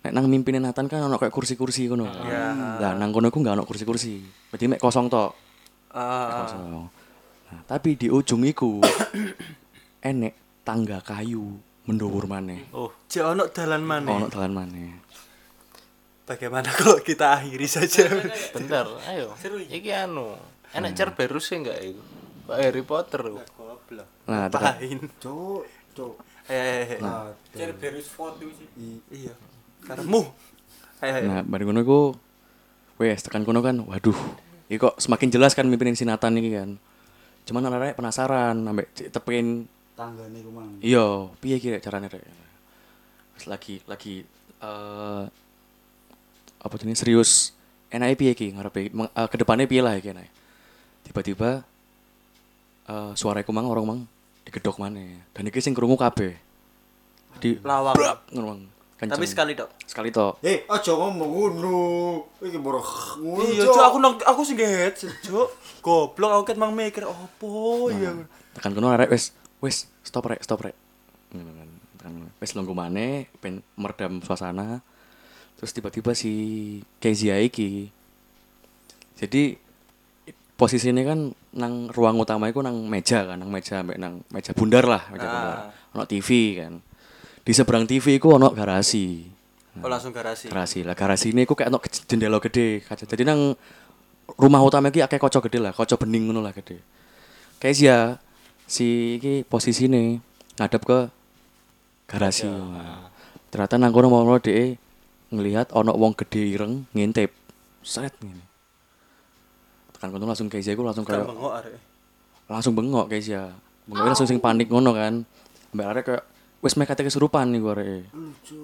nek 0.00 0.12
nang 0.12 0.26
mimpinin 0.26 0.64
Nathan 0.64 0.88
kan 0.88 1.04
ono 1.04 1.20
kayak 1.20 1.28
kursi-kursi 1.30 1.84
kono 1.84 2.08
Iya. 2.08 2.78
lah 2.80 2.92
nang 2.96 3.12
kono 3.12 3.28
ku 3.28 3.38
nggak 3.38 3.54
ono 3.54 3.64
kursi-kursi 3.64 4.24
berarti 4.48 4.64
mek 4.66 4.80
kosong 4.80 5.06
tok 5.06 5.30
Ah, 5.90 6.46
kosong 6.46 6.86
nah, 7.50 7.60
tapi 7.66 7.98
di 7.98 8.06
ujung 8.06 8.46
iku 8.46 8.78
enek 10.10 10.62
tangga 10.62 11.02
kayu 11.02 11.58
mendhuwur 11.84 12.24
maneh 12.24 12.70
Oh, 12.72 12.94
jauh 13.10 13.34
ono 13.34 13.50
dalan 13.50 13.82
mana? 13.82 14.08
ono 14.08 14.26
dalan 14.30 14.52
maneh 14.54 14.90
Bagaimana 16.30 16.70
kalau 16.70 17.02
kita 17.02 17.34
akhiri 17.34 17.66
saja? 17.66 18.06
Bentar, 18.54 18.86
ayo. 19.10 19.34
Iki 19.66 19.90
anu, 19.90 20.38
enak 20.70 20.94
Cerberus 20.94 21.50
sih 21.50 21.58
enggak 21.58 21.82
itu? 21.82 21.98
Pak 22.46 22.54
Harry 22.54 22.86
Potter. 22.86 23.34
Goblok. 23.34 24.06
nah 24.30 24.46
Ngapain? 24.46 25.10
Cuk, 25.18 25.66
cuk. 25.90 26.14
Eh, 26.46 26.54
eh, 26.54 26.86
eh. 26.94 26.98
Aduh. 27.02 27.34
Cerberus 27.50 28.06
foto 28.06 28.46
sih. 28.46 28.70
Iya. 29.10 29.34
Karemu. 29.86 30.22
Ayo, 31.00 31.12
ayo. 31.16 31.26
nah 31.26 31.40
bari 31.40 31.64
ngono 31.64 31.80
iku 31.80 32.00
wes 33.00 33.24
tekan 33.24 33.40
kono 33.42 33.64
kan 33.64 33.80
waduh 33.80 34.16
iki 34.68 34.76
kok 34.76 35.00
semakin 35.00 35.32
jelas 35.32 35.56
kan 35.56 35.64
mimpinin 35.64 35.96
si 35.96 36.04
Nathan 36.04 36.36
iki 36.36 36.52
kan 36.52 36.76
cuman 37.48 37.72
arek 37.72 37.96
penasaran 37.96 38.60
ambek 38.60 38.92
cek 38.92 39.08
tepin 39.08 39.64
Tangga 39.96 40.24
nih 40.32 40.40
kumang. 40.40 40.80
Iya, 40.80 41.28
piye 41.44 41.60
ki 41.60 41.76
rek 41.76 41.84
carane 41.84 42.08
rek? 42.08 42.24
Lagi 43.44 43.84
lagi 43.84 44.24
eh 44.60 45.24
apa 46.60 46.74
jenis 46.80 47.00
serius 47.00 47.52
enake 47.88 48.16
piye 48.16 48.32
ki 48.32 48.56
ngarepe 48.56 48.88
meng- 48.92 49.12
eh, 49.12 49.28
ke 49.28 49.36
depannya 49.36 49.68
piye 49.68 49.84
lah 49.84 49.96
iki 49.96 50.16
enak. 50.16 50.24
Tiba-tiba 51.04 51.64
eh 52.88 53.12
suara 53.12 53.44
iku 53.44 53.52
mang 53.52 53.68
orang 53.68 53.84
mang 53.84 54.00
digedok 54.44 54.80
maneh. 54.80 55.20
Dan 55.36 55.52
iki 55.52 55.60
sing 55.60 55.76
krungu 55.76 56.00
kabeh. 56.00 56.32
Di 57.36 57.60
Lawang. 57.60 57.96
ngono 58.32 58.46
mang. 58.56 58.60
Kenceng. 59.00 59.16
Tapi 59.16 59.24
sekali 59.24 59.52
dok. 59.56 59.72
sekali 59.88 60.12
tok. 60.12 60.44
Eh, 60.44 60.68
aja 60.68 60.92
ngomong 60.92 61.30
ngono. 61.32 61.78
Iki 62.36 62.58
borok 62.60 63.16
ngono. 63.16 63.48
Iya, 63.48 63.64
Cuk, 63.64 63.80
aku 63.80 63.96
nang 63.96 64.14
aku 64.20 64.40
sing 64.44 64.60
get, 64.60 64.92
Cuk. 65.24 65.48
Goblok 65.80 66.30
aku 66.36 66.44
kan 66.52 66.60
mang 66.60 66.76
mikir 66.76 67.08
opo 67.08 67.88
ya. 67.88 68.12
Tekan 68.52 68.76
kono 68.76 68.92
arek 68.92 69.08
wis 69.08 69.32
wis 69.64 69.88
stop 70.04 70.28
rek, 70.28 70.44
stop 70.44 70.60
rek. 70.60 70.76
Ngono 71.32 71.48
kan. 71.48 71.68
Tekan 71.96 72.12
kono. 72.12 72.28
wis 72.36 72.52
lungguh 72.52 72.76
maneh 72.76 73.32
ben 73.40 73.64
meredam 73.72 74.20
suasana. 74.20 74.84
Terus 75.56 75.72
tiba-tiba 75.72 76.12
si 76.12 76.32
Kezia 77.00 77.40
iki 77.40 77.88
jadi 79.16 79.56
posisinya 80.56 81.04
kan 81.04 81.32
nang 81.52 81.88
ruang 81.88 82.16
utama 82.16 82.48
itu 82.48 82.60
nang 82.60 82.84
meja 82.84 83.24
kan, 83.24 83.36
nang 83.36 83.48
meja 83.48 83.80
ambek 83.80 83.96
nang 83.96 84.24
meja 84.28 84.52
bundar 84.52 84.84
lah, 84.84 85.08
meja 85.08 85.24
Ah. 85.24 85.32
bundar. 85.32 85.56
Ono 85.92 86.04
TV 86.04 86.28
kan. 86.56 86.72
Di 87.50 87.58
seberang 87.58 87.82
TV 87.82 88.22
iku 88.22 88.38
ono 88.38 88.54
garasi. 88.54 89.26
Oh 89.82 89.90
langsung 89.90 90.14
garasi. 90.14 90.54
Garasi 90.54 90.86
lah, 90.86 90.94
garasi 90.94 91.34
ini 91.34 91.42
iku 91.42 91.58
kayak 91.58 91.74
ono 91.74 91.82
jendela 91.82 92.38
gede 92.38 92.78
kaca. 92.86 93.02
Jadi 93.02 93.26
nang 93.26 93.58
rumah 94.38 94.62
utama 94.62 94.86
iki 94.94 95.02
akeh 95.02 95.18
kaca 95.18 95.42
gede 95.42 95.58
lah, 95.58 95.74
kaca 95.74 95.98
bening 95.98 96.30
ngono 96.30 96.46
lah 96.46 96.54
gede. 96.54 96.78
Kezia 97.58 98.22
si 98.70 99.18
iki 99.18 99.42
posisine 99.42 100.22
ngadep 100.62 100.78
ke 100.86 100.98
garasi. 102.06 102.46
Nah, 102.46 103.10
Ternyata 103.50 103.82
nang 103.82 103.90
kono 103.90 104.14
mau 104.14 104.22
dhek 104.38 104.78
ngelihat 105.34 105.74
ono 105.74 105.90
wong 105.90 106.14
gede 106.22 106.54
ireng 106.54 106.86
ngintip. 106.94 107.34
Sret 107.82 108.14
ngene. 108.22 108.46
Tekan 109.98 110.14
kono 110.14 110.30
langsung 110.30 110.46
kayak 110.46 110.70
iku 110.70 110.86
langsung 110.86 111.02
kayak 111.02 111.26
bengok 111.26 111.50
arek. 111.58 111.74
langsung 112.46 112.78
bengok 112.78 113.10
ya. 113.18 113.50
Bengok 113.90 114.06
langsung 114.06 114.30
sing 114.30 114.38
panik 114.38 114.70
ngono 114.70 114.94
kan. 114.94 115.26
Mbak 115.74 115.86
arek 115.90 116.04
kayak 116.06 116.29
wis 116.60 116.76
meh 116.76 116.84
kate 116.84 117.02
kesurupan 117.04 117.48
niku 117.48 117.72
arek. 117.72 118.12
lucu 118.12 118.56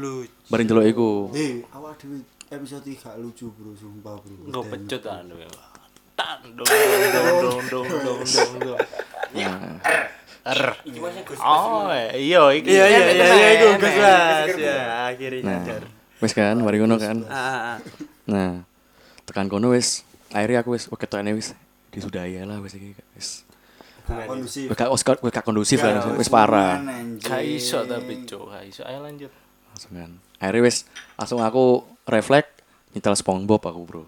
Lu 0.00 0.24
Bareng 0.48 0.66
delok 0.68 0.84
iku. 0.88 1.10
eh 1.36 1.60
awak 1.76 2.00
dhewe 2.00 2.24
episode 2.48 2.84
3 2.84 2.96
gak 2.96 3.16
lucu 3.20 3.48
bro 3.52 3.72
sumpah 3.76 4.16
bro 4.16 4.34
Engko 4.48 4.60
pecut 4.68 5.02
anu. 5.08 5.36
Tan 6.16 6.40
dong 6.56 6.68
dong 6.68 7.60
dong 7.68 7.86
dong 8.04 8.20
dong 8.24 8.52
dong. 8.60 8.78
Nah, 9.32 9.80
Er. 10.42 10.74
Oh, 11.38 11.86
iya 12.18 12.42
iki. 12.50 12.74
Iya 12.74 12.84
iya 12.90 13.02
iya 13.14 13.26
iya 13.30 13.48
iku 13.56 13.66
Gus. 13.78 13.94
Mas. 13.94 14.52
Ya 14.58 14.78
akhirnya 15.08 15.40
nah. 15.46 15.60
nyadar. 15.62 15.84
Wis 16.18 16.32
kan, 16.34 16.56
mari 16.58 16.82
ngono 16.82 16.98
kan. 16.98 17.22
Ah, 17.30 17.38
ah, 17.38 17.60
ah. 17.74 17.76
Nah, 18.26 18.52
tekan 19.22 19.46
kono 19.46 19.70
wis 19.70 20.02
akhirnya 20.34 20.66
aku 20.66 20.74
wis 20.74 20.90
ketokne 20.90 21.32
wis 21.36 21.54
disudahi 21.92 22.42
lah 22.42 22.58
wis 22.58 22.74
iki 22.74 22.96
wis 23.14 23.44
gak 24.04 24.28
wis 24.88 25.02
gak- 25.02 25.20
wis 25.20 25.30
gak 25.30 25.42
kondusif 25.42 25.78
lah 25.78 26.12
wis 26.12 26.26
parah 26.26 26.78
Gak 27.18 27.40
iso 27.40 27.82
tapi 27.82 28.22
cuk, 28.22 28.48
gak 28.48 28.64
iso. 28.64 28.82
Ayo 28.82 28.98
lanjut. 29.00 29.30
langsung 29.68 29.92
kan 29.92 30.10
akhirnya 30.36 30.62
wis 30.62 30.84
langsung 31.14 31.40
aku 31.40 31.64
refleks 32.04 32.50
nyetel 32.92 33.14
SpongeBob 33.14 33.62
aku 33.62 33.80
bro 33.82 34.04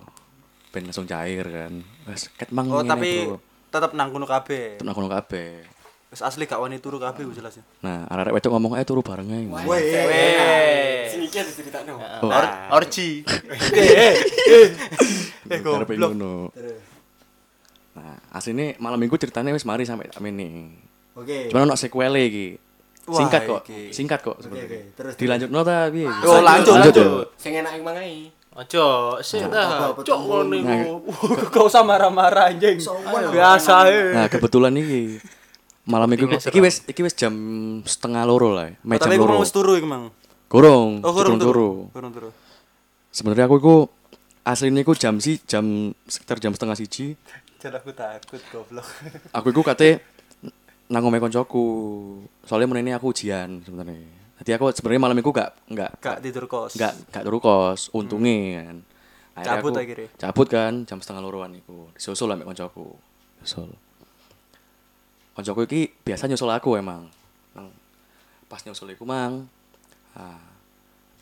ben 0.68 0.84
langsung 0.84 1.04
cair 1.04 1.42
kan 1.42 1.72
wis 2.04 2.28
ket 2.30 2.50
mang 2.50 2.68
Oh 2.68 2.82
tapi 2.82 3.30
tetep 3.68 3.90
nang 3.90 4.08
kono 4.08 4.22
kabeh. 4.24 4.76
Tetep 4.76 4.84
nang 4.84 4.94
kono 4.94 5.08
kabeh 5.08 5.64
Wis 6.06 6.20
asli 6.20 6.44
gak 6.44 6.58
wani 6.58 6.78
turu 6.78 6.96
kabeh 6.96 7.24
wis 7.24 7.34
jelas 7.34 7.54
ya. 7.54 7.64
nah 7.80 8.06
arek-arek 8.06 8.34
wedok 8.34 8.50
ngomong 8.52 8.72
ayo 8.74 8.84
turu 8.84 9.00
bareng 9.00 9.26
ae 9.26 9.46
weh 9.64 9.82
Eh. 9.82 11.10
Sini 11.10 11.26
iki 11.26 11.38
ada 11.38 11.48
ceritakno. 11.48 11.98
Oh. 11.98 12.28
Or- 12.28 12.54
orji. 12.76 13.22
Eh 15.44 15.60
Karepe 15.60 15.94
goblok. 15.94 16.54
Nah 17.94 18.18
aslinya 18.30 18.74
malam 18.78 18.98
minggu 18.98 19.14
ceritanya 19.14 19.54
wis 19.54 19.62
mari 19.62 19.86
sampai 19.86 20.10
tak 20.10 20.18
ini 20.20 20.74
oke 21.14 21.50
cuman 21.50 21.70
ono 21.70 21.74
sequel 21.78 22.14
iki 22.18 22.58
singkat 23.04 23.42
kok 23.44 23.60
iki. 23.64 23.92
singkat 23.92 24.20
kok 24.20 24.36
sebenarnya 24.40 24.80
terus 24.96 25.14
dilanjut 25.14 25.48
ta 25.62 25.92
piye 25.92 26.08
Oh, 26.24 26.40
lanjut, 26.40 26.74
Lanjut, 26.74 26.94
lanjut. 26.96 27.26
Sing 27.36 27.52
enak 27.54 27.72
yang 27.76 27.84
mangai. 27.84 28.32
Ojo, 28.54 29.18
sik 29.18 29.50
dah. 29.50 29.90
apa-apa, 29.90 30.00
Cok 30.06 30.18
ngono 30.24 30.54
Nah, 30.62 30.78
iku. 30.86 31.02
Gak 31.50 31.64
usah 31.66 31.82
marah-marah 31.82 32.54
anjing. 32.54 32.78
Biasa 33.34 33.90
eh. 33.90 34.14
Nah, 34.14 34.30
kebetulan 34.30 34.70
iki 34.78 35.18
malam 35.84 36.06
minggu 36.06 36.30
iki 36.38 36.62
wis 36.62 36.86
iki 36.86 37.02
wis 37.02 37.12
jam 37.12 37.34
setengah 37.82 38.22
loro 38.24 38.54
lah. 38.54 38.70
Meh 38.86 38.96
jam 38.96 39.10
Tapi 39.10 39.18
loro. 39.18 39.36
mau 39.36 39.42
wis 39.42 39.50
turu 39.50 39.74
iku, 39.74 39.90
Mang. 39.90 40.14
Gorong, 40.46 41.02
Oh, 41.02 41.10
durung 41.12 41.36
turu. 41.36 41.70
Kurang 41.90 42.14
turu. 42.14 42.30
Sebenarnya 43.10 43.50
aku 43.50 43.56
iku 43.58 43.76
aslinya 44.46 44.80
iku 44.80 44.94
jam 44.94 45.18
si 45.18 45.42
jam 45.44 45.90
sekitar 46.06 46.38
jam 46.38 46.54
setengah 46.54 46.78
siji. 46.78 47.18
Jangan 47.64 47.80
aku 47.80 47.90
takut 47.96 48.42
goblok. 48.52 48.84
Aku 49.40 49.46
iku 49.48 49.64
kate 49.64 50.04
nang 50.92 51.00
omahe 51.00 51.16
koncoku. 51.16 51.64
Soalnya 52.44 52.68
menene 52.68 52.92
aku 52.92 53.08
ujian 53.08 53.64
sebenarnya. 53.64 54.04
Jadi 54.44 54.50
aku 54.52 54.68
sebenarnya 54.68 55.00
malam 55.00 55.16
minggu 55.16 55.32
gak 55.32 55.56
gak 55.72 55.90
Gak 55.96 56.18
tidur 56.20 56.44
kos. 56.44 56.76
gak 56.76 56.92
gak 57.08 57.24
turu 57.24 57.40
kos, 57.40 57.88
untungnya 57.96 58.68
kan. 58.68 58.78
Akhirnya 59.32 59.48
Cabut 59.48 59.72
aku- 59.72 59.80
akhirnya. 59.80 60.08
Cabut 60.20 60.46
kan 60.52 60.72
jam 60.84 60.98
setengah 61.00 61.22
loroan 61.24 61.56
iku. 61.56 61.88
Disusul 61.96 62.28
ambek 62.28 62.52
koncoku. 62.52 62.92
Disusul. 63.40 63.72
Koncoku 65.32 65.60
iki 65.64 65.80
biasa 66.04 66.28
nyusul 66.28 66.52
aku 66.52 66.76
emang. 66.76 67.08
Pas 68.44 68.60
nyusul 68.60 68.92
iku 68.92 69.08
mang. 69.08 69.48
Ah. 70.12 70.36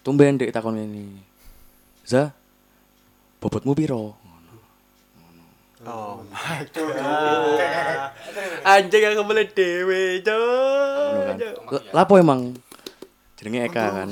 Tumben 0.03 0.35
dek 0.37 0.51
takon 0.51 0.75
ini. 0.75 1.23
Za, 2.03 2.35
bobotmu 3.39 3.79
piro? 3.79 4.19
Oh 5.83 6.23
my 6.23 6.63
god. 6.75 8.11
Anjing 8.63 9.03
aku 9.03 9.23
boleh 9.27 9.51
dewe, 9.51 10.23
Ngono 10.23 11.21
kan. 11.27 11.35
Cok. 11.35 11.71
L- 11.75 11.87
Lapo 11.91 12.15
emang? 12.15 12.55
Jenenge 13.35 13.67
Eka 13.67 13.85
kan. 13.91 14.09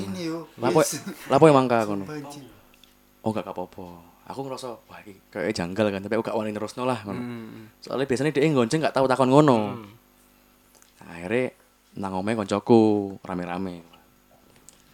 Lapo 0.59 0.83
lapo 1.31 1.43
emang 1.47 1.65
ka 1.71 1.87
kono? 1.87 2.03
Banci. 2.03 2.43
Oh 3.23 3.31
gak 3.31 3.47
apa-apa. 3.47 3.87
Aku 4.27 4.43
ngerasa 4.43 4.75
wah 4.83 4.99
iki 4.99 5.15
kayak 5.29 5.55
janggal 5.55 5.87
kan, 5.87 6.03
tapi 6.03 6.15
aku 6.15 6.27
gak 6.27 6.35
wani 6.35 6.51
nerusno 6.51 6.83
lah 6.83 6.99
ngono. 7.03 7.19
Hmm. 7.19 7.71
Soalnya 7.79 8.03
biasanya 8.03 8.31
dia 8.31 8.47
ngonceng 8.47 8.83
gak 8.83 8.91
tahu 8.91 9.07
takon 9.07 9.31
ngono. 9.31 9.79
Akhirnya 11.01 11.55
nang 11.95 12.15
omahe 12.15 12.35
koncoku 12.35 13.15
rame-rame. 13.23 13.83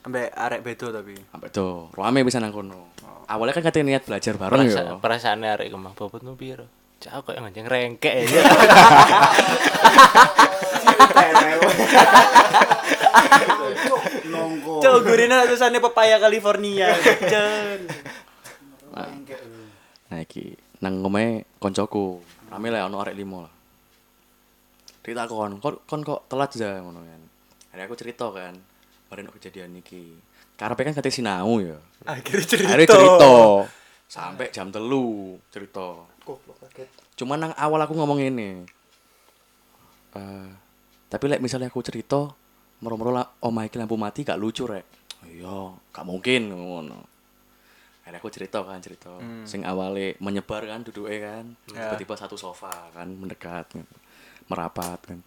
Ambek 0.08 0.32
arek 0.32 0.64
bedo 0.64 0.88
tapi. 0.96 1.20
Sampai 1.20 1.52
tuh, 1.52 1.92
rame 1.92 2.24
bisa 2.24 2.40
nang 2.40 2.56
kono. 2.56 2.96
Awalnya 3.28 3.60
kan 3.60 3.64
katanya 3.68 4.00
niat 4.00 4.08
belajar 4.08 4.40
bareng 4.40 4.56
Perasa, 4.64 4.80
ya. 4.88 4.96
perasaan 5.04 5.44
arek 5.44 5.68
kemang 5.68 5.92
bobotmu 6.00 6.40
piro? 6.40 6.64
Cak 7.04 7.28
kok 7.28 7.36
nganceng 7.36 7.68
rengkek 7.68 8.16
ya. 8.24 8.40
Cok, 14.80 14.98
gurina 15.04 15.44
tulisannya 15.44 15.84
pepaya 15.84 16.24
California. 16.24 16.88
Cen. 17.28 17.80
Nah 20.08 20.20
iki 20.24 20.56
nang 20.80 21.04
omahe 21.04 21.44
koncoku. 21.60 22.24
Rame 22.48 22.72
lah 22.72 22.88
ono 22.88 23.04
arek 23.04 23.12
limo 23.12 23.44
lah. 23.44 23.52
Ditakon, 25.04 25.60
kon 25.60 25.84
kon 25.84 26.02
kok 26.08 26.32
telat 26.32 26.56
ya 26.56 26.80
ngono 26.80 27.04
kan. 27.04 27.22
Akhirnya 27.76 27.92
aku 27.92 27.96
cerita 28.00 28.32
kan, 28.32 28.56
bareng 29.08 29.32
kejadian 29.34 29.80
iki. 29.80 30.16
Karepe 30.58 30.82
kan 30.88 30.94
kate 30.98 31.14
sinau 31.14 31.62
ya. 31.62 31.78
Akhirnya 32.04 32.46
cerita. 32.48 32.70
Akhirnya 32.74 32.88
cerita 32.90 33.32
sampai 34.08 34.48
jam 34.50 34.72
telu 34.72 35.38
cerita. 35.52 36.08
Goblok 36.24 36.60
kaget. 36.66 36.90
Cuman 37.16 37.40
nang 37.40 37.54
awal 37.56 37.80
aku 37.84 37.94
ngomong 37.96 38.20
ini. 38.20 38.66
Eh, 40.18 40.50
tapi 41.08 41.26
lek 41.30 41.40
misalnya 41.40 41.72
aku 41.72 41.80
cerita 41.86 42.32
moro-moro 42.84 43.10
lah 43.16 43.26
omah 43.42 43.66
iki 43.66 43.78
lampu 43.80 43.96
mati 43.96 44.26
gak 44.26 44.40
lucu 44.40 44.68
rek. 44.68 44.86
Iya, 45.30 45.78
gak 45.94 46.06
mungkin 46.06 46.52
ngono. 46.52 47.00
Akhirnya 48.04 48.20
aku 48.20 48.30
cerita 48.34 48.64
kan 48.66 48.80
cerita. 48.82 49.14
Sing 49.46 49.62
awale 49.62 50.18
menyebar 50.24 50.66
kan 50.66 50.82
duduke 50.82 51.16
kan. 51.22 51.54
Ya. 51.70 51.94
Tiba-tiba 51.94 52.16
satu 52.18 52.34
sofa 52.34 52.92
kan 52.96 53.08
mendekat 53.14 53.78
merapat 54.50 55.00
kan. 55.06 55.20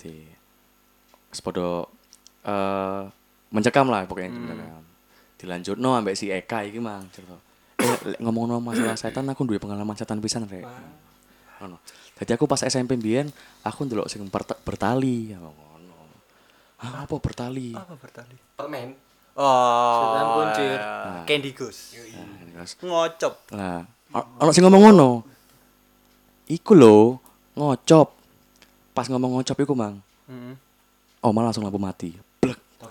Di 0.00 0.28
sepodo 1.30 1.93
eh 2.44 3.02
mencekam 3.48 3.86
lah 3.86 4.04
pokoknya 4.04 4.30
hmm. 4.30 4.82
Dilanjut 5.34 5.76
no 5.76 5.92
ambek 5.92 6.14
si 6.14 6.28
Eka 6.28 6.64
iki 6.64 6.78
mang 6.78 7.04
cerita. 7.10 7.36
Eh, 7.76 8.16
lek 8.16 8.20
ngomong 8.20 8.60
masalah 8.60 8.96
setan 8.96 9.28
aku 9.28 9.44
duwe 9.44 9.58
pengalaman 9.58 9.92
setan 9.92 10.22
pisan 10.22 10.46
rek. 10.46 10.64
Ngono. 11.60 11.76
Jadi 12.14 12.30
aku 12.32 12.46
pas 12.46 12.62
SMP 12.62 12.94
mbiyen 12.94 13.28
aku 13.60 13.84
ndelok 13.84 14.08
sing 14.08 14.24
berta- 14.28 14.56
bertali 14.62 15.32
ya 15.32 15.38
ngono. 15.38 15.64
Hah, 16.80 17.04
apa 17.04 17.14
bertali? 17.16 17.72
Apa 17.72 17.96
bertali? 17.96 18.36
Permen. 18.56 18.92
Oh. 19.34 19.98
Setan 19.98 20.24
kuncir. 20.30 20.78
ya. 20.78 21.22
Candy 21.24 21.50
Goose. 21.52 21.82
Nah, 22.14 22.60
guys. 22.60 22.72
Ngocop. 22.78 23.34
Lah, 23.50 23.82
o- 24.12 24.28
ono 24.38 24.50
sing 24.52 24.62
ngomong 24.62 24.82
ngono. 24.84 25.10
Iku 26.46 26.72
lho, 26.76 27.18
ngocop. 27.56 28.08
Pas 28.92 29.08
ngomong 29.08 29.40
ngocop 29.40 29.58
iku, 29.58 29.72
Mang. 29.74 29.98
Heeh. 30.28 30.54
Oh, 31.24 31.32
malah 31.32 31.50
langsung 31.50 31.64
lampu 31.64 31.80
mati. 31.80 32.12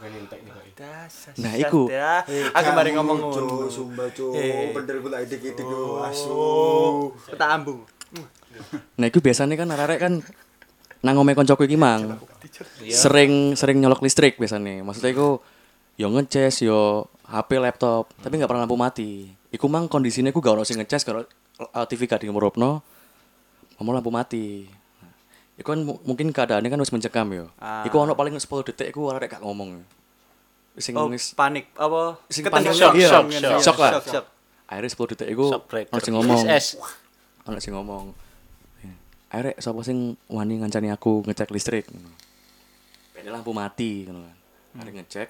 Nih 0.04 0.28
kok. 0.28 0.40
Nah, 1.38 1.54
iku. 1.56 1.82
Ya. 1.88 2.24
Eh, 2.26 2.50
Aku 2.52 2.70
mari 2.72 2.92
ngomong 2.92 3.18
ngono. 3.20 3.68
sumpah 3.68 4.08
cuk 4.10 4.36
Eh. 4.36 4.72
bener 4.72 5.00
gue 5.00 5.12
lagi 5.12 5.28
dikit 5.30 5.64
Oh. 5.64 6.02
asu 6.02 6.36
Kita 7.26 7.46
ambung. 7.50 7.88
Nah, 8.96 9.06
iku 9.08 9.20
biasanya 9.20 9.56
kan 9.56 9.70
arek 9.70 10.00
kan 10.00 10.14
nang 11.00 11.16
omahe 11.18 11.34
koncoku 11.34 11.64
iki, 11.64 11.76
Mang. 11.76 12.20
Sering 12.86 13.56
sering 13.56 13.80
nyolok 13.80 14.02
listrik 14.02 14.38
biasanya. 14.38 14.84
Maksudnya 14.84 15.12
iku 15.12 15.42
yo 15.94 16.08
ngecas 16.10 16.62
yo 16.62 17.08
HP 17.24 17.58
laptop, 17.58 18.12
tapi 18.20 18.38
nggak 18.38 18.48
pernah 18.48 18.64
lampu 18.64 18.76
mati. 18.76 19.32
Iku 19.50 19.66
mang 19.68 19.86
kondisinya 19.86 20.30
iku 20.30 20.42
gak 20.42 20.54
ono 20.54 20.66
sing 20.66 20.82
ngecas 20.82 21.06
kalau 21.06 21.22
uh, 21.60 21.86
TV 21.86 22.06
gak 22.06 22.22
dimurupno. 22.22 22.82
Mau 23.78 23.92
lampu 23.92 24.10
mati. 24.10 24.66
Iku 25.54 25.68
kan 25.70 25.80
mu- 25.80 26.02
mungkin 26.04 26.30
keadaannya 26.30 26.66
kan 26.68 26.80
wis 26.80 26.90
mencekam 26.90 27.30
yo. 27.30 27.46
Ah. 27.56 27.86
Iku 27.86 27.94
ono 27.96 28.14
paling 28.14 28.34
10 28.34 28.42
detik 28.64 28.90
iku 28.90 29.10
arek 29.10 29.38
gak 29.38 29.42
ngomong. 29.42 29.86
Wis 30.74 30.84
Sing 30.84 30.98
Oh, 30.98 31.06
wis 31.06 31.32
panik 31.32 31.70
apa? 31.76 32.18
Sing 32.28 32.42
panik, 32.44 32.74
shock, 32.74 32.94
iya. 32.96 33.06
shock, 33.06 33.26
Shock, 33.30 33.62
shock, 33.62 33.78
lah. 33.78 33.92
shock, 33.94 34.06
shock. 34.10 34.26
akhirnya 34.66 34.90
10 34.90 35.12
detik 35.14 35.28
iku 35.30 35.46
ono 35.54 36.02
sing 36.02 36.14
ngomong. 36.14 36.42
Ono 37.46 37.58
sing 37.62 37.74
ngomong. 37.74 38.06
Akhirnya 39.30 39.54
sapa 39.58 39.82
sing 39.82 39.98
wani 40.28 40.58
ngancani 40.58 40.90
aku 40.90 41.22
ngecek 41.24 41.50
listrik. 41.50 41.86
Ini 43.14 43.30
lampu 43.30 43.50
mati 43.52 44.04
ngono 44.04 44.26
kan. 44.26 44.38
Akhirnya 44.76 45.02
ngecek 45.02 45.28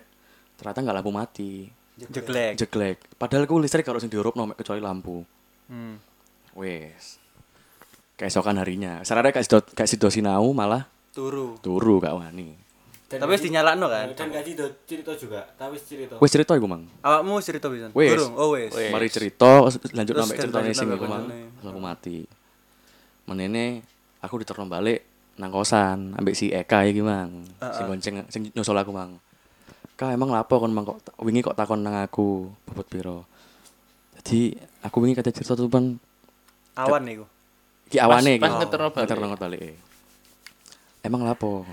ternyata 0.56 0.80
nggak 0.80 0.96
lampu 0.98 1.12
mati. 1.12 1.68
Jeglek. 1.94 2.56
Jeglek. 2.58 2.98
Padahal 3.14 3.44
ku 3.44 3.60
listrik 3.60 3.84
kalau 3.84 4.00
sing 4.00 4.08
diurupno 4.08 4.44
mek 4.46 4.58
kecuali 4.58 4.80
lampu. 4.80 5.22
Hmm. 5.68 6.00
Wes. 6.54 7.20
Keesokan 8.24 8.56
harinya. 8.56 9.04
Sarare 9.04 9.36
gak 9.36 9.44
sido 9.44 9.60
gak 9.76 9.84
sido 9.84 10.08
sinau 10.08 10.48
malah 10.56 10.88
Turu. 11.12 11.60
Turu 11.60 12.00
gak 12.00 12.16
wani. 12.16 12.56
Dan 13.12 13.20
Tapi 13.20 13.36
wis 13.36 13.44
dinyalakno 13.44 13.86
kan? 13.92 14.08
Dan 14.16 14.32
gaji 14.32 14.52
do 14.56 14.66
cerita 14.88 15.12
juga, 15.14 15.46
tapi 15.60 15.76
wis 15.76 15.84
cerita. 15.86 16.16
Wis 16.18 16.32
cerita 16.32 16.56
iku, 16.56 16.66
Mang. 16.66 16.88
Awakmu 17.04 17.38
wis 17.38 17.46
cerita 17.46 17.68
pisan? 17.68 17.92
Wis. 17.92 18.10
Durung? 18.16 18.34
Oh 18.40 18.56
wis. 18.56 18.72
Mari 18.72 19.12
cerita 19.12 19.68
lanjut 19.70 20.16
sampai 20.24 20.40
lanjut 20.40 20.72
sing 20.72 20.88
iku 20.88 21.06
Mang. 21.06 21.28
aku 21.60 21.80
mati. 21.84 22.24
Menene 23.28 23.84
aku 24.24 24.40
diterno 24.40 24.72
balik 24.72 25.04
nang 25.36 25.52
kosan 25.52 26.16
ambek 26.16 26.34
si 26.34 26.50
Eka 26.50 26.88
iki, 26.88 27.04
Mang. 27.04 27.44
Sing 27.60 27.86
gonceng 27.86 28.16
sing 28.32 28.42
nyusul 28.56 28.80
aku, 28.80 28.96
Mang. 28.96 29.20
Kak 30.00 30.16
emang 30.16 30.32
lapo 30.32 30.64
kon 30.64 30.72
Mang 30.72 30.88
kok 30.88 31.04
wingi 31.20 31.44
kok 31.44 31.60
takon 31.60 31.84
nang 31.84 32.00
aku 32.00 32.50
bobot 32.66 32.88
piro? 32.88 33.28
Jadi 34.18 34.56
aku 34.82 35.04
wingi 35.04 35.14
kata 35.14 35.30
cerita 35.30 35.54
tuh 35.54 35.68
pan 35.68 36.00
Awan 36.74 37.06
niku. 37.06 37.30
Ki 37.90 37.98
awane 38.00 38.40
pas 38.40 38.52
ngeterno 38.60 38.90
balik. 38.90 39.04
Ngeterno 39.08 39.36
balik. 39.36 39.62
Emang 41.04 41.22
lapo? 41.28 41.68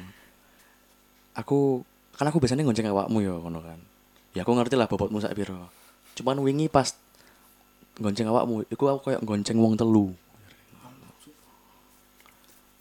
Aku 1.38 1.86
kan 2.18 2.26
aku 2.26 2.42
biasanya 2.42 2.66
gonceng 2.66 2.90
awakmu 2.90 3.22
ya 3.22 3.34
ngono 3.38 3.62
kan. 3.62 3.78
Ya 4.34 4.42
aku 4.42 4.52
ngerti 4.54 4.74
lah 4.74 4.90
bobotmu 4.90 5.22
sak 5.22 5.34
piro. 5.34 5.70
Cuman 6.18 6.42
wingi 6.42 6.66
pas 6.66 6.90
gonceng 7.96 8.28
awakmu, 8.28 8.66
iku 8.68 8.90
aku 8.90 9.10
kayak 9.12 9.22
gonceng 9.22 9.58
wong 9.60 9.76
telu. 9.78 10.12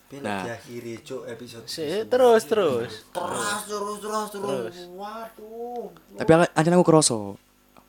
Nah. 0.09 0.41
diakhiri 0.41 1.05
cuk 1.05 1.21
episode. 1.29 1.69
Si, 1.69 1.85
terus 2.09 2.41
terus. 2.49 3.05
Terus 3.13 3.59
terus 3.69 3.97
terus 4.01 4.27
terus. 4.33 4.75
Waduh. 4.97 5.93
Tapi 6.17 6.29
aku- 6.33 6.53
anjen 6.57 6.73
aku 6.73 6.85
kroso. 6.89 7.37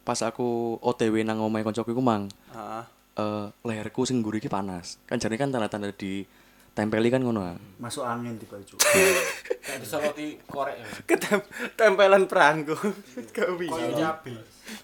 Pas 0.04 0.20
aku 0.20 0.76
OTW 0.84 1.24
nang 1.24 1.40
omahe 1.40 1.64
koncoku 1.64 1.96
iku 1.96 2.04
mang, 2.04 2.28
Heeh. 2.52 2.84
Eh 3.20 3.44
leherku 3.68 4.08
sing 4.08 4.24
iki 4.24 4.48
panas. 4.48 4.96
Kan 5.04 5.20
jane 5.20 5.36
kan 5.36 5.52
tanda-tanda 5.52 5.92
di 5.92 6.24
tempeli 6.72 7.12
kan 7.12 7.20
ngono 7.20 7.40
ah. 7.44 7.56
Masuk 7.76 8.04
angin 8.06 8.40
tiba 8.40 8.56
cuk. 8.64 8.80
Kayak 9.64 9.78
disoroti 9.84 10.40
korek. 10.48 10.80
ya. 10.80 10.86
Ketem 11.04 11.40
tempelan 11.76 12.24
perangku. 12.24 12.74
Gak 13.36 13.48
Koyo 13.52 13.60
bisa. 13.60 13.92
nyabi. 13.92 14.34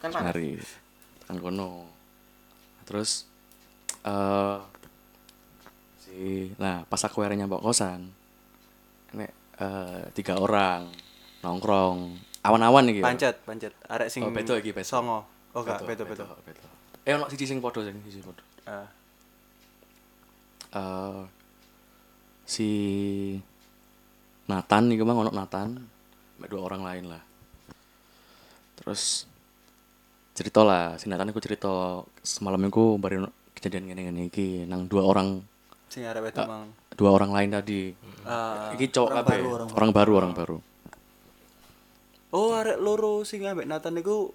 Kan 0.03 0.11
panas. 0.12 0.26
Mari 0.34 0.51
kan 1.26 1.37
kono. 1.41 1.89
Terus 2.87 3.24
eh 4.07 4.59
si 5.99 6.55
nah 6.61 6.87
pas 6.87 7.03
aku 7.03 7.18
akhirnya 7.24 7.45
nyampe 7.47 7.59
kosan 7.59 8.07
nek 9.11 9.30
eh, 9.59 10.03
tiga 10.14 10.39
orang 10.39 10.87
nongkrong 11.43 12.14
awan-awan 12.47 12.87
iki. 12.95 13.03
Pancet, 13.03 13.43
pancet. 13.43 13.74
Arek 13.91 14.07
sing 14.07 14.22
Oh, 14.22 14.30
beto 14.30 14.55
iki, 14.55 14.70
beto. 14.70 14.87
Songo. 14.87 15.26
Oh 15.57 15.64
gak, 15.66 15.82
beto 15.82 16.07
beto. 16.07 16.22
beto. 16.47 16.76
Eh 17.07 17.15
ono 17.15 17.31
siji 17.31 17.47
sing 17.47 17.63
padha 17.63 17.81
sing 17.83 17.97
siji 18.03 18.21
padha. 18.21 18.43
Ah. 18.67 18.87
Eh 20.75 21.23
si 22.47 22.69
Nathan 24.47 24.87
nih 24.87 25.03
mang 25.03 25.19
ono 25.19 25.31
Nathan 25.31 25.75
sama 25.75 26.47
dua 26.47 26.63
orang 26.63 26.83
lain 26.87 27.05
lah 27.11 27.23
terus 28.77 29.27
cerita 30.31 30.63
lah 30.63 30.95
si 30.95 31.11
Nathan 31.11 31.27
aku 31.27 31.43
cerita 31.43 31.67
semalam 32.23 32.63
itu 32.63 32.95
baru 32.97 33.27
kejadian 33.51 33.91
gini 33.91 34.01
gini 34.07 34.23
iki 34.31 34.49
nang 34.63 34.87
dua 34.87 35.03
orang 35.03 35.43
Sing 35.91 36.07
arek 36.07 36.31
beto 36.31 36.47
mang. 36.47 36.71
dua 36.95 37.11
orang 37.11 37.35
lain 37.35 37.51
tadi 37.51 37.91
Ah. 38.23 38.71
iki 38.71 38.87
cowok 38.87 39.11
Orang 39.11 39.27
baru, 39.27 39.47
orang 39.49 39.69
orang 39.75 39.91
baru 39.91 40.13
orang 40.15 40.33
baru 40.35 40.59
Oh, 42.31 42.53
arek 42.55 42.79
loro 42.79 43.27
sing 43.27 43.43
ambek 43.43 43.67
Nathan 43.67 43.97
niku 43.97 44.31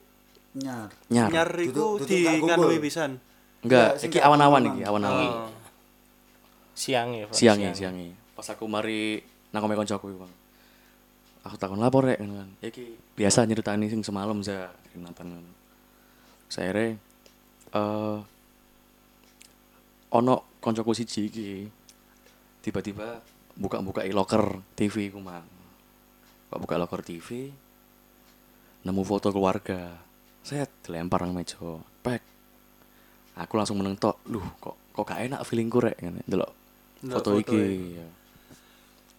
Nyar. 0.52 0.92
nyar. 1.08 1.30
Nyar 1.32 1.50
duduk 1.72 2.04
di 2.08 2.28
kanui 2.44 2.80
pisan. 2.84 3.20
enggak 3.62 4.02
iki 4.02 4.18
gak 4.18 4.26
awan-awan 4.26 4.62
iki 4.74 4.82
awan-awan. 4.84 5.48
Oh. 5.48 5.50
Siang 6.74 7.14
ya, 7.14 7.30
Pak. 7.30 7.36
siangnya 7.38 7.72
siangnya 7.78 8.18
pas 8.34 8.48
aku 8.58 8.66
mari 8.66 9.22
nang 9.54 9.62
omah 9.62 9.78
koncoku 9.78 10.10
iku 10.10 10.26
bang 10.26 10.34
aku 11.46 11.56
takon 11.62 11.78
lapor 11.78 12.10
rek? 12.10 12.18
kan. 12.18 12.50
Iki. 12.62 13.18
Biasa 13.18 13.46
nyeritani 13.46 13.86
sing 13.86 14.02
semalam 14.02 14.42
za 14.42 14.74
Nathan 14.98 15.38
kan 15.38 15.46
saya 16.50 16.70
re 16.74 16.88
eh 17.72 18.18
ono 20.12 20.36
koncoku 20.58 20.92
siji 20.98 21.22
iki 21.30 21.50
tiba-tiba 22.66 23.22
buka-buka 23.58 24.06
locker 24.10 24.60
TV 24.74 25.14
ku 25.14 25.22
mang. 25.22 25.46
Buka 26.52 26.76
locker 26.82 27.02
TV 27.06 27.54
nemu 28.82 29.02
foto 29.06 29.30
keluarga 29.30 30.02
saya 30.42 30.66
dilempar 30.82 31.22
nang 31.24 31.38
meja 31.38 31.58
pek 32.02 32.22
aku 33.38 33.54
langsung 33.56 33.78
meneng 33.80 33.96
tok 33.96 34.18
luh 34.28 34.44
kok 34.58 34.76
kok 34.92 35.06
gak 35.08 35.22
enak 35.24 35.42
feelingku 35.46 35.80
rek 35.80 35.98
ngene 36.02 36.22
delok 36.28 36.52
Ndelok 37.02 37.18
foto 37.18 37.30
foto 37.34 37.42
iki 37.42 37.62
ya. 37.98 38.08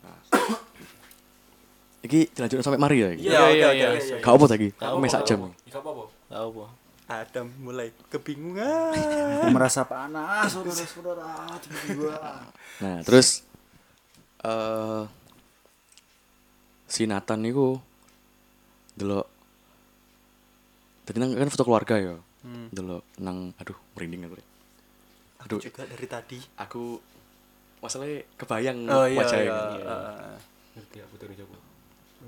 Nah. 0.06 0.18
iki 2.06 2.20
dilanjutkan 2.30 2.62
sampai 2.62 2.78
mari 2.82 2.96
ya 3.02 3.08
iki 3.10 3.26
Iya, 3.26 3.42
iya, 3.50 3.66
oke 3.70 3.78
iya. 3.78 3.88
oke. 3.90 3.98
oke. 3.98 4.18
gak 4.22 4.32
apa 4.34 4.44
lagi 4.46 4.68
aku 4.78 4.96
mes 5.02 5.10
sak 5.10 5.22
jam 5.26 5.40
Gak 5.72 5.80
apa-apa. 5.80 6.04
Tahu, 6.28 6.48
Po. 6.52 6.64
Adam 7.12 7.48
mulai 7.60 7.92
kebingungan. 8.08 8.96
Aku 9.44 9.52
merasa 9.52 9.84
panas 9.84 10.48
saudara-saudara 10.48 11.28
nah 12.80 12.98
terus 13.04 13.44
eh 14.42 15.02
si 16.88 17.08
Nathan 17.08 17.40
niku 17.40 17.80
delok 18.96 19.31
tadi 21.02 21.16
nang 21.18 21.32
kan 21.32 21.48
foto 21.48 21.64
keluarga 21.64 21.96
ya 21.96 22.16
Hmm. 22.42 22.66
delok 22.74 23.06
nang 23.18 23.54
aduh 23.54 23.78
merinding 23.94 24.26
aku 24.26 24.34
Rek. 24.34 24.46
Aku 25.38 25.46
aduh 25.46 25.60
juga 25.62 25.82
dari 25.86 26.06
tadi. 26.06 26.38
aku 26.58 26.98
masalahnya 27.78 28.26
kebayang 28.34 28.78
Oh 28.86 29.06
iya 29.06 29.18
wajahnya 29.22 29.44
iya. 29.44 29.58
gitu. 29.70 29.86
Heeh. 29.86 30.36
Ngerti 30.74 30.98
aku 31.02 31.14
dari 31.18 31.34
Jawa. 31.38 31.58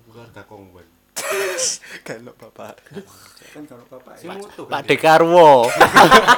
Keluarga 0.06 0.42
kongguan. 0.46 0.86
Kan 2.06 2.22
bapak. 2.30 2.74
Kan 3.50 3.62
kalau 3.66 3.82
bapak 3.86 4.14
Si 4.14 4.26
mutu 4.26 4.66
Pak 4.66 4.86
Dekarwo. 4.86 5.66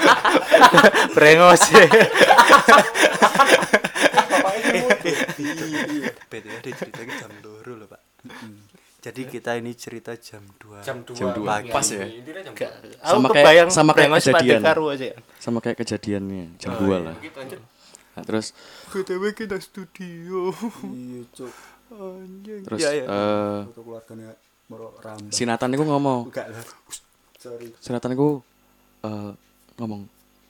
Brengos. 1.17 1.65
Beda 6.27 6.49
ada 6.53 6.71
cerita 6.71 7.01
ini 7.01 7.13
jam 7.17 7.33
2 7.41 7.45
loh, 7.45 7.65
Pak. 7.65 7.66
Jadi 9.07 9.23
kita 9.31 9.55
ini 9.55 9.71
cerita 9.73 10.11
jam 10.19 10.43
2. 10.59 10.83
jam 10.83 10.97
2 11.01 11.15
Jam 11.15 11.31
dua. 11.31 11.63
Pas 11.65 11.87
ya? 11.87 12.11
Gak, 12.51 12.73
2. 12.83 12.99
Sama 12.99 13.31
kayak- 13.31 13.35
kebayang 13.39 13.69
sama 13.71 13.91
kayak 13.93 14.11
kejadian. 14.19 14.61
Aja. 14.67 15.09
sama 15.39 15.59
kayak 15.61 15.79
kejadiannya 15.79 16.45
jam 16.59 16.75
Oh, 16.75 16.79
2 16.81 16.91
iya. 16.91 16.99
lah 17.05 17.15
lanjut. 17.15 17.61
nah, 18.13 18.23
terus 18.25 18.47
BTW 18.91 19.23
kita 19.33 19.57
studio. 19.57 20.51
iya 20.91 21.23
cuk. 21.31 21.53
Anjing. 21.87 22.63
terus 22.67 22.81
Ya, 22.81 22.91
ya. 22.93 23.05
eh, 23.05 23.59
Foto 23.65 23.81
keluarganya 23.81 24.35
moro 24.67 24.91
rambut. 24.99 25.31
si 25.31 25.47
Nathan 25.47 25.71
itu 25.71 25.85
ngomong 25.85 26.27
Enggak 26.27 26.51
lah. 26.51 26.65
Sorry. 27.39 27.71
si 27.79 27.89
Nathan 27.89 28.11
itu 28.11 28.43
eh, 29.03 29.31
ngomong 29.77 30.03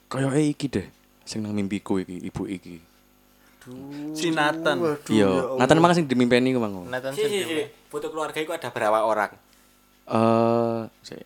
kayak 0.08 0.32
iki 0.48 0.66
deh 0.70 0.86
sing 1.22 1.44
nang 1.44 1.52
mimpiku 1.52 1.98
iki 1.98 2.24
ibu 2.24 2.48
iki 2.48 2.80
Si 4.14 4.30
Nathan. 4.30 4.76
Waduh, 4.78 5.10
iya 5.10 5.26
ya. 5.26 5.42
Nathan 5.58 5.76
emang 5.82 5.92
sing 5.92 6.06
dimimpeni 6.06 6.54
ku 6.54 6.60
mang 6.62 6.86
Nathan 6.86 7.10
Si, 7.12 7.26
si, 7.26 7.38
si. 7.42 7.54
Foto 7.90 8.10
keluarga 8.10 8.38
itu 8.38 8.52
ada 8.54 8.68
berapa 8.70 9.02
orang? 9.02 9.32
eh 10.06 10.80
si 11.02 11.18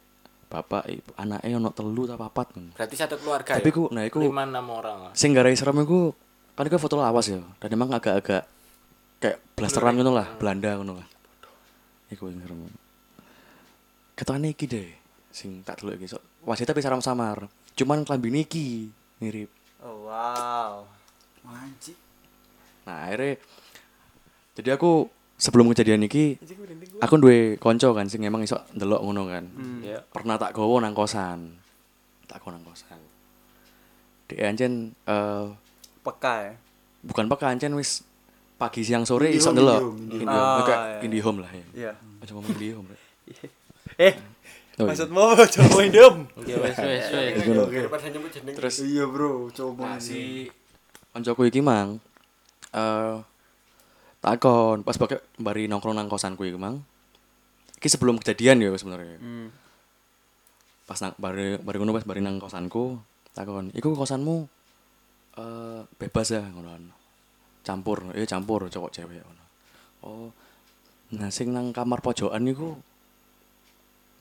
bapak 0.48 0.88
ibu 0.88 1.12
anaknya 1.20 1.60
ono 1.60 1.68
telu 1.70 2.08
ta 2.08 2.16
papat. 2.16 2.56
Berarti 2.74 2.96
satu 2.96 3.20
keluarga 3.20 3.60
tapi 3.60 3.68
ya? 3.68 3.76
ku 3.76 3.84
nah 3.92 4.02
iku 4.08 4.24
lima 4.24 4.48
enam 4.48 4.66
orang 4.72 4.98
lah. 5.08 5.12
sing 5.12 5.36
garai 5.36 5.52
serem 5.52 5.84
iku 5.84 6.16
kan 6.56 6.64
iku 6.64 6.80
foto 6.80 6.96
lawas 6.96 7.28
ya 7.28 7.44
dan 7.60 7.68
emang 7.76 7.92
agak-agak 7.92 8.48
kayak 9.20 9.38
blasteran 9.52 10.00
ngono 10.00 10.16
lah 10.16 10.32
Belanda 10.40 10.80
ngono 10.80 10.96
lah 10.96 11.06
iku 12.08 12.32
sing 12.32 12.40
serem 12.40 12.72
ketane 14.16 14.56
iki 14.56 14.64
deh 14.64 14.88
sing 15.28 15.60
tak 15.60 15.84
delok 15.84 16.00
iki 16.00 16.08
sok 16.08 16.24
wajah 16.48 16.64
tapi 16.64 16.80
samar-samar 16.80 17.46
cuman 17.76 18.08
klambi 18.08 18.32
iki 18.40 18.88
mirip 19.20 19.52
Oh 19.80 20.04
wow. 20.04 20.84
Anjing. 21.48 21.96
Nah 22.90 23.06
akhirnya 23.06 23.38
jadi 24.52 24.74
aku 24.74 25.06
sebelum 25.36 25.70
kejadian 25.70 26.02
iki 26.02 26.34
aku 26.98 27.14
duwe 27.16 27.38
konco 27.56 27.94
kan 27.94 28.04
sing 28.04 28.20
emang 28.20 28.42
iso 28.42 28.58
ndelok 28.74 29.00
ngono 29.00 29.22
kan 29.24 29.44
Ya. 29.80 30.02
pernah 30.04 30.34
tak 30.34 30.52
gowo 30.52 30.76
nang 30.76 30.90
kosan 30.90 31.54
tak 32.26 32.42
gowo 32.42 32.52
nang 32.52 32.62
kosan 32.62 32.98
Dek 34.26 34.42
ancen 34.44 34.72
eh 35.04 35.46
Peka 36.00 36.34
ya. 36.42 36.52
bukan 37.00 37.24
peka 37.26 37.46
ancen 37.48 37.72
wis 37.72 38.02
pagi 38.56 38.82
siang 38.82 39.02
sore 39.02 39.30
Indihome, 39.30 39.38
iso 39.38 39.50
ndelok 39.50 39.80
Indihome, 39.80 40.20
Indihome 40.20 40.36
Ah, 40.36 40.62
kayak 40.62 40.80
iya. 40.82 40.98
Indihome 41.00 41.38
lah 41.40 41.50
ya 41.50 41.64
Iya. 41.72 41.92
aja 42.20 42.30
ngomong 42.32 42.50
Indihome 42.52 42.88
Rek. 42.90 43.00
Eh, 44.00 44.14
Oh, 44.76 44.88
iya. 44.88 44.96
maksudmu 44.96 45.20
coba 45.36 45.78
indem? 45.82 46.14
Ya 46.42 46.56
wes 46.56 46.72
wes 46.74 47.04
wes. 47.06 47.34
Terus 48.56 48.76
Iya, 48.80 49.04
Bro. 49.04 49.52
Coba. 49.52 49.84
Nah, 49.84 50.00
si 50.00 50.48
koncoku 51.12 51.44
iki 51.44 51.60
mang 51.60 52.00
eh 52.70 53.16
takon 54.20 54.84
pas 54.84 54.94
pakai 54.94 55.18
bari 55.36 55.64
nongkrong 55.66 55.96
nang 55.96 56.06
kosanku 56.06 56.44
iki 56.44 56.60
mang 56.60 56.84
iki 57.80 57.88
sebelum 57.88 58.20
kejadian 58.20 58.60
ya 58.60 58.70
sebenarnya 58.76 59.16
Hmm. 59.16 59.48
pas 60.84 61.00
nang 61.00 61.16
bari 61.16 61.56
bari 61.56 61.76
ngono 61.80 61.96
pas 61.96 62.04
bari 62.04 62.20
nang 62.20 62.36
kosanku 62.36 63.00
takon 63.32 63.72
iku 63.72 63.94
kosanmu 63.94 64.44
eh 65.38 65.80
bebas 65.96 66.28
ya 66.30 66.42
ngono 66.44 66.92
campur 67.64 68.12
eh 68.12 68.26
campur 68.26 68.68
cowok 68.68 68.90
cewek 68.92 69.20
ngono 69.20 69.40
Oh. 70.00 70.32
Nah, 71.12 71.28
sing 71.28 71.52
nang 71.52 71.76
kamar 71.76 72.00
pojokan 72.00 72.40
niku 72.40 72.72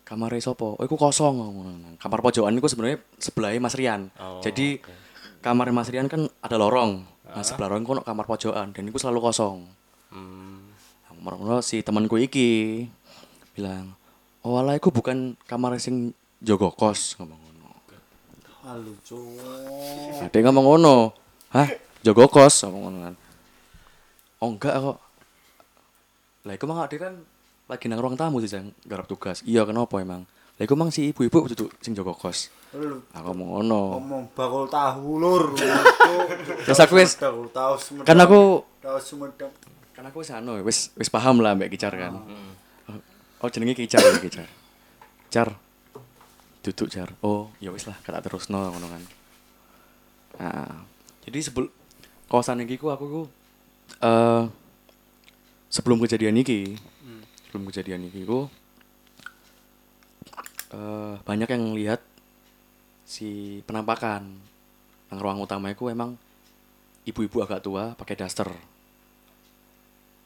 kamar 0.03 0.33
sapa? 0.41 0.75
Oh, 0.75 0.83
iku 0.83 0.99
kosong 0.99 1.39
ngono. 1.39 1.95
Kamar 1.95 2.19
pojokan 2.19 2.51
niku 2.51 2.67
sebenarnya 2.67 2.99
sebelahnya 3.15 3.63
Mas 3.63 3.79
Rian. 3.79 4.09
Oh, 4.19 4.41
Jadi 4.41 4.81
kamar 5.39 5.71
Mas 5.71 5.87
Rian 5.87 6.11
kan 6.11 6.27
ada 6.41 6.59
lorong. 6.59 7.05
Nah, 7.29 7.45
sebelah 7.45 7.69
lorong 7.69 7.85
kono 7.85 8.01
kamar 8.01 8.25
pojokan 8.25 8.73
dan 8.73 8.83
iku 8.89 8.97
selalu 8.97 9.19
kosong. 9.29 9.69
Hmm. 10.09 10.65
Nah, 11.19 11.61
si 11.61 11.85
temanku 11.85 12.17
iki 12.17 12.89
bilang, 13.53 13.93
"Oh, 14.41 14.57
alah 14.57 14.73
iku 14.73 14.89
bukan 14.89 15.37
kamar 15.45 15.77
sing 15.77 16.17
jogo 16.41 16.73
kos." 16.73 17.13
ngomong 17.21 17.37
ngono. 17.37 17.69
Halo, 18.65 18.91
cuk. 19.05 19.21
Nah, 20.17 20.27
dia 20.31 20.41
ngomong 20.41 20.65
ngono. 20.65 20.95
Hah? 21.53 21.69
Jogo 22.01 22.25
kos 22.31 22.65
ngomong 22.65 22.81
ngono 22.89 22.97
kan. 23.05 23.15
Oh, 24.41 24.49
enggak 24.49 24.75
kok. 24.79 24.97
Lah 26.47 26.53
iku 26.57 26.65
dia 26.65 26.97
kan 26.97 27.13
lagi 27.69 27.85
nang 27.85 28.01
ruang 28.01 28.17
tamu 28.17 28.41
sih, 28.41 28.49
Jang, 28.49 28.73
garap 28.81 29.05
tugas. 29.05 29.45
Iya, 29.45 29.61
kenapa 29.69 30.01
emang? 30.01 30.25
Lah 30.59 30.67
iku 30.67 30.75
mang 30.75 30.91
si 30.91 31.15
ibu-ibu 31.15 31.47
duduk 31.55 31.71
sing 31.79 31.95
jogo 31.95 32.11
kos. 32.11 32.51
Aku 33.15 33.31
ngomong 33.31 33.63
ngono. 33.63 33.95
ngomong 33.95 34.23
bakul 34.35 34.67
tahu 34.67 35.15
lur. 35.15 35.55
Terus 36.67 36.79
aku 36.83 36.99
wis 36.99 37.15
bakul 37.15 37.47
tahu 37.47 37.79
Sumedang. 37.79 38.03
kan 38.03 38.19
aku 38.19 38.39
kan 39.95 40.03
aku 40.11 40.19
wis 40.19 40.35
anu 40.35 40.59
wis 40.67 40.91
wis 40.99 41.07
paham 41.07 41.39
lah 41.39 41.55
mbak 41.55 41.71
Kicar 41.71 41.95
kan. 41.95 42.19
Oh 43.39 43.47
jenenge 43.47 43.71
Kicar 43.79 44.03
ya 44.03 44.19
Kicar. 44.19 44.51
Car. 45.31 45.55
Duduk 46.59 46.91
Car. 46.91 47.15
Oh, 47.23 47.47
ya 47.63 47.71
wis 47.71 47.87
lah 47.87 47.95
kata 48.03 48.19
terusno 48.19 48.59
ngono 48.59 48.87
kan. 48.91 49.03
Nah, 50.43 50.83
jadi 51.23 51.39
sebelum 51.39 51.71
kosan 52.27 52.67
iki 52.67 52.75
ku 52.75 52.91
aku 52.91 53.05
ku 53.07 53.23
eh 54.03 54.43
sebelum 55.71 56.03
kejadian 56.03 56.35
iki, 56.35 56.75
sebelum 57.47 57.63
kejadian 57.71 58.11
iki 58.11 58.27
ku 58.27 58.51
eh 60.69 61.13
banyak 61.19 61.47
yang 61.47 61.73
lihat 61.73 62.01
si 63.03 63.29
penampakan 63.63 64.21
nang 65.07 65.17
ruang 65.17 65.39
utama 65.39 65.67
itu 65.67 65.87
emang 65.87 66.13
ibu-ibu 67.03 67.41
agak 67.41 67.59
tua 67.59 67.93
pakai 67.93 68.13
daster 68.15 68.49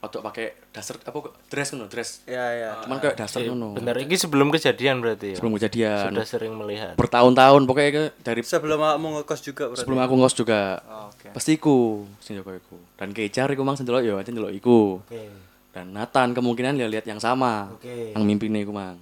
atau 0.04 0.20
pakai 0.20 0.52
daster 0.70 1.00
apa 1.00 1.16
dress 1.48 1.72
ngono 1.72 1.88
dress 1.88 2.28
Ya 2.28 2.44
ya. 2.52 2.70
cuman 2.84 3.00
kayak 3.00 3.16
daster 3.16 3.40
Eh, 3.40 3.48
ngono 3.48 3.72
Bener, 3.72 3.96
ini 3.98 4.12
sebelum 4.14 4.52
kejadian 4.52 5.00
berarti 5.00 5.32
ya? 5.32 5.36
sebelum 5.40 5.56
kejadian 5.56 6.12
Sudah 6.12 6.28
sering 6.28 6.52
melihat. 6.54 7.00
bertahun-tahun 7.00 7.62
pokoknya 7.64 7.92
ke- 7.94 8.14
dari 8.20 8.44
Sebelum 8.44 8.84
kamu 8.84 9.08
ngekos 9.16 9.40
juga 9.42 9.64
berarti. 9.66 9.80
sebelum 9.80 10.00
aku 10.02 10.14
ngos 10.18 10.36
juga 10.36 10.62
Oh, 10.84 11.08
Oke. 11.08 11.32
pasti 11.32 11.56
iku 11.56 11.78
sing 12.20 12.36
iku 12.36 12.52
dan 12.94 13.16
kejar 13.16 13.48
iku 13.48 13.64
mang 13.64 13.80
sendelok 13.80 14.04
yo 14.04 14.20
aja 14.20 14.28
ndelok 14.28 14.52
iku 14.52 15.00
Oke. 15.00 15.24
dan 15.72 15.88
Nathan 15.90 16.36
kemungkinan 16.36 16.76
dia 16.76 16.92
lihat 16.92 17.08
yang 17.08 17.24
sama 17.24 17.72
Oke. 17.72 18.12
yang 18.12 18.28
mimpine 18.28 18.60
iku 18.60 18.76
mang 18.76 19.00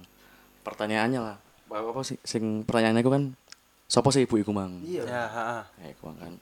pertanyaannya 0.62 1.20
lah 1.20 1.36
apa 1.66 1.88
apa 1.88 2.00
sih 2.02 2.18
sing 2.20 2.62
pertanyaannya 2.62 3.00
iku 3.00 3.10
kan 3.10 3.24
siapa 3.86 4.08
sih 4.08 4.22
ibu 4.22 4.36
iku 4.36 4.50
mang 4.50 4.80
Iya. 4.80 5.02
Ya, 5.02 5.22
heeh. 5.26 5.62
ya 5.78 5.88
iku 5.90 6.02
mang 6.06 6.18
kan 6.18 6.34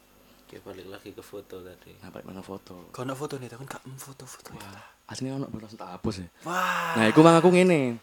Oke, 0.42 0.58
balik 0.60 0.86
lagi 0.88 1.10
ke 1.10 1.22
foto 1.22 1.62
tadi. 1.62 1.94
nah 1.98 2.10
balik 2.10 2.26
mana 2.26 2.42
foto 2.42 2.90
Kau 2.90 3.02
nak 3.02 3.14
foto 3.14 3.38
nih, 3.38 3.46
kan 3.46 3.62
gak 3.64 3.86
foto-foto. 3.96 4.50
aslinya 5.06 5.36
ono 5.36 5.46
langsung 5.48 5.74
tak 5.76 5.90
hapus 5.92 6.14
ya 6.20 6.28
Wah. 6.42 6.94
nah 6.94 7.04
iku 7.06 7.20
mang 7.20 7.34
aku 7.34 7.48
ngene 7.48 7.98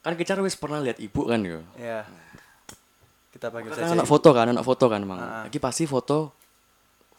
kan 0.00 0.14
kejar 0.14 0.36
wis 0.38 0.54
pernah 0.54 0.78
lihat 0.78 0.98
ibu 0.98 1.22
kan 1.22 1.40
yo 1.40 1.62
Ya. 1.74 2.02
Kita 3.30 3.48
panggil 3.48 3.70
kan 3.70 3.78
saja. 3.80 3.94
anak 3.94 4.06
foto 4.06 4.30
kan 4.30 4.46
anak 4.48 4.62
foto 4.62 4.84
kan 4.86 5.02
mang 5.02 5.18
Ah. 5.18 5.42
iki 5.44 5.58
pasti 5.58 5.84
foto 5.84 6.34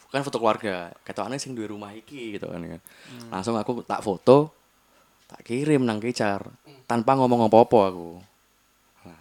kan 0.07 0.21
foto 0.21 0.37
keluarga 0.37 0.91
ketokane 1.01 1.35
sing 1.35 1.51
duwe 1.51 1.67
rumah 1.67 1.91
iki 1.91 2.35
gitu 2.35 2.47
kan 2.47 2.59
kan. 2.61 2.81
langsung 3.29 3.55
aku 3.55 3.79
tak 3.81 3.99
foto 3.99 4.51
tak 5.25 5.41
kirim 5.41 5.81
nang 5.81 5.97
kecar 5.97 6.45
tanpa 6.85 7.13
ngomong 7.13 7.45
apa-apa 7.45 7.79
aku 7.87 8.09
nah 9.03 9.19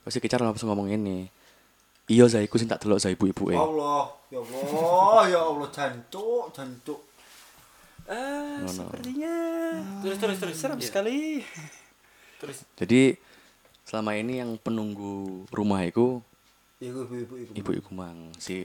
terus 0.00 0.12
si 0.12 0.20
kecar 0.20 0.38
langsung 0.38 0.68
ngomong 0.68 0.90
ini 0.90 1.26
iya 2.06 2.26
zaiku 2.26 2.54
sing 2.54 2.66
tak 2.66 2.80
delok 2.80 2.98
za 2.98 3.08
ibu-ibu 3.08 3.50
eh 3.50 3.56
Allah, 3.56 4.02
ya 4.28 4.38
Allah, 4.38 5.22
ya 5.26 5.40
Allah 5.44 5.68
jancuk, 5.68 6.50
jancuk. 6.50 7.00
Ah, 8.04 8.58
Ngono. 8.60 8.90
sepertinya 8.90 9.36
Terus, 10.00 10.18
terus, 10.18 10.36
terus. 10.36 10.56
seram 10.56 10.74
Iya. 10.76 10.86
sekali. 10.88 11.18
jadi 12.74 13.14
selama 13.84 14.14
ini 14.14 14.38
yang 14.38 14.56
penunggu 14.56 15.44
rumah 15.48 15.82
itu 15.82 16.18
Iku 16.80 17.04
ibu 17.04 17.14
ibu 17.14 17.34
iku. 17.36 17.52
ibu-ibu 17.54 17.90
mang 17.92 18.32
si 18.34 18.64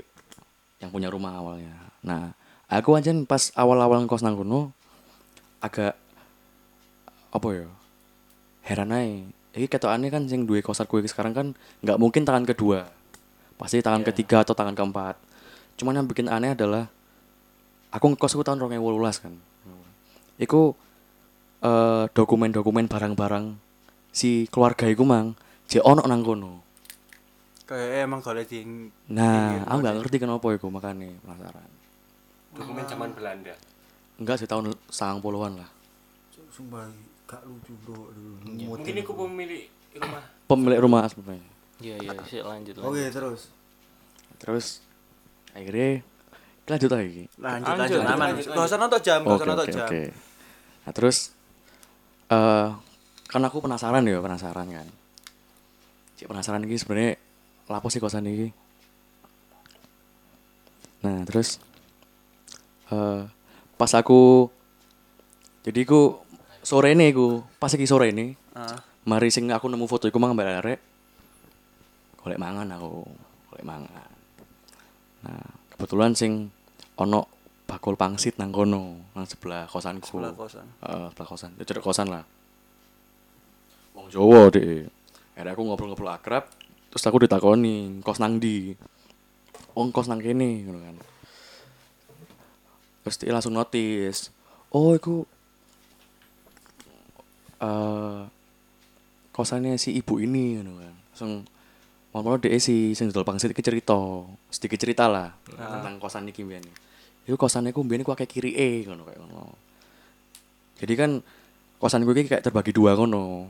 yang 0.78 0.88
punya 0.88 1.10
rumah 1.10 1.36
awalnya 1.36 1.76
nah 2.00 2.32
aku 2.66 2.96
aja 2.96 3.12
pas 3.24 3.52
awal-awal 3.54 4.00
ngkos 4.02 4.22
nang 4.22 4.34
kono 4.34 4.72
agak 5.60 5.94
apa 7.36 7.48
ya? 7.52 7.68
Heran 8.64 8.96
aja 8.96 9.36
ini 9.56 9.72
ketokane 9.72 10.12
kan 10.12 10.28
sing 10.28 10.44
duwe 10.44 10.60
kosan 10.60 10.84
gue 10.84 11.08
sekarang 11.08 11.32
kan 11.32 11.48
nggak 11.80 11.96
mungkin 11.96 12.28
tangan 12.28 12.44
kedua. 12.44 12.92
Pasti 13.56 13.80
tangan 13.80 14.04
ketiga 14.04 14.44
atau 14.44 14.52
tangan 14.52 14.76
keempat. 14.76 15.16
Cuman 15.80 15.96
yang 15.96 16.08
bikin 16.12 16.28
aneh 16.28 16.52
adalah 16.52 16.92
aku 17.88 18.06
ngekos 18.12 18.36
aku 18.36 18.44
tahun 18.44 18.60
2018 18.68 19.24
kan. 19.24 19.34
Iku 20.36 20.76
eh, 21.64 22.04
dokumen-dokumen 22.12 22.92
barang-barang 22.92 23.56
si 24.12 24.52
keluarga 24.52 24.92
iku 24.92 25.08
mang 25.08 25.40
je 25.72 25.80
ono 25.80 26.04
nang 26.04 26.20
kono. 26.20 26.60
Kayak 27.64 28.06
emang 28.06 28.20
kalau 28.22 28.44
di 28.44 28.62
Nah, 29.10 29.66
aku 29.66 29.78
nggak 29.82 29.96
ngerti 30.04 30.18
kenapa 30.20 30.48
itu 30.52 30.68
makanya 30.68 31.16
penasaran. 31.24 31.70
Dokumen 32.54 32.84
zaman 32.86 33.10
Belanda. 33.16 33.56
Enggak 34.20 34.44
sih 34.44 34.48
tahun 34.52 34.76
sangang 34.92 35.24
puluhan 35.24 35.64
lah. 35.64 35.70
Sumpah 36.52 36.88
gak 37.26 37.42
lucu 37.44 37.74
bro. 37.82 38.10
Aduh, 38.10 38.36
Mungkin 38.46 38.94
aku 39.02 39.14
pemilik 39.18 39.66
rumah. 39.98 40.24
Pemilik 40.46 40.80
rumah 40.80 41.02
sebenarnya. 41.10 41.46
Iya, 41.76 41.96
iya, 42.00 42.12
sih 42.24 42.40
lanjut. 42.40 42.76
lanjut. 42.78 42.88
Oke, 42.88 43.04
terus. 43.10 43.42
Terus 44.38 44.66
akhirnya 45.52 46.06
lanjut 46.66 46.90
lagi. 46.92 47.24
lanjut 47.38 47.66
Lanjut, 47.72 47.74
lanjut 47.78 48.00
aman. 48.02 48.26
lanjut, 48.32 48.46
Gak 48.48 48.66
usah 48.66 48.80
nonton 48.80 49.00
jam, 49.02 49.20
gak 49.22 49.30
Oke 49.30 49.38
usah 49.38 49.48
nonton 49.50 49.66
oke 49.66 49.74
jam. 49.74 49.86
oke. 49.86 50.04
Nah 50.86 50.92
terus 50.94 51.18
eh 52.26 52.70
kan 53.26 53.42
aku 53.42 53.58
penasaran 53.60 54.06
ya 54.06 54.22
penasaran 54.22 54.68
kan. 54.70 54.88
Cik 56.16 56.28
penasaran 56.30 56.62
ini 56.64 56.78
sebenarnya 56.78 57.12
lapo 57.68 57.88
sih 57.90 58.00
kosan 58.00 58.26
ini. 58.26 58.50
Nah 61.06 61.22
terus 61.26 61.58
eh 62.90 63.22
pas 63.76 63.92
aku 63.94 64.48
jadi 65.66 65.84
aku 65.84 66.22
sore 66.66 66.98
ini 66.98 67.14
aku 67.14 67.46
pas 67.62 67.70
iki 67.70 67.86
sore 67.86 68.10
ini 68.10 68.34
Ah, 68.56 68.80
mari 69.04 69.28
sing 69.30 69.52
aku 69.52 69.68
nemu 69.68 69.84
foto 69.86 70.08
iku 70.08 70.16
mang 70.16 70.32
mbak 70.32 70.64
arek. 70.64 70.80
Golek 72.24 72.40
mangan 72.40 72.72
aku 72.72 73.04
golek 73.52 73.68
mangan. 73.68 74.10
Nah 75.28 75.44
kebetulan 75.76 76.16
sing 76.16 76.50
ono 76.96 77.28
bakul 77.68 78.00
pangsit 78.00 78.40
nang 78.40 78.56
kono 78.56 79.12
nang 79.12 79.28
sebelah 79.28 79.68
kosanku. 79.68 80.24
Sebelah 80.24 80.34
kosan. 80.40 80.66
Heeh, 80.80 81.06
sebelah 81.12 81.28
kosan. 81.28 81.52
Ya 81.60 81.64
cedek 81.68 81.84
kosan 81.84 82.08
lah. 82.08 82.24
Wong 83.92 84.08
Jawa 84.08 84.48
deh 84.56 84.88
akhirnya 85.36 85.52
aku 85.52 85.62
ngobrol-ngobrol 85.68 86.16
akrab 86.16 86.48
terus 86.96 87.04
aku 87.04 87.28
ditakoni 87.28 88.00
kos 88.00 88.24
nang 88.24 88.40
di 88.40 88.72
oh 89.76 89.84
kos 89.92 90.08
nang 90.08 90.24
kene 90.24 90.64
ngono 90.64 90.80
kan. 90.80 90.96
Terus 93.04 93.16
dia 93.20 93.36
langsung 93.36 93.52
notice 93.52 94.32
oh 94.72 94.96
iku 94.96 95.28
eh 97.66 98.20
kosannya 99.32 99.76
si 99.76 99.92
ibu 99.94 100.16
ini 100.18 100.56
ngono 100.56 100.72
kan. 100.78 100.94
Langsung 101.12 101.32
mau 102.14 102.38
dia 102.38 102.56
si 102.56 102.94
sing 102.94 103.10
dodol 103.10 103.26
pangsit 103.26 103.52
iki 103.52 103.60
cerita 103.60 103.98
sedikit 104.48 104.80
cerita 104.80 105.10
lah 105.10 105.36
tentang 105.50 106.00
kosan 106.00 106.30
iki 106.30 106.46
mbiyen. 106.46 106.64
Iku 107.26 107.36
kosannya 107.36 107.74
ku 107.74 107.82
mbiyen 107.82 108.06
ku 108.06 108.14
akeh 108.14 108.24
kiri 108.24 108.54
e 108.54 108.86
ngono 108.86 109.04
kayak 109.04 109.20
ngono. 109.20 109.44
Jadi 110.76 110.94
kan 110.94 111.12
kosan 111.76 112.04
gue 112.04 112.14
iki 112.14 112.30
kayak 112.30 112.46
terbagi 112.46 112.72
dua 112.72 112.94
ngono. 112.94 113.50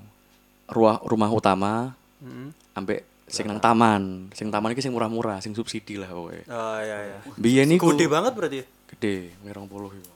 Rumah 0.66 0.98
rumah 1.04 1.30
utama 1.30 1.94
Hmm. 2.16 2.50
sampai 2.74 3.04
sing 3.28 3.46
nang 3.46 3.60
taman. 3.60 4.32
Sing 4.32 4.48
taman 4.50 4.72
iki 4.72 4.82
sing 4.82 4.90
murah-murah 4.90 5.38
sing 5.38 5.52
subsidi 5.52 6.00
lah 6.00 6.08
pokoknya 6.08 6.48
Oh 6.48 6.80
iya 6.80 6.98
iya. 7.12 7.18
biyen 7.36 7.70
iku 7.70 7.92
Gede 7.94 8.08
banget 8.08 8.34
berarti. 8.34 8.64
gede 8.88 9.36
merong 9.44 9.68
puluh 9.68 9.92
iku 9.92 10.15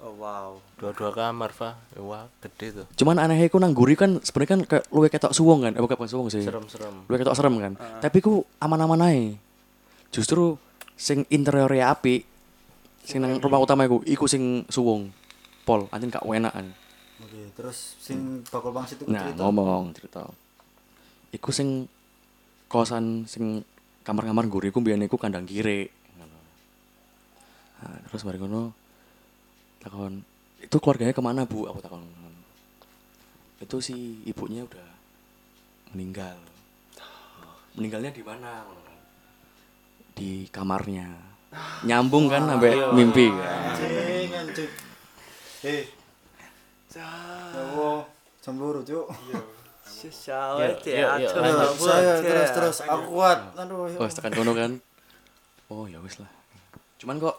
Oh 0.00 0.16
wow. 0.16 0.56
Dua-dua 0.80 1.12
kamar, 1.12 1.52
Pak. 1.52 2.00
Wah, 2.00 2.24
gede 2.40 2.80
tuh. 2.80 2.86
cuman 2.96 3.20
anehnya 3.20 3.52
iku 3.52 3.60
nang 3.60 3.76
guri 3.76 3.92
kan 4.00 4.16
sebenarnya 4.24 4.50
kan 4.56 4.60
kayak 4.64 4.84
luwe 4.88 5.08
ketok 5.12 5.36
suwung 5.36 5.60
kan? 5.60 5.76
Eh 5.76 5.82
bukan 5.84 6.08
suwung 6.08 6.32
sih. 6.32 6.40
Serem-serem. 6.40 7.04
luwe 7.04 7.16
ketok 7.20 7.36
serem 7.36 7.54
kan? 7.60 7.72
Tapi 8.00 8.24
ku 8.24 8.48
aman-aman 8.64 9.04
ae. 9.12 9.36
Justru 10.08 10.56
sing 10.96 11.28
interiornya 11.28 11.92
api 11.92 12.24
sing 13.04 13.20
nang 13.20 13.40
rumah 13.40 13.60
utama 13.60 13.84
iku 13.84 14.00
iku 14.08 14.24
sing 14.24 14.64
suwung. 14.72 15.12
Pol 15.68 15.84
anjing 15.92 16.08
gak 16.08 16.24
enak 16.24 16.52
kan? 16.56 16.66
Oke, 17.20 17.52
terus 17.52 18.00
sing 18.00 18.40
bakul 18.48 18.72
pangsit 18.72 18.96
itu 18.96 19.04
nah 19.04 19.28
cerita. 19.28 19.44
ngomong 19.44 19.92
cerita. 19.92 20.24
Iku 21.36 21.52
sing 21.52 21.84
kosan 22.72 23.28
sing 23.28 23.60
kamar-kamar 24.00 24.48
guri 24.48 24.72
iku 24.72 24.80
biyen 24.80 25.04
iku 25.04 25.20
kandang 25.20 25.44
kiri. 25.44 25.92
Nah, 27.80 27.96
terus 28.08 28.24
mari 28.24 28.40
ngono 28.40 28.79
takon 29.80 30.22
itu 30.60 30.76
keluarganya 30.76 31.16
ke 31.16 31.22
mana 31.24 31.48
bu 31.48 31.66
aku 31.66 31.80
takon 31.80 32.04
itu 33.60 33.76
si 33.80 34.24
ibunya 34.24 34.64
udah 34.64 34.88
meninggal 35.92 36.36
meninggalnya 37.76 38.12
di 38.12 38.22
mana 38.24 38.64
di 40.16 40.46
kamarnya 40.52 41.08
nyambung 41.84 42.28
kan 42.28 42.46
sampai 42.46 42.72
mimpi 42.94 43.26
kan 43.32 43.74
Anjing, 43.74 44.30
anjing. 44.30 44.70
Eh. 45.60 45.84
Ya 46.90 47.06
Allah, 47.54 48.02
cemburu, 48.42 48.82
Cuk. 48.82 49.06
Yuk, 49.30 49.44
yuk, 50.10 50.74
ya. 50.88 51.14
lanjut. 51.14 51.76
Saya 51.78 52.18
terus 52.18 52.50
terus 52.50 52.76
aku 52.82 53.14
kuat. 53.14 53.38
Aduh. 53.54 53.86
ya 53.92 53.98
oh 54.00 54.08
tekan 54.08 54.32
kono 54.32 54.52
kan 54.56 54.72
oh 55.70 55.86
ya 55.86 56.02
wis 56.02 56.18
lah 56.18 56.30
cuman 56.98 57.16
kok 57.22 57.36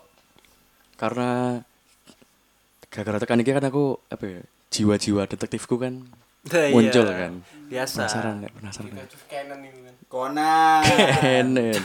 karena 0.95 1.59
gara-gara 2.91 3.17
tekan 3.17 3.39
ini 3.39 3.47
kan 3.47 3.63
aku 3.63 3.97
apa 4.05 4.25
ya 4.27 4.41
jiwa-jiwa 4.69 5.23
detektifku 5.25 5.79
kan 5.79 6.03
Iya. 6.41 6.73
muncul 6.73 7.05
kan 7.05 7.33
Biasa. 7.69 8.03
penasaran 8.03 8.33
nggak 8.41 8.53
penasaran 8.57 8.89
kan. 8.91 9.05
Conan. 10.09 10.83
Canon 10.83 11.77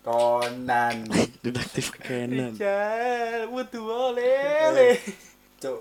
Conan. 0.00 0.96
detektif 1.42 1.92
Canon 1.98 2.54
Jal, 2.54 3.48
butuh 3.48 3.82
boleh. 3.82 4.96
Cuk. 5.58 5.80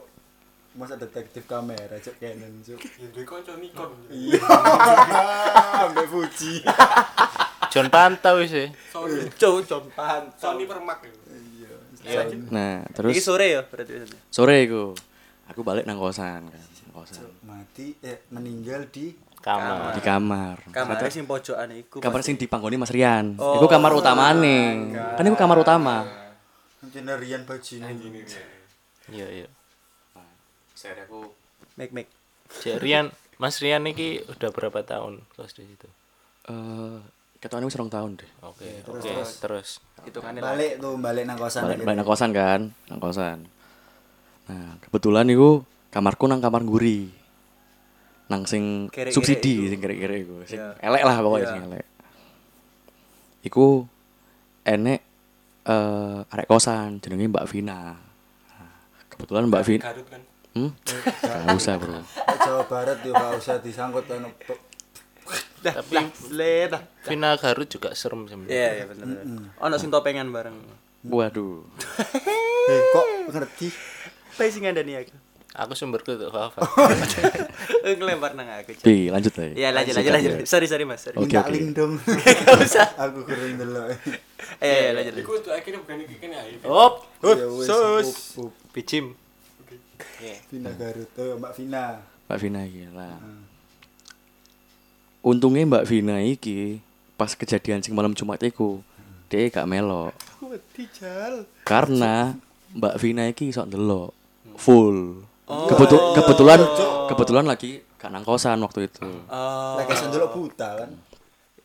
Masa 0.73 0.97
detektif 0.97 1.45
kamera, 1.45 1.95
Cuk 2.01 2.17
Canon, 2.17 2.65
Cuk. 2.65 2.81
Ya 2.97 3.07
duwe 3.11 3.23
kanca 3.23 3.53
Nikon. 3.55 3.91
Iya. 4.09 4.41
Sampai 5.77 6.07
Fuji. 6.09 6.65
John 7.69 7.87
Pantau 7.87 8.41
sih. 8.43 8.73
Sony. 8.89 9.27
Cuk, 9.33 9.63
compan. 9.63 10.33
Sony 10.33 10.65
Permak. 10.65 11.03
Ya. 12.03 12.21
Iya. 12.23 12.37
nah 12.49 12.73
Iki 12.81 12.93
terus 12.93 13.13
sore 13.19 13.47
ya 13.49 13.61
berarti. 13.63 13.91
sore 14.27 14.55
aku 14.63 14.83
aku 15.45 15.59
balik 15.61 15.83
nang 15.83 15.97
kosan 15.97 16.45
kan 16.45 16.61
kosan 16.93 17.25
Mati 17.41 17.95
eh 17.99 18.23
meninggal 18.29 18.87
di 18.87 19.11
Kamar. 19.39 19.91
di 19.91 19.99
kamar 19.99 20.55
Kamar 20.71 20.95
sing 21.09 21.23
pojokan 21.23 21.67
iku. 21.73 21.99
kamar 21.99 22.21
sing 22.21 22.35
dipanggoni 22.35 22.75
Mas 22.75 22.87
Rian 22.89 23.35
Oh. 23.35 23.57
itu 23.57 23.67
kamar 23.67 23.91
utamane 23.91 24.91
kan 25.15 25.23
itu 25.23 25.35
kamar 25.35 25.57
utama 25.57 26.07
Anjene 26.79 27.15
Rian 27.15 27.43
Bajini. 27.43 27.87
Iya, 29.07 29.27
iya. 29.33 29.47
saya 30.73 30.99
aku 31.01 31.31
Mek 31.73 31.89
mek. 31.89 32.07
Rian, 32.77 33.09
Mas 33.35 33.57
Rian 33.57 33.81
ini 33.81 34.19
udah 34.21 34.49
berapa 34.49 34.79
tahun 34.79 35.23
kos 35.31 35.55
di 35.55 35.65
situ? 35.65 35.87
eh 36.43 36.99
ketone 37.43 37.63
wis 37.63 37.75
rong 37.75 37.91
tahun 37.91 38.15
deh 38.15 38.29
Oke, 38.41 38.79
oke, 38.81 39.11
terus. 39.37 39.83
Hitungane 40.01 40.39
lah. 40.39 40.51
Balik 40.51 40.79
tuh, 40.79 40.95
balik 40.97 41.23
nang 41.23 41.35
kosan. 41.35 41.61
balik, 41.61 41.77
balik 41.81 41.97
nang 41.97 42.07
kosan 42.07 42.29
kan 42.31 42.61
nang 42.87 42.99
kosan 42.99 43.37
nah 44.43 44.75
kebetulan 44.79 45.23
itu 45.25 45.59
kamarku 45.89 46.23
nang 46.25 46.39
kamar 46.39 46.59
guri 46.61 47.07
nang 48.25 48.43
sing 48.43 48.87
Kere-kere 48.87 49.11
subsidi 49.11 49.53
iku. 49.57 49.69
sing 49.69 49.79
kere-kere 49.79 50.15
iku 50.17 50.35
sing 50.43 50.57
Iya. 50.57 50.79
elek 50.81 51.03
lah 51.03 51.15
pokoknya 51.17 51.39
Iya. 51.41 51.49
sing 51.49 51.61
elek 51.65 51.85
iku 53.43 53.67
enek 54.63 54.99
eh 55.63 56.19
arek 56.25 56.47
kosan 56.47 56.99
jenenge 56.99 57.27
Mbak 57.29 57.47
Vina 57.47 57.95
Nah, 58.49 58.71
kebetulan 59.09 59.47
Mbak 59.47 59.63
Vina 59.63 59.83
Garut 59.85 60.07
kan. 60.07 60.21
hmm? 60.53 60.71
Gak 61.21 61.55
usah 61.55 61.75
bro 61.75 61.99
Jawa 62.37 62.63
Barat 62.65 62.99
yo 62.99 63.11
gak 63.11 63.31
usah 63.37 63.55
disangkut 63.57 64.03
anu 65.65 65.79
Tapi 65.79 65.95
Le 66.29 66.53
dah. 66.67 66.81
Vina 67.05 67.29
Garut 67.35 67.67
juga 67.67 67.89
serem 67.93 68.25
sebenarnya. 68.25 68.51
Iya, 68.51 68.69
iya 68.73 68.85
bener. 68.85 69.07
Ono 69.57 69.75
sing 69.77 69.87
topengan 69.87 70.27
bareng. 70.27 70.57
waduh 71.03 71.63
Eh, 72.71 72.79
kok 72.89 73.05
ngerti? 73.29 73.67
Bae 74.33 74.47
sing 74.47 74.63
ngandani 74.63 74.95
aku. 74.97 75.15
Aku 75.53 75.75
sumberku 75.75 76.15
tuh 76.15 76.31
hafal. 76.31 76.65
Ngelempar 77.85 78.33
nang 78.33 78.49
aku. 78.49 78.73
Pi, 78.79 79.07
lanjut 79.07 79.29
lah 79.35 79.53
Iya, 79.53 79.69
lanjut 79.69 79.93
lanjut 79.93 80.11
lanjut. 80.11 80.33
Sorry 80.43 80.65
sorry 80.65 80.81
Mas. 80.81 81.03
Sorry. 81.03 81.13
Oke. 81.13 81.37
link 81.51 81.77
dong. 81.77 82.01
Gak 82.25 82.57
usah. 82.57 82.89
Aku 82.97 83.21
keren 83.21 83.61
delok. 83.61 83.93
Eh, 84.57 84.65
iya, 84.65 84.89
lanjut. 84.91 85.13
lanjut. 85.13 85.21
Iku 85.21 85.31
untuk 85.37 85.53
akhirnya 85.53 85.79
bukan 85.79 85.97
iki 86.01 86.15
kan 86.17 86.29
ya. 86.31 86.41
Op, 86.65 86.93
Ya 87.21 87.45
wis, 87.45 87.67
sus. 87.69 88.09
bicim. 88.73 89.13
Vina 90.49 90.71
Garut. 90.73 91.11
Oh, 91.19 91.35
Mbak 91.37 91.53
Vina. 91.53 92.01
Mbak 92.25 92.37
Vina 92.41 92.59
iki 92.63 92.87
lah. 92.89 93.19
Untungnya 95.23 95.63
Mbak 95.63 95.87
Vina 95.87 96.19
iki 96.19 96.83
pas 97.15 97.31
kejadian 97.31 97.79
sing 97.79 97.95
malam 97.95 98.11
Jumat 98.11 98.43
iku 98.43 98.83
dia 99.31 99.47
gak 99.47 99.65
melok. 99.65 100.11
Karena 101.63 102.35
Mbak 102.75 102.95
Vina 102.99 103.23
iki 103.25 103.47
iso 103.47 103.63
ndelok 103.63 104.11
full. 104.59 105.23
Kebetu- 105.47 106.03
kebetulan 106.13 106.59
kebetulan 107.07 107.45
lagi 107.47 107.79
gak 107.95 108.11
nang 108.11 108.27
kosan 108.27 108.59
waktu 108.59 108.91
itu. 108.91 109.07
Oh. 109.31 109.79
Lagi 109.79 109.95
sendelok 109.95 110.35
buta 110.35 110.69
kan. 110.83 110.91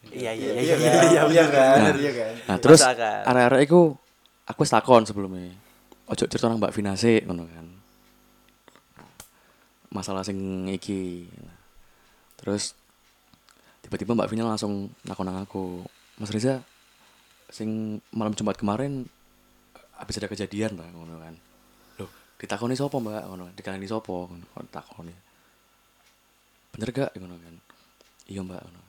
Iya 0.08 0.32
iya 0.32 0.50
iya 0.54 0.62
Iya 0.62 0.76
iya 0.78 1.02
iya. 1.04 1.22
Iya 1.26 1.44
kan? 1.50 1.76
Nah. 1.82 1.92
Iya 1.98 2.12
kan? 2.14 2.32
Nah, 2.46 2.56
terus 2.62 2.80
arek-arek 2.80 3.60
iku 3.66 3.98
aku 4.46 4.58
wis 4.62 4.70
takon 4.70 5.02
sebelumnya. 5.02 5.50
Ojo 6.06 6.24
cerita 6.24 6.46
nang 6.46 6.62
Mbak 6.62 6.72
Vina 6.72 6.94
sih 6.94 7.26
ngono 7.26 7.42
kan. 7.44 7.66
Masalah 9.90 10.22
sing 10.22 10.38
iki. 10.70 11.26
Terus 12.38 12.72
tiba-tiba 13.88 14.12
Mbak 14.12 14.28
Vina 14.28 14.44
langsung 14.44 14.92
nakon 15.08 15.32
aku. 15.32 15.80
Mas 16.20 16.28
Reza 16.28 16.60
sing 17.48 17.96
malam 18.12 18.36
Jumat 18.36 18.60
kemarin 18.60 19.08
habis 19.96 20.20
ada 20.20 20.28
kejadian 20.28 20.76
lah 20.76 20.84
ngono 20.92 21.16
kan. 21.16 21.34
Loh, 21.96 22.10
ditakoni 22.36 22.76
sapa 22.76 23.00
Mbak 23.00 23.24
ngono. 23.32 23.44
Dikalani 23.56 23.88
sapa 23.88 24.12
ngono 24.12 24.44
kok 24.44 24.62
ditakoni. 24.68 25.14
Bener 26.76 26.88
gak 26.92 27.16
ngono 27.16 27.34
kan. 27.40 27.54
Iya 28.28 28.44
Mbak 28.44 28.60
ngono. 28.60 28.80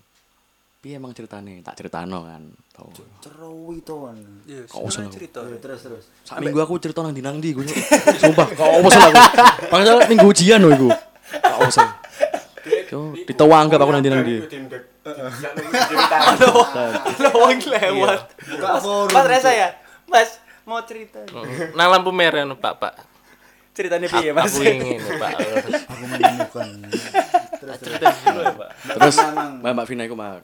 Piye 0.80 0.96
emang 0.96 1.12
ceritane? 1.16 1.60
Tak 1.64 1.76
ceritano 1.80 2.24
kan. 2.28 2.44
Tau. 2.76 2.88
Cerowi 3.24 3.84
to 3.84 3.96
kan. 4.04 4.20
Iya, 4.48 4.64
Kok 4.68 4.80
usah 4.84 4.92
sebenarnya 5.08 5.16
cerita. 5.16 5.40
Eh, 5.44 5.60
Terus 5.60 5.80
terus. 5.84 6.04
Sak 6.28 6.40
minggu 6.44 6.60
aku 6.60 6.76
cerita 6.80 7.04
nang 7.04 7.16
dinang 7.16 7.40
ndi 7.40 7.52
gue. 7.56 7.68
Sumpah, 8.20 8.48
kok 8.52 8.68
usah 8.84 9.02
aku. 9.12 9.16
Padahal 9.68 10.08
minggu 10.08 10.28
ujian 10.28 10.60
lho 10.60 10.72
iku. 10.76 10.90
Kok 11.36 11.62
usah. 11.68 11.88
Yo, 12.92 13.12
ditawang 13.28 13.68
anggap 13.68 13.80
aku 13.84 13.92
nang 13.92 14.04
dinang 14.04 14.24
ndi. 15.16 15.66
Lo 17.24 17.30
wong 17.36 17.60
lewat. 17.64 18.22
Forum. 18.84 19.10
Mas 19.14 19.26
Reza 19.26 19.52
ya? 19.54 19.70
Mas, 20.10 20.42
mau 20.66 20.82
cerita. 20.86 21.22
Nang 21.78 21.88
lampu 21.90 22.10
merah 22.14 22.46
no, 22.46 22.58
Pak, 22.58 22.74
Pak. 22.78 22.94
Ceritanya 23.74 24.08
piye, 24.12 24.32
Mas? 24.36 24.52
Aku 24.52 24.60
ingin, 24.66 25.00
Pak. 25.00 25.32
Aku 25.94 26.04
menemukan. 26.04 26.68
Terus 27.64 27.78
terus. 27.80 27.98
Terus 29.00 29.18
Memang. 29.24 29.52
Mbak 29.64 29.72
Mbak 29.72 29.88
Vina 29.88 30.04
iku 30.04 30.16
mah. 30.20 30.44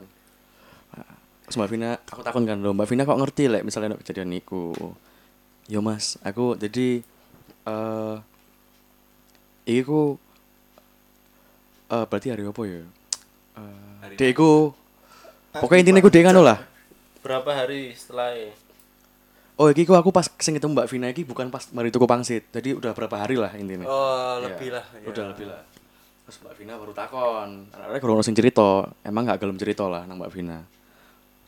Terus 1.46 1.56
Mbak 1.62 1.70
Vina, 1.70 1.90
aku 2.10 2.20
takon 2.26 2.42
kan 2.42 2.58
lho, 2.58 2.74
Mbak 2.74 2.88
Vina 2.90 3.06
kok 3.06 3.18
ngerti 3.22 3.46
lek 3.46 3.62
misalnya 3.62 3.94
ada 3.94 4.00
kejadian 4.02 4.34
iku. 4.34 4.74
Yo 5.70 5.78
Mas, 5.82 6.18
aku 6.26 6.58
jadi 6.58 7.02
eh 7.66 8.16
iki 9.66 9.82
ku 9.86 10.18
eh 11.90 12.04
berarti 12.06 12.34
hari 12.34 12.42
apa 12.46 12.62
ya? 12.66 12.82
Eh 12.82 13.85
dek 13.85 13.85
iku 14.14 14.70
Pokoknya 15.56 15.80
intinya 15.88 16.00
iku 16.04 16.10
dek 16.12 16.22
ngono 16.28 16.44
lah. 16.44 16.58
Berapa 17.24 17.50
hari 17.50 17.96
setelah 17.96 18.36
Oh, 19.56 19.72
iki 19.72 19.88
ku 19.88 19.96
aku 19.96 20.12
pas 20.12 20.28
sing 20.36 20.52
ketemu 20.52 20.76
Mbak 20.76 20.88
Vina 20.92 21.08
iki 21.08 21.24
bukan 21.24 21.48
pas 21.48 21.64
mari 21.72 21.88
tuku 21.88 22.04
pangsit. 22.04 22.44
Jadi 22.52 22.76
udah 22.76 22.92
berapa 22.92 23.16
hari 23.16 23.40
lah 23.40 23.56
intinya. 23.56 23.88
Oh, 23.88 24.36
Iya, 24.36 24.52
lebih 24.52 24.68
lah. 24.68 24.84
ya. 24.92 25.08
Udah 25.08 25.24
lebih 25.32 25.48
lah. 25.48 25.64
Terus 26.28 26.36
Mbak 26.44 26.54
Vina 26.60 26.72
baru 26.76 26.92
takon. 26.92 27.72
Arek 27.72 28.04
kurang 28.04 28.20
sing 28.20 28.36
cerita. 28.36 28.84
Emang 29.00 29.24
gak 29.24 29.40
gelem 29.40 29.56
cerita 29.56 29.88
lah 29.88 30.04
nang 30.04 30.20
Mbak 30.20 30.28
Vina. 30.28 30.60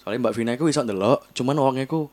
Soalnya 0.00 0.24
Mbak 0.24 0.34
Vina 0.40 0.50
iku 0.56 0.72
iso 0.72 0.80
ndelok, 0.80 1.28
cuman 1.36 1.56
wong 1.60 1.76
iku 1.84 2.08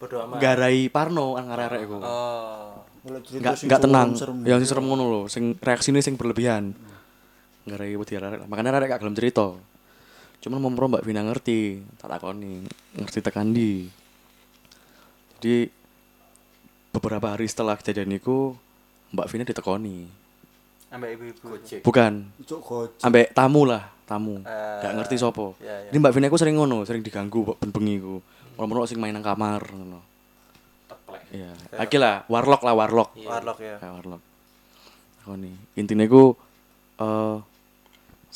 Bodoh 0.00 0.24
amat. 0.24 0.40
garai 0.40 0.88
Parno 0.88 1.36
nang 1.36 1.52
arek 1.52 1.84
iku. 1.84 2.00
Oh. 2.00 2.80
Enggak 3.04 3.60
enggak 3.60 3.80
tenang. 3.84 4.08
serem. 4.16 4.40
Yang 4.40 4.64
sing 4.64 4.68
serem 4.72 4.84
ngono 4.88 5.04
lho, 5.04 5.22
sing 5.28 5.52
reaksine 5.60 6.00
sing 6.00 6.16
berlebihan. 6.16 6.72
Garai 7.68 7.92
wedi 7.92 8.16
arek. 8.16 8.48
Makanya 8.48 8.80
arek 8.80 8.96
gak 8.96 9.00
gelem 9.04 9.12
cerita. 9.12 9.52
Cuman 10.40 10.62
mau 10.62 10.70
Mbak 10.70 11.02
Vina 11.02 11.26
ngerti, 11.26 11.82
tak 11.98 12.06
takoni, 12.12 12.62
ngerti 12.94 13.18
tekan 13.18 13.50
di. 13.50 13.90
Jadi 15.36 15.68
beberapa 16.94 17.34
hari 17.36 17.44
setelah 17.50 17.76
kejadian 17.76 18.14
itu 18.16 18.54
Mbak 19.12 19.28
Vina 19.28 19.44
ditekoni. 19.44 20.06
Ambek 20.86 21.10
ibu-ibu. 21.18 21.46
Bukan, 21.82 22.12
ambek 23.02 23.34
tamu 23.34 23.66
lah, 23.66 23.90
tamu. 24.06 24.38
Eh, 24.46 24.80
Gak 24.86 24.94
ngerti 25.02 25.14
sopo. 25.18 25.58
iya, 25.58 25.82
iya. 25.82 25.90
Jadi 25.90 25.98
Mbak 25.98 26.12
Vina 26.14 26.30
ku 26.30 26.38
sering 26.38 26.56
ngono, 26.56 26.86
sering 26.86 27.02
diganggu 27.02 27.42
kok 27.42 27.58
ben-bengi 27.58 27.96
ku. 27.98 28.22
Ono-ono 28.56 28.86
sing 28.86 28.96
main 29.02 29.12
nang 29.12 29.26
kamar 29.26 29.60
ngono. 29.66 30.00
Iya, 31.34 31.50
lagi 31.74 31.96
lah, 31.98 32.22
warlock 32.30 32.62
lah 32.62 32.74
warlock. 32.78 33.18
Warlock 33.18 33.58
ya. 33.58 33.76
Kayak 33.82 33.92
warlock. 33.98 34.22
Aku 35.26 35.34
nih, 35.34 35.54
intinya 35.74 36.06
ku 36.06 36.38
eh 37.02 37.36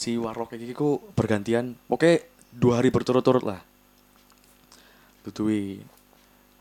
si 0.01 0.17
warlock 0.17 0.57
iki 0.57 0.73
ku 0.73 0.97
bergantian, 1.13 1.77
oke 1.93 2.25
dua 2.49 2.81
hari 2.81 2.89
berturut-turut 2.89 3.45
lah. 3.45 3.61
Tutui 5.21 5.85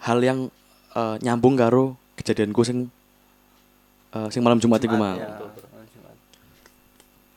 hal 0.04 0.20
yang 0.20 0.52
eh, 0.92 1.16
nyambung 1.24 1.56
karo 1.56 1.96
kejadianku 2.20 2.68
sing 2.68 2.92
Eh, 4.10 4.30
sing 4.34 4.42
malam 4.42 4.58
Jumat 4.58 4.82
iku 4.82 4.98
mang. 4.98 5.22
Ya. 5.22 5.30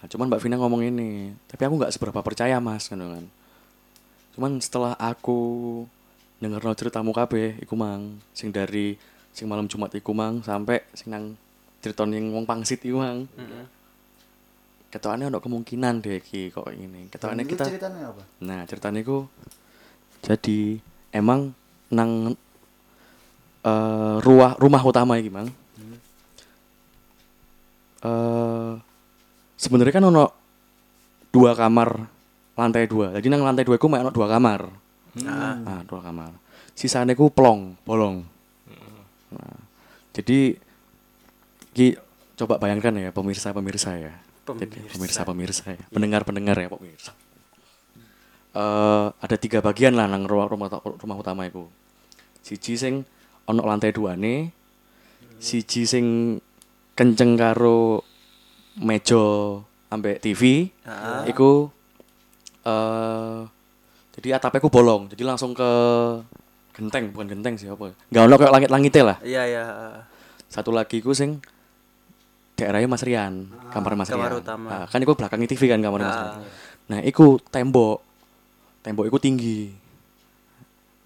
Nah, 0.00 0.06
cuman 0.08 0.26
Mbak 0.32 0.40
Vina 0.40 0.56
ngomong 0.56 0.82
ini, 0.88 1.36
tapi 1.46 1.68
aku 1.68 1.76
nggak 1.76 1.92
seberapa 1.92 2.24
percaya 2.24 2.56
mas, 2.58 2.88
kan 2.88 2.98
kan. 2.98 3.24
Cuman 4.32 4.56
setelah 4.58 4.96
aku 4.96 5.38
denger 6.40 6.64
no 6.64 6.72
ceritamu 6.72 7.12
kabeh, 7.12 7.60
iku 7.60 7.76
mang, 7.76 8.16
sing 8.32 8.48
dari 8.48 8.96
sing 9.36 9.46
malam 9.46 9.68
Jumat 9.68 9.92
iku 9.92 10.16
mang 10.16 10.40
sampai 10.40 10.80
sing 10.96 11.12
nang 11.12 11.36
cerita 11.84 12.08
ning 12.08 12.32
wong 12.32 12.48
pangsit 12.48 12.80
iku 12.82 13.04
mang. 13.04 13.28
Heeh. 13.36 13.64
Ketokane 14.92 15.32
ono 15.32 15.40
kemungkinan 15.40 16.04
deh 16.04 16.20
iki 16.20 16.52
kok 16.52 16.68
ini. 16.68 17.08
Ketokane 17.08 17.48
kita 17.48 17.64
ceritanya 17.64 18.12
apa? 18.12 18.22
Nah, 18.44 18.68
ceritanya 18.68 19.00
iku 19.00 19.24
jadi 20.20 20.76
emang 21.16 21.56
nang 21.88 22.36
eh 23.64 24.16
rumah 24.20 24.52
rumah 24.60 24.82
utama 24.84 25.16
iki, 25.16 25.32
Mang. 25.32 25.48
Eh 28.04 28.72
sebenarnya 29.56 29.96
kan 29.96 30.04
ono 30.12 30.24
dua 31.32 31.56
kamar 31.56 32.04
lantai 32.52 32.84
dua. 32.84 33.16
Jadi 33.16 33.32
nang 33.32 33.48
lantai 33.48 33.64
dua 33.64 33.80
mek 33.80 34.04
ono 34.04 34.12
dua 34.12 34.28
kamar. 34.28 34.60
Nah, 35.24 35.80
dua 35.88 36.04
kamar. 36.04 36.36
Sisane 36.76 37.16
ku 37.16 37.32
plong, 37.32 37.80
bolong. 37.88 38.28
Nah, 39.32 39.56
jadi 40.12 40.52
ki 41.72 41.96
coba 42.36 42.60
bayangkan 42.60 42.92
ya 43.00 43.08
pemirsa-pemirsa 43.08 43.96
ya. 43.96 44.12
Pemirsa-pemirsa 44.42 45.78
ya. 45.78 45.84
Pendengar-pendengar 45.92 46.58
ya, 46.58 46.68
pemirsa. 46.70 47.14
Eh 48.52 49.06
ada 49.08 49.36
tiga 49.40 49.64
bagian 49.64 49.96
lah 49.96 50.04
nang 50.10 50.28
rumah 50.28 50.50
rumah, 50.50 50.68
rumah 50.82 51.16
utama 51.16 51.48
itu. 51.48 51.64
Siji 52.42 52.74
sing 52.76 53.06
ono 53.46 53.62
lantai 53.62 53.94
dua 53.94 54.18
nih, 54.18 54.50
siji 55.38 55.86
sing 55.86 56.36
kenceng 56.92 57.38
karo 57.38 58.04
meja 58.76 59.56
ambek 59.88 60.20
TV, 60.20 60.68
iku 61.30 61.70
eh 62.66 63.40
jadi 64.12 64.36
atapnya 64.36 64.60
ku 64.60 64.68
bolong, 64.68 65.08
jadi 65.08 65.24
langsung 65.24 65.56
ke 65.56 65.70
genteng, 66.76 67.08
bukan 67.14 67.32
genteng 67.32 67.54
sih 67.56 67.72
apa. 67.72 67.96
Gak 68.12 68.22
ono 68.28 68.34
kayak 68.36 68.52
langit-langitnya 68.52 69.02
lah. 69.06 69.16
Iya 69.24 69.42
iya. 69.48 69.64
Satu 70.52 70.68
lagi 70.74 71.00
ku 71.00 71.16
sing 71.16 71.40
daerahnya 72.62 72.86
Mas 72.86 73.02
Rian, 73.02 73.50
kamar 73.68 73.92
Mas 73.98 74.06
kamar 74.06 74.30
Rian. 74.30 74.42
utama. 74.46 74.68
Nah, 74.70 74.84
kan 74.86 75.02
iku 75.02 75.12
belakangnya 75.12 75.48
TV 75.50 75.62
kan 75.66 75.82
kamar 75.82 76.00
Mas 76.00 76.08
Ah. 76.08 76.14
Rian. 76.14 76.42
Nah, 76.86 76.98
iku 77.02 77.42
tembok. 77.50 77.98
Tembok 78.80 79.06
iku 79.06 79.18
tinggi. 79.18 79.74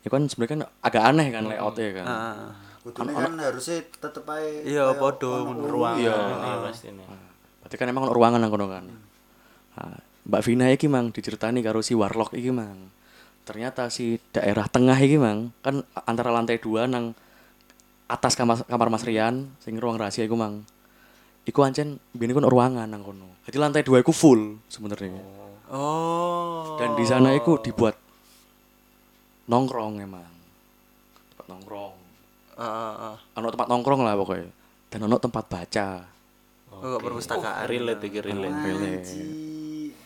Ya 0.00 0.08
kan 0.08 0.28
sebenarnya 0.28 0.52
kan 0.52 0.60
agak 0.80 1.02
aneh 1.02 1.26
kan 1.32 1.42
layoutnya 1.44 1.88
kan. 1.96 2.06
Ah. 2.06 2.48
Kudune 2.86 3.10
kan 3.10 3.34
harusnya 3.34 3.82
tetep 3.82 4.22
ae 4.30 4.62
Iya, 4.62 4.94
ono 4.94 5.66
ruangan 5.66 5.98
Iya. 5.98 6.62
pasti 6.62 6.94
nih 6.94 7.02
Berarti 7.58 7.74
kan 7.74 7.90
emang 7.90 8.06
ono 8.06 8.14
ruangan 8.14 8.38
nang 8.38 8.52
kono 8.54 8.70
kan. 8.70 8.86
Nah, 9.74 9.98
Mbak 10.22 10.42
Vina 10.46 10.70
iki 10.70 10.86
mang 10.86 11.10
diceritani 11.10 11.66
karo 11.66 11.82
si 11.82 11.98
Warlock 11.98 12.38
iki 12.38 12.54
mang. 12.54 12.94
Ternyata 13.42 13.90
si 13.90 14.22
daerah 14.30 14.70
tengah 14.70 14.94
iki 14.96 15.18
mang 15.18 15.50
kan 15.66 15.82
antara 16.06 16.30
lantai 16.30 16.62
dua 16.62 16.86
nang 16.86 17.18
atas 18.06 18.38
kamar 18.38 18.62
kamar 18.70 18.86
Mas 18.86 19.02
Rian 19.02 19.50
sing 19.58 19.74
ruang 19.82 19.98
rahasia 19.98 20.22
iku 20.22 20.38
mang. 20.38 20.62
Iku 21.46 21.62
ancen 21.62 22.02
biyen 22.10 22.34
iku 22.34 22.42
ono 22.42 22.50
ruangan 22.50 22.90
nang 22.90 23.06
kono. 23.06 23.40
Jadi 23.46 23.56
lantai 23.62 23.86
dua 23.86 24.02
iku 24.02 24.10
full 24.10 24.58
sebenarnya. 24.66 25.22
Oh. 25.70 26.74
Dan 26.78 26.98
di 26.98 27.06
sana 27.06 27.30
iku 27.38 27.62
dibuat 27.62 27.94
nongkrong 29.46 30.02
emang. 30.02 30.26
Tempat 31.32 31.46
nongkrong. 31.46 31.94
Ah, 32.58 32.66
ah, 32.66 33.14
ah. 33.14 33.16
Tempat 33.38 33.68
nongkrong 33.70 34.02
lah 34.02 34.18
pokoknya. 34.18 34.50
Dan 34.90 35.06
ono 35.06 35.16
tempat 35.22 35.46
baca. 35.46 35.88
Oh, 36.76 36.98
perpustakaan. 36.98 37.70
relate 37.70 38.02
iki 38.10 38.18
relate 38.20 38.58
Relate. 38.66 39.06
Anji. 39.06 39.24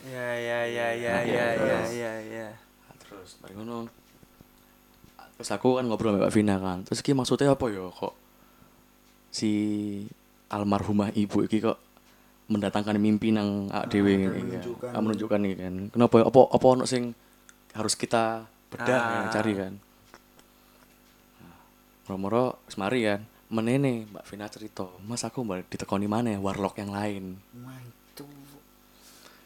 Ya 0.06 0.28
ya 0.36 0.60
ya 0.68 0.86
ya 0.92 1.14
ya 1.24 1.46
ya 1.56 1.78
ya 1.88 2.12
ya. 2.20 2.48
Nah, 2.52 2.94
terus 3.00 3.40
mari 3.40 3.56
ngono 3.56 3.88
terus 5.40 5.56
aku 5.56 5.80
kan 5.80 5.88
ngobrol 5.88 6.12
sama 6.12 6.28
Mbak 6.28 6.34
Vina 6.36 6.60
kan 6.60 6.84
terus 6.84 7.00
ki 7.00 7.16
maksudnya 7.16 7.56
apa 7.56 7.64
ya 7.72 7.88
kok 7.88 8.12
si 9.32 9.48
almarhumah 10.50 11.14
ibu 11.14 11.46
iki 11.46 11.62
kok 11.62 11.78
mendatangkan 12.50 12.98
mimpi 12.98 13.30
nang 13.30 13.70
awak 13.70 13.86
dhewe 13.88 14.10
ngene 14.18 14.26
iki 14.26 14.42
kan. 14.42 14.46
menunjukkan. 14.50 14.90
Ah, 14.90 15.00
menunjukkan 15.00 15.40
iki 15.46 15.56
kan 15.56 15.74
kenapa 15.94 16.14
ya? 16.18 16.24
apa 16.26 16.40
apa 16.50 16.66
ono 16.66 16.84
sing 16.84 17.02
harus 17.70 17.94
kita 17.94 18.42
bedah 18.70 18.90
ya, 18.90 19.18
Ah. 19.26 19.30
cari 19.30 19.52
kan 19.54 19.74
Nah, 22.10 22.18
moro 22.18 22.58
wis 22.66 22.74
mari 22.74 23.06
kan 23.06 23.22
menene 23.46 24.10
Mbak 24.10 24.24
Vina 24.26 24.50
cerita 24.50 24.82
Mas 25.06 25.22
aku 25.22 25.46
mbak 25.46 25.70
ditekoni 25.70 26.10
mana 26.10 26.34
warlock 26.42 26.74
yang 26.78 26.90
lain 26.90 27.38
Mantu. 27.54 27.99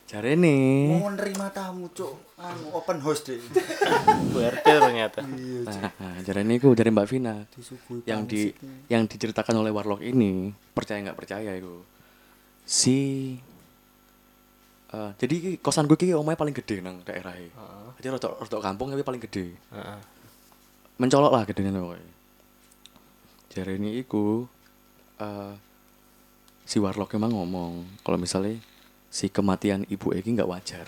Cari 0.04 0.36
nih 0.36 1.00
Mau 1.00 1.08
nerima 1.10 1.48
tamu, 1.48 1.88
Cuk. 1.90 2.36
Anu 2.36 2.76
open 2.76 3.00
house 3.00 3.24
deh. 3.24 3.40
BRT 4.36 4.66
ternyata 4.66 5.24
Iya. 5.24 5.64
Nah, 5.64 5.90
nah 5.96 6.16
jadi 6.20 6.44
ini 6.44 6.60
dari 6.60 6.90
Mbak 6.92 7.06
Vina 7.08 7.34
Disuguhi 7.48 8.04
yang 8.04 8.28
di 8.28 8.52
nih. 8.52 8.92
yang 8.92 9.08
diceritakan 9.08 9.64
oleh 9.64 9.72
Warlock 9.72 10.04
ini 10.04 10.52
percaya 10.76 11.00
nggak 11.00 11.16
percaya 11.16 11.56
itu 11.56 11.80
si 12.64 12.98
eh, 14.88 15.10
jadi 15.16 15.56
kosan 15.60 15.88
gue 15.88 15.96
ki 15.96 16.12
omahnya 16.12 16.36
paling 16.36 16.56
gede 16.56 16.80
nang 16.80 17.00
daerah 17.04 17.32
jadi 17.96 18.12
rotok 18.12 18.40
rotok 18.44 18.60
kampung 18.60 18.92
tapi 18.92 19.04
paling 19.04 19.22
gede 19.22 19.56
Heeh. 19.72 19.98
mencolok 20.96 21.32
lah 21.32 21.42
gedenya 21.44 21.76
pokoknya 21.76 22.12
jadi 23.52 23.72
ini 23.78 24.00
iku 24.00 24.44
eh, 25.18 25.54
si 26.64 26.76
Warlock 26.76 27.16
emang 27.16 27.32
ngomong 27.32 28.00
kalau 28.00 28.16
misalnya 28.16 28.56
si 29.14 29.30
kematian 29.30 29.86
ibu 29.86 30.10
Eki 30.10 30.34
nggak 30.34 30.50
wajar 30.50 30.86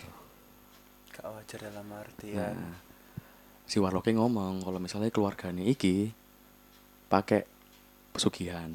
Gak 1.09 1.31
wajar 1.33 1.59
dalam 1.65 1.87
artian. 1.89 2.53
Nah, 2.53 2.77
si 3.65 3.79
Warlocknya 3.79 4.21
ngomong 4.21 4.61
kalau 4.61 4.77
misalnya 4.77 5.09
keluarganya 5.09 5.65
iki 5.65 6.13
pakai 7.07 7.47
pesugihan. 8.11 8.69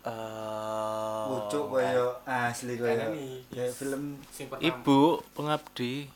Eh, 0.00 1.24
Pucuk 1.26 1.64
kaya 1.70 2.08
asli 2.24 2.76
kaya 2.76 3.12
ya 3.50 3.64
film 3.68 4.16
ibu 4.60 5.00
pengabdi 5.32 6.08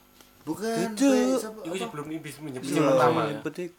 bukan 0.43 0.93
kaya 0.93 1.37
siapa- 1.37 1.61
Iku 1.63 1.75
apa? 1.75 1.83
sebelum 1.83 2.07
Iya. 2.09 2.21
sing 2.65 2.85
pertama. 2.87 3.21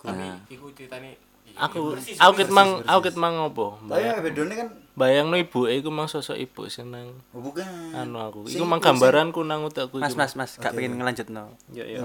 Nah. 0.06 0.38
iku 0.46 0.68
ceritane 0.70 1.18
aku 1.60 2.00
aku 2.00 2.34
ket 2.40 2.50
mang 2.50 2.80
aku 2.88 3.00
ket 3.12 3.18
mang 3.20 3.36
ngopo 3.36 3.78
ya 3.92 4.24
bedone 4.24 4.54
kan 4.56 4.68
bayang 5.00 5.32
no 5.32 5.36
ibu 5.40 5.68
iku 5.68 5.88
mang 5.92 6.08
sosok 6.12 6.36
ibu 6.36 6.68
seneng 6.68 7.16
oh, 7.32 7.40
bukan. 7.40 7.68
anu 7.96 8.20
aku 8.20 8.40
iku 8.52 8.64
mang 8.68 8.84
gambaranku 8.84 9.44
nang 9.48 9.64
utekku 9.68 10.00
Mas 10.00 10.16
mas 10.16 10.36
mas, 10.36 10.56
gak 10.60 10.76
pengen 10.76 11.00
ngelanjut 11.00 11.32
no. 11.32 11.56
ya 11.72 11.88
ya 11.88 12.04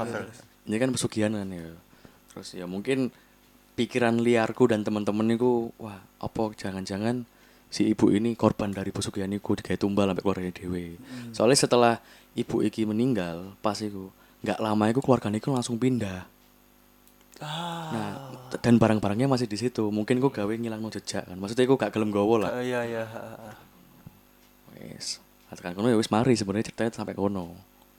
Ini 0.65 0.81
kan 0.81 0.91
pesugihan 0.97 1.29
kan 1.37 1.49
ya. 1.53 1.77
Terus 2.33 2.57
ya 2.57 2.65
mungkin 2.65 3.13
pikiran 3.77 4.17
liarku 4.23 4.65
dan 4.65 4.81
teman-teman 4.81 5.37
itu 5.37 5.75
wah 5.77 6.01
apa 6.23 6.43
jangan-jangan 6.57 7.29
si 7.69 7.91
ibu 7.91 8.09
ini 8.09 8.33
korban 8.39 8.73
dari 8.73 8.95
pesugihan 8.95 9.29
iku 9.35 9.59
digawe 9.59 9.77
tumbal 9.77 10.09
sampai 10.09 10.23
keluarganya 10.25 10.55
dewe. 10.57 10.97
Soalnya 11.37 11.59
setelah 11.59 11.95
ibu 12.33 12.65
iki 12.65 12.89
meninggal 12.89 13.53
pas 13.61 13.77
iku 13.83 14.09
nggak 14.41 14.59
lama 14.63 14.85
iku 14.89 15.01
keluarganya 15.05 15.37
iku 15.43 15.53
langsung 15.53 15.77
pindah. 15.77 16.25
Nah, 17.43 18.11
t- 18.49 18.61
dan 18.63 18.79
barang-barangnya 18.79 19.27
masih 19.27 19.51
di 19.51 19.59
situ. 19.59 19.91
Mungkin 19.91 20.23
gue 20.23 20.31
gawe 20.31 20.53
ngilang 20.55 20.81
jejak 20.93 21.27
kan. 21.27 21.37
Maksudnya 21.37 21.67
gue 21.67 21.79
gak 21.79 21.91
gelem 21.91 22.15
gowo 22.15 22.39
lah. 22.39 22.55
Eh, 22.63 22.71
Iya 22.71 22.81
iya. 22.87 23.05
ah, 23.05 23.51
ah. 23.51 23.55
Wis. 24.79 25.19
Katakan 25.51 25.75
kono 25.75 25.87
ya 25.87 25.99
wis 25.99 26.11
mari 26.11 26.35
sebenarnya 26.35 26.71
ceritanya 26.71 26.91
sampai 26.95 27.15
kono. 27.15 27.55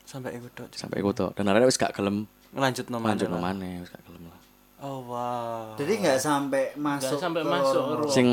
Sampai 0.06 0.38
ikut 0.38 0.52
dok. 0.54 0.68
Sampai 0.76 1.02
iku 1.02 1.12
tok. 1.12 1.32
Dan 1.36 1.50
akhirnya 1.50 1.68
wis 1.68 1.80
gak 1.80 1.96
gelem 1.96 2.28
no 2.56 2.60
lanjut 2.64 2.88
mana 2.88 3.16
lah. 3.20 3.28
nomane, 3.28 3.84
wis 3.84 3.90
gak 3.92 4.04
gelem 4.08 4.24
lah. 4.28 4.40
Oh 4.84 5.00
wow. 5.08 5.74
Jadi 5.80 5.94
nggak 6.04 6.20
sampai 6.20 6.76
masuk 6.76 7.18
sampai 7.18 7.42
ke 7.42 7.50
masuk. 7.50 7.84
Sing 8.12 8.28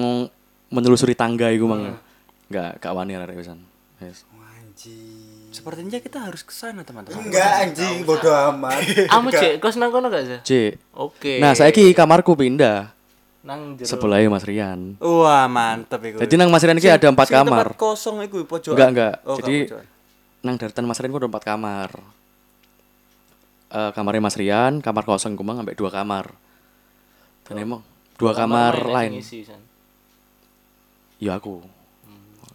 menelusuri 0.68 1.14
tangga 1.14 1.48
iku 1.50 1.66
mang. 1.66 1.96
Gak 2.50 2.78
gak 2.78 2.92
wani 2.92 3.14
arek 3.16 3.38
wisan. 3.38 3.62
Wis. 4.02 4.26
Anjing. 4.32 5.31
Sepertinya 5.52 6.00
kita 6.00 6.18
harus 6.24 6.40
ke 6.40 6.50
sana 6.50 6.80
teman-teman. 6.80 7.28
Enggak 7.28 7.50
anjing 7.68 8.08
bodoh 8.08 8.32
amat. 8.32 8.80
kamu 9.12 9.28
cek 9.30 9.52
kos 9.60 9.76
nang 9.76 9.92
kono 9.92 10.08
gak 10.08 10.24
sih 10.24 10.40
Cik. 10.42 10.72
oke 10.96 11.34
Nah, 11.44 11.52
saiki 11.52 11.92
kamarku 11.92 12.32
pindah 12.32 12.88
nang 13.42 13.74
jero 13.76 13.84
sebelahnya 13.84 14.32
Mas 14.32 14.46
Rian. 14.48 14.96
Wah 15.02 15.44
mantep 15.50 16.00
iku. 16.00 16.16
Jadi 16.24 16.34
nang 16.40 16.48
Mas 16.48 16.62
Rian 16.64 16.78
iki 16.78 16.88
ada 16.88 17.04
empat 17.04 17.28
kamar. 17.28 17.74
Tempat 17.74 17.78
kosong 17.78 18.24
iku 18.24 18.46
pojok. 18.48 18.72
Enggak 18.72 18.88
enggak. 18.96 19.14
Oh, 19.28 19.36
Jadi 19.36 19.54
gak 19.68 19.68
pojokan. 19.68 19.86
nang 20.42 20.54
daerah 20.56 20.84
Mas 20.88 20.98
Rian 21.02 21.10
ku 21.12 21.18
ada 21.20 21.28
empat 21.28 21.44
kamar. 21.44 21.90
Eh 23.72 23.90
kamarnya 23.92 24.22
Mas 24.24 24.36
Rian, 24.38 24.72
kamar 24.80 25.02
kosong 25.04 25.36
kumang 25.36 25.60
sampai 25.60 25.76
dua 25.76 25.90
kamar. 25.92 26.32
Dan 27.44 27.56
emang 27.60 27.80
dua 28.16 28.32
kamar 28.32 28.72
main 28.78 28.94
lain. 28.94 29.10
sing 29.20 29.42
isi, 29.42 29.50
San. 29.50 29.60
Ya 31.18 31.36
aku. 31.36 31.60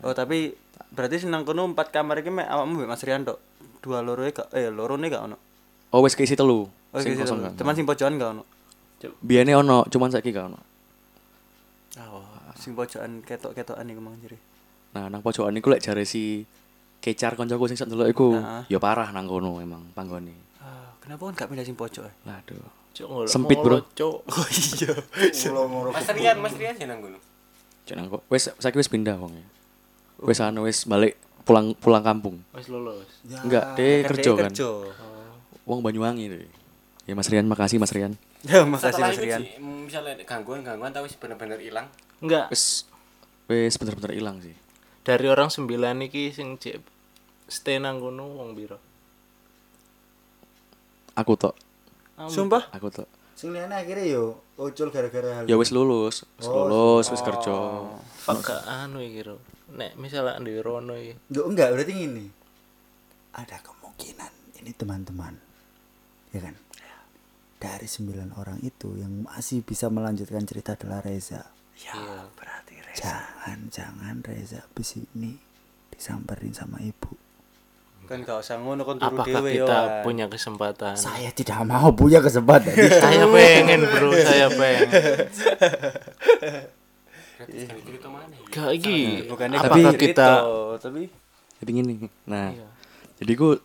Oh 0.01 0.13
tapi 0.15 0.55
berarti 0.93 1.25
senang 1.27 1.43
kono 1.43 1.65
empat 1.67 1.93
kamar 1.93 2.21
iki 2.21 2.31
mek 2.31 2.47
awakmu 2.47 2.83
mbek 2.83 2.89
Mas 2.89 3.03
Rianto. 3.03 3.37
Dua 3.81 4.01
loro 4.01 4.25
e 4.25 4.31
gak 4.33 4.51
eh 4.53 4.69
lorone 4.73 5.07
gak 5.07 5.23
ono. 5.23 5.37
Oh 5.93 6.01
wis 6.03 6.17
keisi 6.17 6.35
telu. 6.35 6.67
Oh 6.67 6.99
Sing 6.99 7.15
kosong 7.15 7.39
kan. 7.43 7.53
Cuman 7.55 7.73
sing 7.75 7.85
pojokan 7.85 8.17
gak 8.17 8.31
ono. 8.33 8.43
Biane 9.21 9.53
ono, 9.53 9.85
cuman 9.85 10.09
saiki 10.09 10.33
gak 10.33 10.49
ono. 10.49 10.59
Oh, 11.97 12.25
sing 12.57 12.73
pojokan 12.73 13.21
ketok-ketokan 13.25 13.85
iku 13.89 14.01
mang 14.01 14.17
jere. 14.21 14.37
Nah, 14.93 15.09
nang 15.09 15.21
pojokan 15.21 15.53
iku 15.57 15.69
lek 15.73 15.81
jare 15.81 16.03
si 16.05 16.45
kecar 16.97 17.37
koncoku 17.37 17.69
sing 17.69 17.77
sak 17.77 17.93
delok 17.93 18.09
iku 18.09 18.27
Heeh. 18.33 18.73
ya 18.73 18.79
parah 18.81 19.13
nang 19.13 19.29
kono 19.29 19.61
emang 19.61 19.93
panggone. 19.93 20.33
Ah, 20.57 20.93
kenapa 20.97 21.29
kan 21.29 21.45
gak 21.45 21.49
pindah 21.53 21.65
sing 21.65 21.77
pojok? 21.77 22.05
Lah 22.25 22.41
aduh. 22.41 22.65
Cuk, 22.97 23.29
Sempit, 23.29 23.61
Bro. 23.61 23.85
Cuk. 23.93 24.25
Oh 24.33 24.47
iya. 24.49 24.93
Mas 25.93 26.09
Rian, 26.09 26.37
Mas 26.41 26.57
Rian 26.57 26.73
jeneng 26.73 26.97
ngono. 26.97 27.21
Jangan 27.85 28.09
kok. 28.09 28.21
Wes 28.33 28.49
saiki 28.57 28.81
wis 28.81 28.89
pindah 28.89 29.13
wong 29.21 29.37
ya. 29.37 29.45
Wis 30.19 30.39
anu 30.39 30.65
wis 30.65 30.83
balik 30.83 31.13
pulang 31.41 31.77
pulang 31.77 32.01
kampung. 32.01 32.41
Wis 32.51 32.67
lulus. 32.67 33.05
Ya, 33.23 33.39
Enggak, 33.41 33.63
deh 33.75 34.01
kerja 34.03 34.31
kan. 34.33 34.51
Kerja. 34.51 34.69
Wong 35.63 35.79
Banyuwangi 35.81 36.25
deh. 36.27 36.47
Ya 37.05 37.13
Mas 37.13 37.27
Rian, 37.27 37.45
makasih 37.45 37.77
Mas 37.77 37.91
Rian. 37.91 38.13
Ya, 38.45 38.61
makasih 38.63 39.01
Mas 39.01 39.17
Rian. 39.17 39.41
Ci, 39.41 39.57
misalnya 39.59 40.13
gangguan-gangguan 40.21 40.93
tapi 40.93 41.09
bener-bener 41.15 41.57
hilang. 41.57 41.87
Enggak, 42.19 42.49
Wis 42.49 42.85
wis 43.47 43.75
bener-bener 43.75 44.13
ilang 44.13 44.37
sih. 44.39 44.53
dari 45.01 45.23
orang 45.25 45.47
sembilan 45.47 46.03
iki 46.03 46.35
sing 46.35 46.59
cek 46.59 46.83
stay 47.47 47.79
nang 47.79 48.03
kono 48.03 48.27
wong 48.35 48.51
piro? 48.53 48.75
Aku 51.15 51.33
tok, 51.33 51.55
Sumpah? 52.27 52.69
aku 52.69 52.91
tok. 52.91 53.07
Sing 53.33 53.49
liyane 53.49 53.73
akhirnya 53.73 54.05
yo 54.05 54.37
ucul 54.53 54.91
gara-gara 54.91 55.41
hal. 55.41 55.43
Ya 55.47 55.55
wis 55.55 55.71
lulus, 55.71 56.27
wis 56.37 56.45
lulus, 56.45 57.07
wis 57.07 57.23
kerja. 57.23 57.55
Gak 58.27 58.61
anu 58.67 58.99
iki. 58.99 59.23
Nek 59.75 59.99
misalnya 59.99 60.39
di 60.39 60.55
Rono 60.63 60.95
iki. 60.95 61.35
Loh, 61.35 61.51
enggak, 61.51 61.75
berarti 61.75 61.93
gini. 61.93 62.25
Ada 63.35 63.59
kemungkinan 63.59 64.31
ini 64.63 64.71
teman-teman. 64.71 65.33
Ya 66.31 66.39
kan? 66.39 66.55
Dari 67.57 67.89
sembilan 67.89 68.37
orang 68.37 68.61
itu 68.61 68.95
yang 68.95 69.25
masih 69.25 69.65
bisa 69.65 69.89
melanjutkan 69.89 70.45
cerita 70.45 70.77
adalah 70.77 71.01
Reza. 71.03 71.41
Ya, 71.83 72.23
berarti 72.37 72.79
Reza. 72.79 73.01
Jangan-jangan 73.01 74.23
Reza 74.23 74.63
abis 74.63 75.03
ini 75.03 75.35
disamperin 75.91 76.53
sama 76.53 76.79
ibu. 76.79 77.27
Kan 78.07 78.23
gak 78.23 78.39
usah 78.39 78.55
ngono 78.63 78.87
kon 78.87 79.03
turu 79.03 79.19
Apakah 79.19 79.43
dhewe 79.43 79.51
kita 79.59 79.99
punya 79.99 80.31
kesempatan? 80.31 80.95
Saya 80.95 81.27
tidak 81.35 81.59
mau 81.67 81.91
punya 81.91 82.23
kesempatan. 82.23 82.71
saya 83.03 83.27
pengen 83.27 83.83
bro, 83.83 84.15
saya 84.15 84.47
pengen. 84.47 84.87
Gak 88.49 88.69
iki. 88.73 89.29
Bukannya 89.29 89.57
Apakah 89.61 89.93
gak 89.93 90.01
kita 90.01 90.27
tapi 90.81 91.09
Jadi 91.57 91.69
gini. 91.73 91.93
Nah, 92.29 92.53
jadi 93.17 93.31
ku 93.33 93.57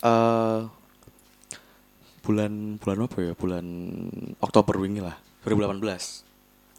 eh 0.00 0.60
bulan 2.24 2.76
bulan 2.80 2.96
apa 3.04 3.16
ya? 3.20 3.32
Bulan 3.36 3.66
Oktober 4.40 4.76
wingi 4.80 5.00
lah, 5.00 5.16
2018. 5.44 6.24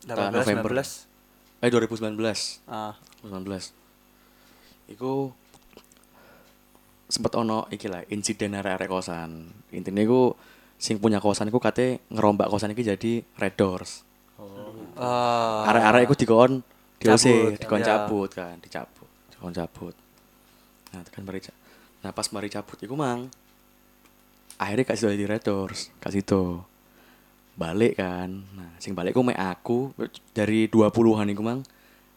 18 0.10 0.34
November. 0.34 0.72
19. 0.74 1.66
Eh 1.66 1.70
2019. 1.70 2.66
Ah, 2.66 2.98
2019. 3.26 3.74
Iku 4.90 5.34
sempet 7.10 7.34
ono 7.38 7.66
iki 7.74 7.90
lah 7.90 8.06
insiden 8.10 8.58
arek-arek 8.58 8.90
kosan. 8.90 9.50
Intinya 9.74 10.02
iku 10.02 10.34
sing 10.82 10.98
punya 10.98 11.22
kosan 11.22 11.50
iku 11.50 11.62
kate 11.62 12.02
ngerombak 12.10 12.50
kosan 12.50 12.74
iki 12.74 12.86
jadi 12.86 13.22
red 13.38 13.54
doors. 13.54 14.06
Ah, 14.98 15.70
Arek-arek 15.70 16.02
iku 16.10 16.16
dikon 16.16 16.52
diusir, 17.00 17.56
dikon 17.60 17.82
ya. 17.84 17.96
cabut 17.96 18.30
kan, 18.34 18.56
dicabut, 18.64 19.10
dikon 19.32 19.54
cabut. 19.54 19.96
Nah, 20.96 21.02
tekan 21.06 21.24
mari 21.28 21.40
Nah, 22.00 22.12
pas 22.16 22.28
mari 22.32 22.48
cabut 22.48 22.80
iku 22.80 22.96
mang 22.96 23.28
akhirnya 24.60 24.88
kasih 24.88 25.16
di 25.16 25.28
red 25.28 25.44
doors, 25.44 25.92
kasih 26.00 26.24
itu 26.24 26.44
balik 27.60 28.00
kan. 28.00 28.32
Nah, 28.56 28.72
sing 28.80 28.96
balik 28.96 29.16
ku 29.16 29.22
mek 29.24 29.36
aku 29.36 29.92
dari 30.32 30.72
20-an 30.72 31.28
iku 31.32 31.44
mang 31.44 31.60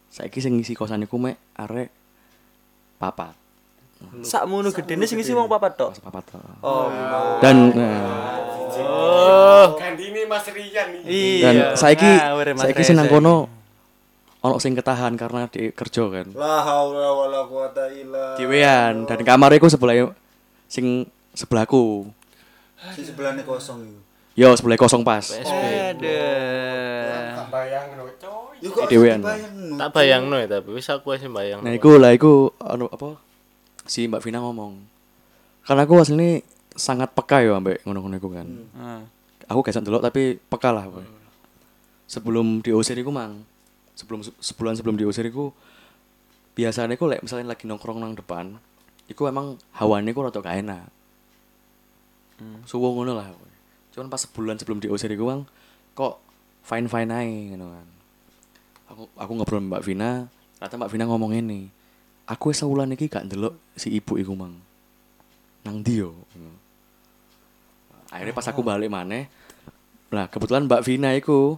saiki 0.07 0.39
sing 0.39 0.55
ngisi 0.55 0.71
kosan 0.71 1.03
iku 1.03 1.19
mek 1.19 1.35
arek 1.59 1.91
papat. 2.95 3.42
Sak 4.23 4.43
mono 4.47 4.69
gedene 4.71 5.03
sing 5.03 5.19
isi 5.19 5.35
wong 5.35 5.51
papat 5.51 5.73
tok. 5.75 5.91
Papat. 5.99 6.23
toh. 6.31 6.41
Oh, 6.63 6.87
Dan 7.43 7.75
nah, 7.75 8.39
Gandini 9.77 10.25
Mas 10.25 10.47
Rian 10.49 10.87
nih. 10.97 11.01
iya. 11.05 11.45
dan 11.45 11.55
saiki 11.77 12.11
Mas 12.57 12.63
saiki 12.65 12.83
senang 12.83 13.05
iki. 13.07 13.13
kono 13.13 13.45
ono 14.43 14.59
sing 14.59 14.75
ketahan 14.75 15.15
karena 15.15 15.47
di 15.47 15.71
kerja 15.71 16.03
kan. 16.11 16.27
La 16.35 16.59
haula 16.67 17.09
wala 17.15 17.47
quwata 17.47 17.87
illa 17.95 18.35
Diwean 18.35 19.07
dan 19.07 19.23
kamar 19.23 19.55
iku 19.55 19.71
sebelah 19.71 20.11
sing 20.67 21.07
sebelahku. 21.31 22.11
Si 22.91 23.07
sebelahnya 23.07 23.47
kosong 23.47 23.87
itu. 23.87 23.99
Yo 24.33 24.51
sebelah 24.57 24.75
kosong 24.75 25.05
pas. 25.05 25.29
Aduh. 25.29 26.03
Tak 27.37 27.47
bayang 27.53 27.87
no 27.95 28.09
coy. 28.17 28.57
Dewean. 28.89 29.21
tak 29.77 29.89
bayang 29.93 30.25
no 30.27 30.41
ya 30.41 30.47
tapi 30.49 30.73
wis 30.73 30.89
aku 30.89 31.13
wis 31.13 31.23
bayang. 31.29 31.61
Nah, 31.61 31.71
iku 31.71 32.01
lah 32.01 32.11
iku 32.11 32.49
anu 32.59 32.89
apa? 32.89 33.21
Si 33.93 34.09
Mbak 34.09 34.25
Vina 34.25 34.41
ngomong. 34.41 34.73
Karena 35.61 35.85
aku 35.85 36.01
aslinya 36.01 36.41
sangat 36.73 37.13
peka 37.13 37.45
ya 37.45 37.61
ambek 37.61 37.85
ngono-ngono 37.85 38.17
iku 38.17 38.33
kan. 38.33 38.49
Ah. 38.73 39.05
Aku 39.45 39.61
gak 39.61 39.77
ndelok 39.85 40.01
tapi 40.01 40.41
peka 40.49 40.73
lah. 40.73 40.89
boy. 40.89 41.05
Sebelum 42.09 42.65
diusir 42.65 42.97
iku 42.97 43.13
mang. 43.13 43.45
Sebelum 43.93 44.25
sebulan 44.25 44.73
sebelum 44.73 44.97
diusir 44.97 45.29
iku 45.29 45.53
biasanya 46.57 46.97
iku 46.97 47.05
lek 47.05 47.21
misalnya 47.21 47.53
lagi 47.53 47.69
nongkrong 47.69 48.01
nang 48.01 48.17
depan, 48.17 48.57
iku 49.05 49.29
emang 49.29 49.61
hawane 49.77 50.09
iku 50.09 50.25
rada 50.25 50.41
gak 50.41 50.57
enak. 50.65 50.89
Suwo 52.65 52.97
ngono 52.97 53.13
lah. 53.13 53.29
boy. 53.29 53.53
Cuman 53.93 54.09
pas 54.09 54.25
sebulan 54.25 54.57
sebelum 54.57 54.81
diusir 54.81 55.13
iku 55.13 55.29
mang 55.29 55.45
kok 55.93 56.17
fine-fine 56.65 57.13
ae 57.13 57.53
ngono 57.53 57.69
kan. 57.69 57.87
Aku 58.89 59.01
aku 59.13 59.31
ngobrol 59.37 59.61
sama 59.61 59.77
Mbak 59.77 59.83
Vina, 59.85 60.25
ternyata 60.57 60.81
Mbak 60.81 60.89
Vina 60.89 61.05
ngomong 61.05 61.37
ini. 61.37 61.82
Aku 62.23 62.55
wis 62.55 62.63
sewulan 62.63 62.93
iki 62.95 63.11
gak 63.11 63.27
ndelok 63.27 63.55
si 63.75 63.91
ibu 63.91 64.15
iku 64.15 64.31
mang. 64.37 64.55
Nang 65.67 65.83
ndi 65.83 65.99
yo? 65.99 66.15
Ngono. 66.35 66.51
Akhirnya 68.13 68.35
pas 68.35 68.47
aku 68.47 68.61
balik 68.61 68.93
maneh, 68.93 69.27
Nah, 70.13 70.29
kebetulan 70.29 70.69
Mbak 70.69 70.85
Vina 70.85 71.09
iku 71.17 71.57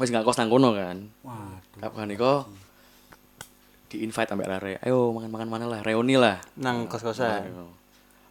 wis 0.00 0.08
gak 0.08 0.24
kos 0.24 0.40
nang 0.40 0.48
kono 0.48 0.72
kan. 0.72 1.12
Waduh. 1.20 1.80
Kapan 1.84 2.16
iku 2.16 2.48
di 3.92 4.00
invite 4.00 4.32
ambek 4.32 4.48
Rare. 4.48 4.72
Ayo 4.80 5.12
makan-makan 5.12 5.48
mana 5.48 5.66
lah, 5.68 5.80
reuni 5.84 6.16
lah. 6.16 6.40
Nang 6.56 6.88
kos-kosan. 6.88 7.52
Ayo. 7.52 7.68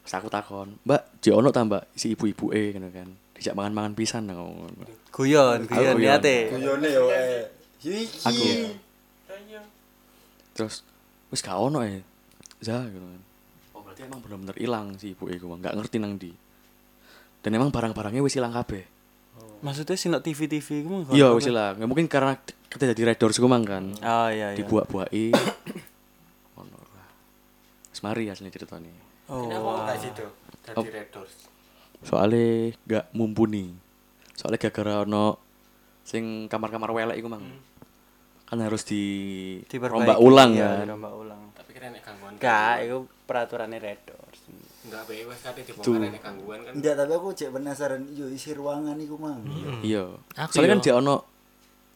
Pas 0.02 0.18
aku 0.18 0.34
takon, 0.34 0.78
"Mbak, 0.82 1.22
di 1.22 1.30
ono 1.30 1.54
ta 1.54 1.62
Mbak 1.62 1.94
si 1.94 2.18
ibu-ibu 2.18 2.50
e 2.58 2.74
ngono 2.74 2.90
kan. 2.90 3.10
Dijak 3.38 3.54
mangan-mangan 3.54 3.94
pisan 3.94 4.26
nang 4.26 4.42
ngono. 4.42 4.86
Guyon, 5.14 5.70
guyon. 5.70 5.96
niate. 6.02 6.50
Guyone 6.50 6.90
yo 6.90 7.06
eh. 7.14 7.46
Iki. 7.86 8.26
Aku. 8.26 8.46
Terus 10.58 10.82
wis 11.36 11.44
gak 11.44 11.60
ono 11.60 11.84
ya. 11.84 12.00
Za 12.64 12.88
gitu 12.88 13.04
kan. 13.04 13.22
Oh, 13.76 13.84
berarti 13.84 14.08
emang 14.08 14.24
bener-bener 14.24 14.56
hilang 14.56 14.96
si 14.96 15.12
ibu 15.12 15.28
iku, 15.28 15.52
gak 15.60 15.76
ngerti 15.76 16.00
nang 16.00 16.16
ndi. 16.16 16.32
Dan 17.44 17.52
emang 17.60 17.76
barang-barangnya 17.76 18.24
wis 18.24 18.40
hilang 18.40 18.56
kabeh. 18.56 18.88
Maksudnya 19.60 20.00
sih 20.00 20.08
TV-TV 20.08 20.68
ku 20.88 21.04
Iya, 21.12 21.36
wis 21.36 21.46
hilang. 21.46 21.76
Ya, 21.76 21.86
mungkin 21.86 22.08
karena 22.08 22.40
kita 22.72 22.96
jadi 22.96 23.12
red 23.12 23.20
doors 23.20 23.36
ku 23.36 23.52
mang 23.52 23.68
kan. 23.68 23.92
Oh 24.00 24.30
iya 24.32 24.56
iya. 24.56 24.58
dibuat-buai 24.60 25.32
ono 26.60 26.80
lah 26.96 27.10
Wis 27.92 28.00
mari 28.00 28.32
aslinya 28.32 28.56
cerita 28.56 28.80
nih 28.80 29.04
Oh. 29.26 29.50
Kenapa 29.50 29.90
enggak 29.90 29.98
situ? 30.06 30.22
Oh. 30.22 30.86
Dari 30.86 30.90
Red 30.94 31.10
Doors. 31.10 31.34
soalnya 32.06 32.70
gak 32.86 33.06
mumpuni 33.18 33.74
soalnya 34.38 34.62
gara-gara 34.62 35.02
ono 35.02 35.42
sing 36.06 36.46
kamar-kamar 36.46 36.94
welek 36.94 37.18
iku 37.18 37.34
mang 37.34 37.42
kan 38.46 38.62
harus 38.62 38.86
di 38.86 39.04
rombak 39.74 40.22
ulang 40.22 40.54
iya, 40.54 40.86
kan 40.86 40.86
dirombak 40.86 41.14
ulang. 41.18 41.42
Tapi 41.58 41.70
kira 41.74 41.90
nek 41.90 42.02
gangguan. 42.06 42.34
Gak, 42.38 42.76
itu 42.86 42.98
peraturannya 43.26 43.78
Red 43.82 44.02
Doors. 44.06 44.40
Enggak 44.86 45.02
bae 45.10 45.22
wis 45.26 45.40
kate 45.42 45.62
dibongkar 45.66 46.14
nek 46.14 46.22
gangguan 46.22 46.60
kan. 46.62 46.74
Enggak, 46.78 46.94
tapi 46.94 47.12
aku 47.18 47.28
cek 47.34 47.50
penasaran 47.50 48.02
yo 48.14 48.30
isi 48.30 48.54
ruangan 48.54 48.98
iku 49.02 49.18
mang. 49.18 49.42
iya 49.82 50.06
Aku 50.38 50.62
soalnya 50.62 50.78
kan 50.78 50.80
dia 50.86 50.94
ono 50.94 51.16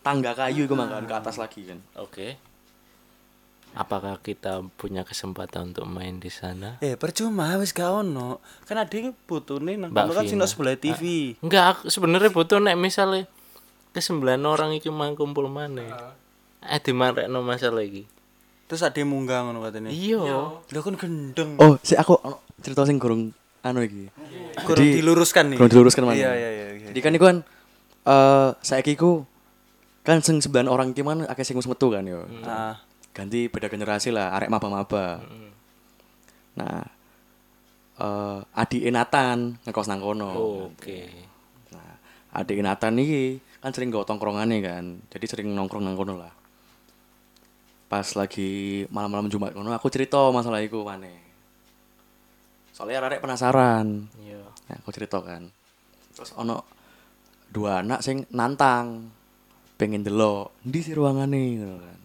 tangga 0.01 0.33
kayu 0.33 0.65
iku 0.65 0.73
mang 0.73 0.89
kan 0.89 1.05
ke 1.05 1.15
atas 1.15 1.37
lagi 1.37 1.69
kan 1.69 1.79
Oke. 2.01 2.41
Apakah 3.77 4.17
kita 4.25 4.65
punya 4.81 5.05
kesempatan 5.05 5.69
untuk 5.69 5.85
main 5.85 6.17
di 6.17 6.33
sana? 6.33 6.81
Eh, 6.81 6.97
percuma 6.97 7.53
wis 7.61 7.69
gak 7.69 8.01
ono. 8.01 8.41
Kan 8.65 8.81
ada 8.81 8.89
butuh 9.29 9.61
nih 9.61 9.77
nang 9.77 9.93
kan 9.93 10.09
nang 10.09 10.49
sebelah 10.49 10.73
TV. 10.73 11.37
Enggak, 11.45 11.77
aku 11.77 11.93
sebenarnya 11.93 12.33
butuh 12.33 12.57
nek 12.57 12.73
misalnya 12.73 13.29
ke 13.93 14.01
sembilan 14.01 14.41
orang 14.41 14.73
iki 14.81 14.89
mang 14.89 15.13
kumpul 15.13 15.45
mana? 15.45 16.17
Eh 16.63 16.79
di 16.83 16.91
no 17.27 17.39
masalah 17.39 17.81
iki. 17.81 18.03
Terus 18.67 18.83
ada 18.83 18.99
munggah 19.01 19.47
ngono 19.47 19.63
katanya. 19.63 19.89
Iya. 19.89 20.19
Lah 20.59 20.81
kan 20.83 20.95
gendeng. 20.95 21.57
oh 21.57 21.79
si 21.81 21.95
aku 21.95 22.19
cerita 22.59 22.83
sing 22.83 22.99
gorong 22.99 23.31
anu 23.59 23.83
iki 23.83 24.07
Kurang 24.63 24.83
Jadi- 24.83 24.95
diluruskan 25.03 25.43
nih. 25.51 25.57
kurang 25.59 25.71
diluruskan 25.71 26.03
mana 26.03 26.15
Iya 26.15 26.31
iya 26.35 26.49
iya. 26.51 26.67
iya. 26.75 26.87
jadi 26.91 26.99
kan 26.99 27.11
iku 27.11 27.25
kan 27.27 27.37
eh 28.07 28.49
saiki 28.59 28.95
ku 28.95 29.23
kan 30.03 30.23
sing 30.23 30.39
sembilan 30.39 30.67
orang 30.67 30.87
iki 30.91 31.03
man 31.03 31.23
akeh 31.23 31.43
sing 31.43 31.55
wis 31.55 31.67
metu 31.67 31.91
kan 31.91 32.03
yo 32.03 32.23
Ah, 32.43 32.79
ganti 33.11 33.47
beda 33.47 33.67
generasi 33.67 34.11
lah 34.11 34.31
arek 34.31 34.47
maba-maba 34.47 35.19
nah 36.55 36.83
eh 37.99 38.39
adik 38.55 38.87
Nathan 38.89 39.59
ngekos 39.63 39.87
nang 39.87 39.99
kono 39.99 40.31
Oke. 40.71 41.07
nah 41.75 41.99
adik 42.33 42.59
Nathan 42.59 42.95
iki 42.95 43.39
kan 43.59 43.75
sering 43.75 43.91
go 43.91 44.03
tongkrongane 44.03 44.59
kan 44.59 45.03
jadi 45.11 45.25
sering 45.27 45.51
nongkrong 45.51 45.83
nang 45.83 45.99
kono 45.99 46.15
lah 46.15 46.31
pas 47.89 48.05
lagi 48.13 48.85
malam-malam 48.93 49.33
Jumat 49.33 49.49
ngono 49.57 49.73
aku 49.73 49.89
cerita 49.89 50.29
masalah 50.29 50.61
iku 50.61 50.85
maneh. 50.85 51.17
Soalnya 52.69 53.01
arek 53.01 53.25
penasaran. 53.25 54.05
Iya. 54.21 54.45
Ya, 54.69 54.75
aku 54.77 54.93
cerita 54.93 55.17
kan. 55.25 55.49
Terus 56.13 56.31
ono 56.37 56.63
dua 57.49 57.81
anak 57.81 58.05
sing 58.05 58.29
nantang 58.29 59.09
pengen 59.73 60.05
delok 60.05 60.53
ndi 60.69 60.79
sih 60.85 60.93
ruangane 60.93 61.41
ngono 61.57 61.77
kan. 61.81 61.99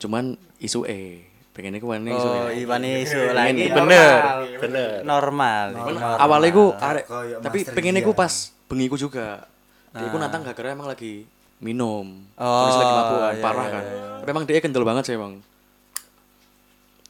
Cuman 0.00 0.24
isu 0.56 0.88
e 0.88 1.28
pengen 1.52 1.76
iku 1.76 1.92
wani 1.92 2.10
isu 2.16 2.28
Oh, 2.32 2.48
e. 2.48 2.64
Iwan 2.64 2.82
isu 2.88 3.20
lagi. 3.36 3.68
Bener, 3.68 4.18
bener. 4.64 4.90
Normal. 5.04 5.76
Cuman 5.76 5.94
normal. 6.00 6.16
awalnya 6.24 6.50
ku 6.56 6.66
arek 6.72 7.04
tapi 7.44 7.58
pengen 7.68 8.00
iku 8.00 8.16
pas 8.16 8.48
bengi 8.64 8.88
ku 8.88 8.96
juga. 8.96 9.44
Dia 9.92 10.08
ku 10.08 10.16
nantang 10.16 10.40
gak 10.40 10.56
kira 10.56 10.72
emang 10.72 10.88
lagi 10.88 11.28
minum. 11.64 12.06
Oh, 12.36 12.68
Terus 12.68 12.76
lagi 12.76 12.92
mabuk 12.92 13.18
kan, 13.18 13.32
iya, 13.32 13.40
parah 13.40 13.64
iya, 13.64 13.72
kan. 13.72 13.84
iya. 13.88 14.04
Tapi 14.20 14.28
emang 14.36 14.44
dia 14.44 14.60
kendel 14.60 14.84
banget 14.84 15.04
sih 15.08 15.16
emang. 15.16 15.40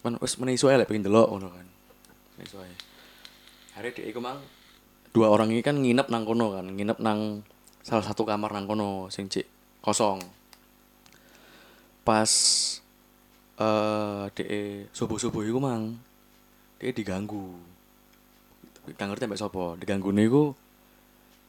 Meneh 0.06 0.54
isu 0.54 0.70
ae 0.70 0.78
lek 0.78 0.86
pengen 0.86 1.10
delok 1.10 1.34
ngono 1.34 1.50
kan. 1.50 1.66
Meneh 2.38 2.46
isu 2.46 2.56
ae. 2.62 2.74
Hari 3.74 3.90
dia 3.90 4.06
iku 4.06 4.22
mang 4.22 4.38
dua 5.10 5.34
orang 5.34 5.50
ini 5.50 5.62
kan 5.62 5.74
nginep 5.74 6.06
nang 6.06 6.22
kono 6.22 6.54
kan, 6.54 6.66
nginep 6.70 6.98
nang 7.02 7.42
salah 7.82 8.06
satu 8.06 8.22
kamar 8.22 8.54
nang 8.54 8.70
kono 8.70 9.10
sing 9.10 9.26
cik 9.26 9.46
kosong. 9.82 10.22
Pas 12.06 12.30
eh 13.58 14.24
DE 14.38 14.86
subuh-subuh 14.94 15.42
iku 15.42 15.58
mang 15.58 15.98
dia 16.78 16.94
diganggu. 16.94 17.58
Gak 18.84 19.08
ngerti 19.08 19.26
sampai 19.26 19.40
sapa. 19.40 19.64
Diganggune 19.80 20.22
iku 20.22 20.54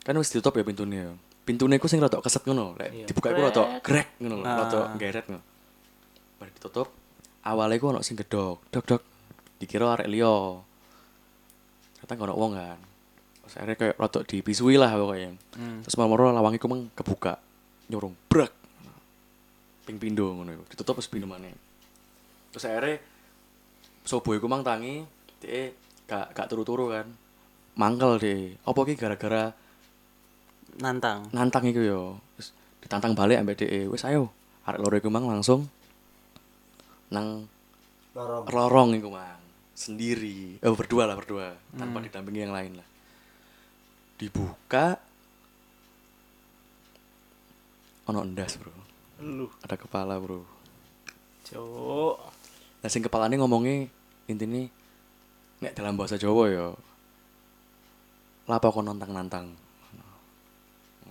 kan 0.01 0.17
wis 0.17 0.33
ditutup 0.33 0.57
ya 0.57 0.63
pintunya. 0.65 1.13
Pintunya 1.45 1.77
iku 1.77 1.85
sing 1.85 2.01
rada 2.01 2.17
keset 2.25 2.41
ngono. 2.41 2.73
Lek 2.73 3.05
dibuka 3.05 3.29
iku 3.29 3.45
rada 3.45 3.77
grek 3.85 4.17
ngono 4.17 4.41
lho, 4.41 4.45
rada 4.49 4.79
geret 4.97 5.25
ngono. 5.29 5.43
Bar 6.41 6.49
ditutup, 6.49 6.89
awalnya 7.45 7.77
iku 7.77 7.93
ono 7.93 8.01
sing 8.01 8.17
gedok, 8.17 8.65
dok 8.73 8.85
dok. 8.89 9.01
Dikira 9.61 9.93
arek 9.93 10.09
liya. 10.09 10.57
Ternyata 12.01 12.11
gak 12.17 12.25
ono 12.27 12.35
wong 12.35 12.51
kan. 12.57 12.79
Terus 13.45 13.53
akhirnya 13.61 13.77
kayak 13.77 13.95
rada 14.01 14.19
dipisui 14.25 14.75
lah 14.75 14.89
pokoknya. 14.97 15.29
Terus 15.85 15.95
marmoro 16.01 16.33
lawang 16.33 16.57
iku 16.57 16.65
mang 16.65 16.89
kebuka. 16.97 17.37
Nyorong 17.93 18.17
brak. 18.25 18.51
Ping 19.85 20.01
pindo 20.01 20.33
ngono 20.33 20.49
iku. 20.49 20.63
Ditutup 20.73 20.97
terus 20.97 21.13
pindo 21.13 21.29
maneh. 21.29 21.53
Terus 22.49 22.65
akhirnya 22.65 22.97
sobo 24.01 24.33
iku 24.33 24.49
mang 24.49 24.65
tangi, 24.65 25.05
dia 25.45 25.77
gak 26.09 26.33
gak 26.33 26.49
turu-turu 26.49 26.89
kan. 26.89 27.05
Mangkel 27.77 28.17
deh. 28.17 28.57
Apa 28.65 28.81
ki 28.81 28.97
gara-gara 28.97 29.53
nantang. 30.79 31.29
nantang 31.31 31.63
iku 31.67 31.81
yo. 31.81 32.01
Terus 32.37 32.49
ditantang 32.83 33.13
balik 33.15 33.39
ambek 33.39 33.65
DE. 33.65 33.87
Wis 33.87 34.03
ayo. 34.07 34.31
Arek 34.65 34.81
loro 34.81 34.95
iku 34.97 35.09
mang 35.13 35.29
langsung 35.29 35.69
nang 37.13 37.45
Lorong. 38.17 38.43
lorong 38.49 38.89
iku 38.97 39.09
mang 39.13 39.39
sendiri. 39.75 40.57
Oh 40.63 40.73
berdua 40.73 41.03
lah 41.05 41.19
berdua, 41.19 41.53
tanpa 41.75 41.99
didampingi 41.99 42.47
yang 42.47 42.55
lain 42.55 42.79
lah. 42.79 42.87
Dibuka 44.15 44.95
ono 48.07 48.23
endas, 48.23 48.55
Bro. 48.55 48.71
Lu, 49.19 49.51
Ada 49.65 49.75
kepala, 49.75 50.15
Bro. 50.21 50.47
cowok. 51.45 52.15
Nah 52.81 52.89
sing 52.89 53.03
kepalane 53.05 53.37
ngomongnya 53.37 53.85
intine 54.25 54.73
nek 55.61 55.73
dalam 55.77 55.93
bahasa 55.93 56.17
Jawa 56.17 56.49
ya 56.49 56.67
Lapa 58.45 58.69
kok 58.69 58.85
nantang-nantang. 58.85 59.57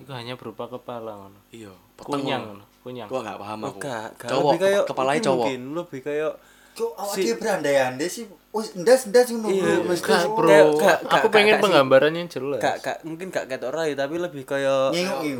Itu 0.04 0.12
hanya 0.12 0.34
berupa 0.34 0.68
kepala 0.68 1.16
ngono. 1.16 1.40
Iya, 1.48 1.72
Kunyang 1.96 2.42
ngono. 2.46 2.64
kunyang. 2.78 3.08
Gua 3.08 3.20
gak 3.22 3.38
paham 3.38 3.58
aku. 3.64 3.78
gak, 3.80 4.08
gak. 4.14 4.28
Cowok, 4.28 4.44
lebih 4.46 4.60
kayak 4.60 4.82
kepalanya 4.84 5.12
mungkin- 5.14 5.24
cowok. 5.26 5.46
Mungkin 5.46 5.62
lebih 5.74 6.00
kayak 6.02 6.32
Cuk, 6.74 6.90
awak 6.92 7.14
Si- 7.14 7.22
dia 7.22 7.38
berandai-andai 7.38 8.08
sih. 8.10 8.26
Wis 8.50 8.74
ndas-ndas 8.74 9.30
ngono. 9.30 9.46
Iya, 9.48 9.62
bro. 9.78 9.86
mesti- 9.88 10.04
Gak, 10.04 10.22
bro. 10.28 10.48
Kayak- 10.50 10.70
gak- 10.76 11.00
aku 11.08 11.26
pengen 11.30 11.54
penggambaran 11.58 12.12
yang 12.12 12.26
jelas. 12.26 12.58
gak, 12.58 12.76
gak 12.82 12.96
mungkin 13.00 13.26
gak 13.30 13.46
ketok 13.46 13.70
rai 13.70 13.94
tapi 13.94 14.14
lebih 14.18 14.42
kayak 14.42 14.90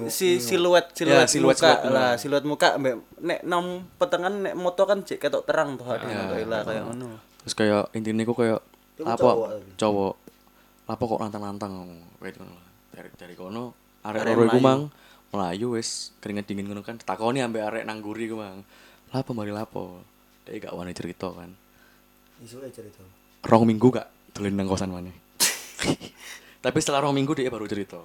si 0.09 0.39
siluet 0.39 0.95
siluet, 0.95 1.20
Ya, 1.20 1.27
siluet- 1.27 1.59
muka 1.59 1.66
siluet 1.66 1.81
bener. 1.82 1.93
lah 1.93 2.11
siluet 2.15 2.45
muka 2.45 2.69
mbak 2.77 2.95
nek 3.19 3.41
nom 3.43 3.66
petengan 3.93 4.35
nek 4.41 4.55
moto 4.55 4.82
kan 4.85 5.03
cek 5.03 5.19
ketok 5.19 5.43
terang 5.43 5.74
tuh 5.74 5.85
hadi 5.85 6.07
Ya. 6.07 6.39
lah 6.45 6.62
kayak 6.62 6.86
ngono 6.86 7.19
Terus 7.43 7.55
kayak 7.55 7.82
intinya 7.93 8.23
ku 8.23 8.32
kayak 8.32 8.62
apa 9.01 9.31
cowok. 9.74 10.15
Apa 10.86 11.03
kok 11.03 11.19
nantang-nantang 11.19 11.73
ngomong. 11.73 12.01
Kayak 12.16 12.39
ngono 12.39 12.55
lah. 12.55 12.66
Dari 12.91 13.09
dari 13.12 13.35
kono 13.35 13.65
arek 14.05 14.21
Arek 14.21 14.35
loro 14.37 14.43
iku 14.47 14.59
Melayu. 14.61 14.69
mang 14.69 14.81
melayu 15.35 15.67
wis 15.75 16.15
keringet 16.23 16.47
dingin 16.47 16.71
ngono 16.71 16.87
kan 16.87 16.95
takoni 17.01 17.43
ambek 17.43 17.65
arek 17.65 17.83
nang 17.89 17.99
guri 18.05 18.29
ku 18.31 18.37
mang. 18.39 18.63
Lapo 19.11 19.31
mari 19.33 19.51
lapo. 19.51 20.05
Dia 20.45 20.61
gak 20.61 20.77
wani 20.77 20.93
cerita 20.93 21.33
kan. 21.33 21.51
Isu 22.45 22.61
aja 22.61 22.71
cerita. 22.85 23.01
rong 23.45 23.65
minggu 23.69 23.93
gak 23.93 24.09
dolen 24.33 24.57
nang 24.57 24.69
kosan 24.69 24.93
maneh. 24.93 25.13
Tapi 26.65 26.79
setelah 26.81 27.05
rong 27.05 27.17
minggu 27.17 27.37
dia 27.37 27.53
baru 27.53 27.69
cerita, 27.69 28.01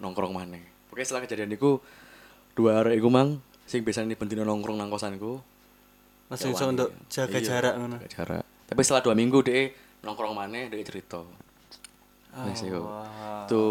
nongkrong 0.00 0.32
maneh. 0.32 0.64
Oke 0.88 1.04
setelah 1.04 1.24
kejadian 1.24 1.52
itu 1.52 1.76
dua 2.52 2.80
hari 2.84 3.00
iku 3.00 3.08
mang 3.08 3.40
sing 3.64 3.84
biasanya 3.84 4.16
bentino 4.16 4.44
nongkrong 4.44 4.76
nang 4.76 4.92
kosanku. 4.92 5.40
langsung 6.32 6.56
iso 6.56 6.64
untuk 6.64 6.88
jaga 7.12 7.36
Iya, 7.36 7.44
jarak 7.44 7.74
ngono 7.76 7.96
Jaga 8.00 8.08
jarak. 8.08 8.44
Tapi 8.64 8.80
setelah 8.80 9.04
dua 9.04 9.12
minggu 9.12 9.44
dia 9.44 9.68
nongkrong 10.00 10.32
maneh 10.32 10.72
dia 10.72 10.80
cerita. 10.80 11.20
Wes 12.48 12.64
iku. 12.64 12.80
Itu 13.44 13.62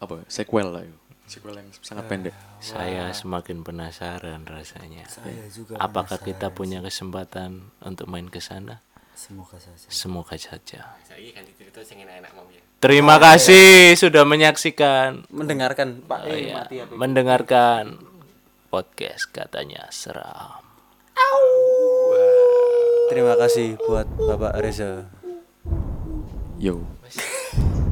apa? 0.00 0.24
Sequel 0.26 0.68
lah 0.72 0.82
itu. 0.82 0.98
Sequel 1.30 1.54
yang 1.62 1.68
sangat 1.78 2.04
pendek. 2.10 2.34
Saya 2.58 3.14
semakin 3.14 3.62
penasaran 3.62 4.42
rasanya. 4.48 5.06
Saya 5.06 5.46
juga 5.52 5.78
Apakah 5.78 6.18
penasaran 6.18 6.26
kita 6.26 6.46
punya 6.50 6.78
kesempatan 6.82 7.70
untuk 7.84 8.10
main 8.10 8.26
ke 8.26 8.42
sana? 8.42 8.82
Semoga 9.14 9.60
saja. 9.60 9.86
Semoga 9.86 10.34
saja. 10.40 10.96
Kan 11.06 11.44
cerita 11.54 11.84
sing 11.84 12.00
enak-enak 12.02 12.32
mau 12.34 12.48
ya. 12.50 12.64
Terima 12.80 13.20
kasih 13.20 13.92
sudah 13.92 14.24
menyaksikan 14.24 15.28
mendengarkan 15.28 16.00
Pak 16.00 16.20
Oh, 16.24 16.32
eh, 16.32 16.48
iya, 16.48 16.64
mati 16.64 16.80
mendengarkan 16.96 18.00
podcast 18.72 19.28
katanya 19.28 19.84
seram. 19.92 20.64
terima 23.12 23.36
kasih 23.36 23.76
buat 23.84 24.08
Bapak 24.16 24.56
Reza 24.64 25.12
Yo. 26.56 26.80